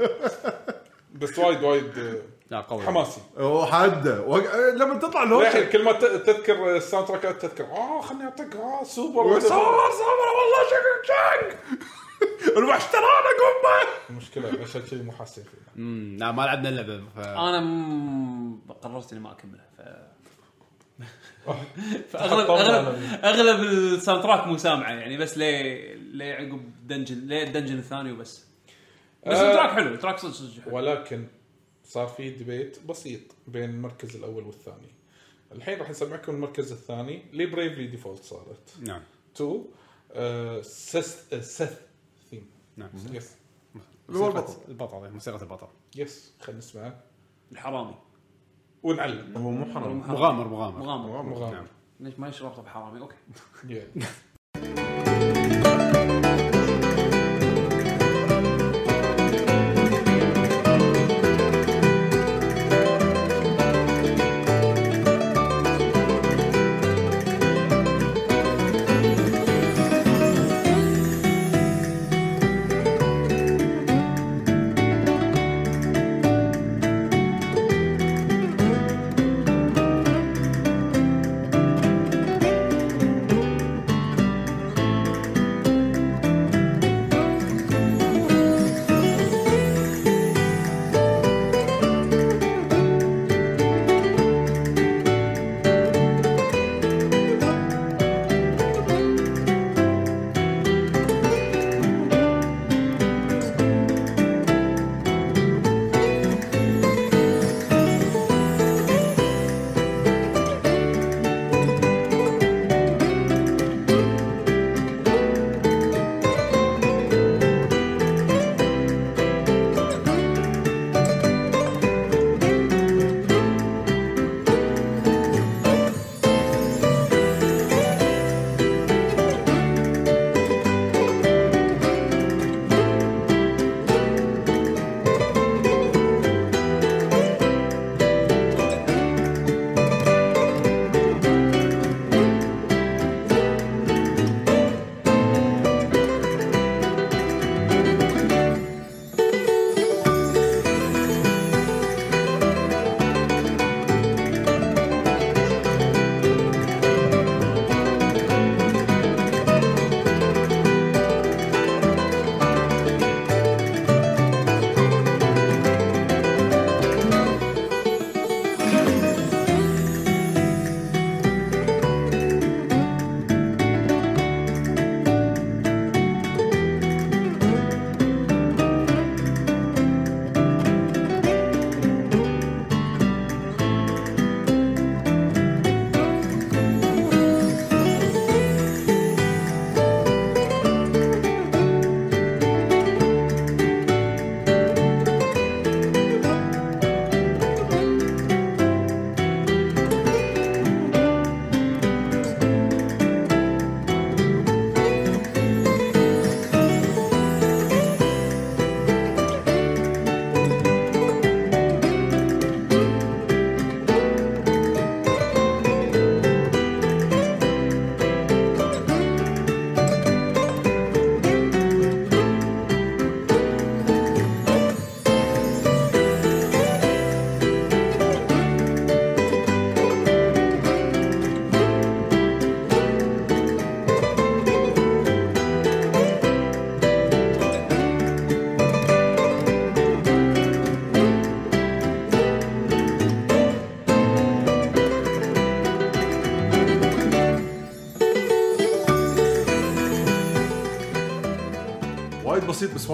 [1.16, 2.22] بس وايد وايد آه،
[2.52, 2.84] لا قوي.
[2.84, 3.22] حماسي.
[3.38, 8.24] هو حده وق- لما تطلع لوشن كل ما ت- تذكر الساوند تراكات تذكر آه خلني
[8.24, 9.40] أعطيك آه سوبر.
[9.40, 11.58] صور صور والله شق شق
[12.58, 13.90] الوحش ترانا قمة.
[14.10, 15.82] المشكلة عشان شيء مو حاسين فيه.
[16.18, 17.20] لا ما لعبنا اللعبة ف...
[17.20, 18.60] أنا م...
[18.84, 19.68] قررت إني ما أكملها
[21.46, 21.50] ف
[22.12, 27.78] فاغلب اغلب أغلب الساوند تراك مو سامعة يعني بس ليه ليه عقب دنجن ليه الدنجن
[27.78, 28.46] الثاني وبس.
[29.28, 29.52] بس آه.
[29.52, 30.76] ال track حلو ال track صدق صدق حلو.
[30.76, 31.28] ولكن
[31.88, 34.92] صار في debate بسيط بين المركز الأول والثاني.
[35.52, 38.78] الحين راح نسمعكم المركز الثاني لي Bravely Default صارت.
[38.82, 39.02] نعم.
[39.36, 39.66] 2
[40.12, 41.74] آه Seth Seth
[42.30, 42.90] theme نعم.
[43.12, 43.36] yes
[44.10, 45.68] اللي هو البطل البطل موسيقى البطل.
[45.96, 47.04] yes خلينا نسمعه
[47.52, 47.96] الحرامي.
[48.84, 49.38] ونعلم.
[49.38, 50.48] هو مو حرام مغامر.
[50.48, 51.24] مغامر مغامر.
[51.24, 51.52] مغامر.
[51.52, 51.68] نعم.
[52.00, 53.16] ليش ما يشرب بحرامي؟ okay.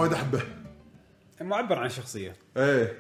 [0.04, 0.44] وايد أحبه.
[1.42, 2.36] معبر عن شخصية.
[2.58, 2.98] إيه.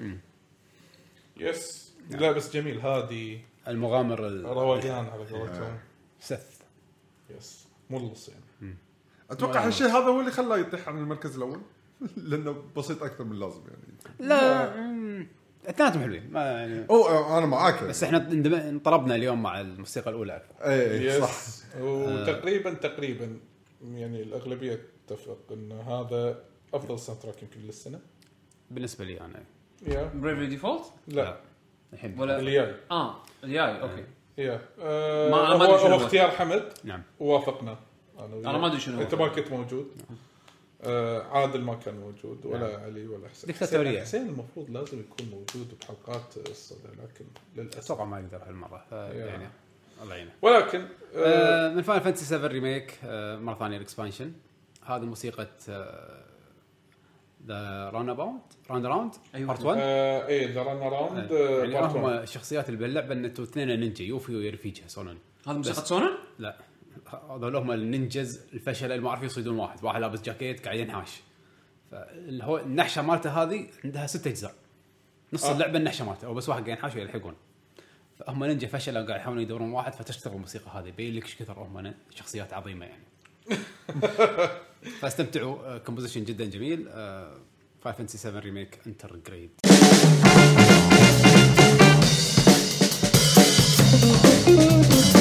[1.38, 1.94] yes.
[2.10, 2.80] لا بس جميل.
[2.80, 3.42] هادي.
[3.68, 5.78] المغامر ال- روقان على قولتهم.
[6.20, 6.62] Seth
[7.38, 7.68] yes.
[7.90, 8.76] ملص يعني
[9.32, 11.62] أتوقع هالشيء هذا هو اللي خلاه يطيح عن المركز الأول.
[12.18, 14.28] لأنه بسيط أكثر من اللازم يعني.
[14.30, 15.28] لا مم.
[15.66, 16.30] اثنيناتهم حلوين.
[16.32, 17.84] ما يعني أو أنا معاك.
[17.84, 20.36] بس إحنا اندم- انطلبنا اليوم مع الموسيقى الأولى.
[20.36, 21.30] أكثر اي صح.
[21.30, 23.40] يس وتقريبا تقريبا
[23.94, 26.44] يعني الأغلبية تتفق إن هذا
[26.74, 28.00] أفضل soundtrack يمكن للسنة.
[28.72, 29.44] بالنسبة لي أنا.
[29.88, 31.38] يا Bravely Default لا.
[31.94, 32.20] الحين.
[32.20, 34.04] ولا الجاي آه الجاي okay.
[34.38, 36.06] yeah آه ما- ما أدري شنو هو هو.
[36.06, 36.74] اختيار حمد.
[36.84, 37.02] نعم.
[37.20, 37.78] ووافقنا.
[38.20, 38.50] أنا وياه.
[38.50, 39.02] أنا ما أدري شنو هو.
[39.02, 39.88] أنت ما كنت موجود.
[40.82, 43.48] آه عادل ما كان موجود ولا علي ولا حسين.
[43.48, 44.02] ديكتاتورية.
[44.02, 47.26] حسين- المفروض لازم يكون موجود بحلقات الصدى لكن
[47.56, 47.78] للأسف.
[47.92, 48.86] أتوقع ما يقدر هالمرة.
[48.90, 49.48] ف- يعني
[50.04, 50.32] الله يعينه.
[50.42, 50.80] ولكن
[51.16, 54.32] آه آه، من فاينل فانتسي 7 ريميك آه، مرة ثانية الاكسبانشن
[54.86, 55.48] هذه موسيقى
[57.48, 59.48] ذا ران اباوت ران اراوند أيوة.
[59.48, 64.06] بارت 1 آه إيه ذا رن اراوند يعني هم الشخصيات اللي باللعبه ان اثنين نينجا
[64.06, 65.18] يوفي ويرفيجا سونن
[65.48, 66.58] هذا موسيقى سونن؟ لا.
[67.30, 69.84] هذول هم النينجز الفشل اللي ما عرفوا يصيدون واحد.
[69.84, 71.22] واحد لابس جاكيت قاعد ينحاش.
[71.92, 74.54] فالهو النحشة مالته هذه عندها ست أجزاء.
[75.34, 75.52] نص آه.
[75.52, 77.36] اللعبة النحشة مالته أو بس واحد قاعد ينحاش ويلحقون.
[78.20, 80.88] فهم نينجا فشلوا قاعد يحاولون يدورون واحد فتشتغل الموسيقى هذه.
[80.88, 83.04] يبين لك إيش كثر هم شخصيات عظيمة يعني.
[85.02, 85.78] فاستمتعوا.
[85.78, 86.90] composition جدا جميل.
[87.84, 89.50] Final Fantasy 7 Remake Intergrade
[94.48, 95.13] وهذه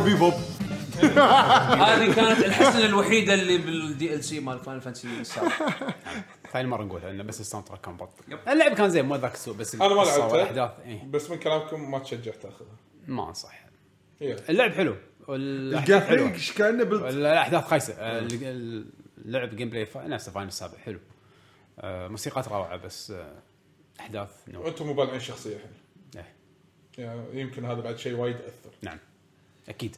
[0.00, 0.34] Cowboy Bebop.
[1.80, 5.50] هذه كانت الحسنة الوحيدة اللي بال DLC مال Final Fantasy السابع.
[6.52, 8.10] ثاني مره نقولها انه بس ال soundtrack كان بط.
[8.28, 8.38] yep.
[8.48, 10.02] اللعب كان زين مو ذاك السوء بس أنا ما
[10.36, 11.04] لعبته إيه.
[11.04, 13.66] بس من كلامكم ما تشجع تاخذها ما أنصح.
[14.20, 14.36] yeah.
[14.48, 14.96] اللعب حلو.
[15.28, 17.94] الجرافيك كأنه بال الاحداث خايسة.
[17.98, 18.84] ال-
[19.24, 20.98] اللعب gameplay فا- نفس Final السابع حلو.
[21.80, 23.32] آه، موسيقات روعة بس آه،
[24.00, 25.70] أحداث no وأنتم مبالعين شخصية الحين.
[26.16, 28.70] إيه، يعني يمكن هذا بعد شيء وايد أثر.
[28.82, 28.98] نعم.
[29.70, 29.96] أكيد.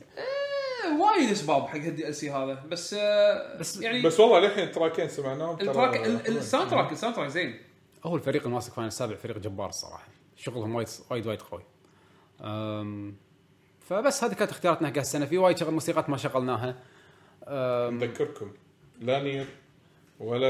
[1.01, 2.65] وايد أسباب حق هال DLC هذا.
[2.71, 6.07] بس آه، بس- يعني بس والله للحين track ين سمعناهم ال track.
[6.29, 7.61] ال soundtrack ال soundtrack زين.
[8.05, 10.09] هو الفريق الماسك Final السابع فريق جبار الصراحة.
[10.37, 11.63] شغلهم وايد وايد وايد قوي.
[12.41, 13.15] أم،
[13.81, 16.77] فبس هذه كانت اختياراتنا حق السنة في وايد شغل موسيقات ما شغلناها.
[17.91, 18.53] نذكركم.
[19.01, 19.47] لا NieR
[20.21, 20.49] ولا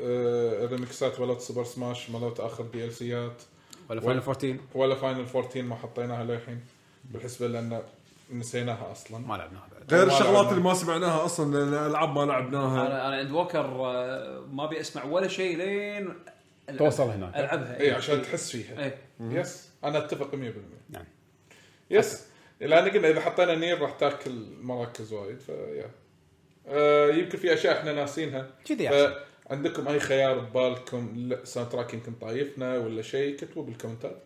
[0.00, 3.42] آه، الريمكسات ولا Super Smash مالت اخر DLC ات
[3.90, 6.60] ولا Final 14 ولا Final 14 ما حطيناها للحين.
[7.04, 7.82] بالحسبة لأن
[8.32, 9.18] نسيناها أصلا.
[9.18, 9.94] ما لعبناها بعد.
[9.94, 10.52] غير الشغلات.
[10.52, 12.86] اللي ما سمعناها أصلا لأن الألعاب ما لعبناها.
[12.86, 16.14] أنا أنا Endwalker آه، ما أبي أسمع ولا شيء لين
[16.70, 17.36] ألعب- توصل هناك.
[17.36, 17.80] ألعبها.
[17.80, 18.84] اي عشان تحس فيها.
[18.84, 21.04] اي yes أنا أتفق 100% نعم.
[21.90, 22.26] yes
[22.60, 25.90] لأن قلنا إذا حطينا Nier راح تأكل مراكز وايد فيا
[26.68, 28.46] آه يمكن في أشياء إحنا ناسينها.
[28.64, 29.14] كذي.
[29.50, 34.16] عندكم أي خيار ببالكم؟ لا، soundtrack يمكن طايفنا ولا شيء كتبوا بال comment ات.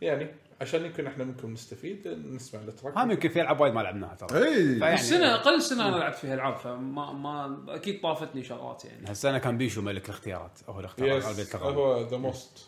[0.00, 0.26] يعني
[0.60, 2.98] عشان يمكن إحنا منكم نستفيد نسمع ال track.
[2.98, 4.44] هم يمكن في ألعاب وايد ما لعبناها ترى.
[4.44, 9.06] اي السنة أقل سنة أنا لعبت فيها ألعاب فما ما أكيد طافتني شغلات يعني.
[9.08, 12.66] هالسنة كان بيشو ملك الاختيارات هو الاختيارات بيت هو the most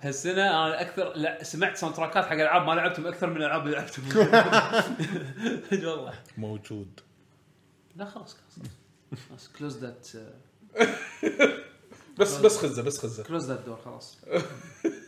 [0.00, 0.32] هالسنة
[0.66, 4.08] أنا أكثر لا سمعت soundtrack ات حق ألعاب ما لعبتهم أكثر من الألعاب اللي لعبتهم.
[5.88, 6.12] والله.
[6.38, 7.00] موجود.
[7.96, 8.36] لا خلاص
[9.28, 9.48] خلاص.
[9.58, 10.08] close that
[12.18, 13.22] بس بس خزة بس خزة.
[13.24, 14.18] close that door خلاص.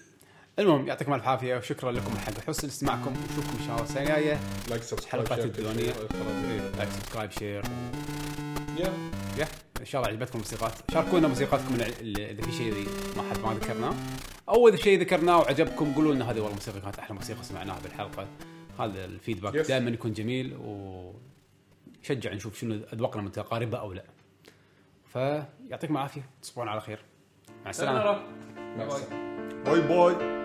[0.58, 2.68] المهم يعطيكم ألف عافية وشكرا لكم حق حسن.
[2.68, 4.40] استماعكم ونشوفكم إن شاء الله السنة الجاية.
[4.68, 5.92] like subscribe حلقات share، الديوانيه.
[6.76, 7.62] like subscribe share
[8.78, 8.92] يا
[9.38, 9.46] يا
[9.80, 10.72] إن شاء الله عجبتكم الموسيقات.
[10.92, 13.94] شاركونا موسيقاتكم إذا في شيء ما حد ما ذكرناه.
[14.48, 18.26] أو إذا شيء ذكرناه وعجبكم قولوا لنا هذه والله الموسيقى كانت أحلى موسيقى سمعناها بالحلقة.
[18.78, 19.68] هذا ال feedback yes.
[19.68, 20.56] دائما يكون جميل
[22.02, 24.04] وشجع نشوف شنو أذواقنا متقاربة أو لا.
[25.12, 26.28] فيعطيكم العافية.
[26.42, 26.98] تصبحون على خير.
[27.64, 28.02] مع السلامة.
[28.02, 28.22] سلام
[28.78, 29.64] مع السلامة.
[29.64, 30.43] bye bye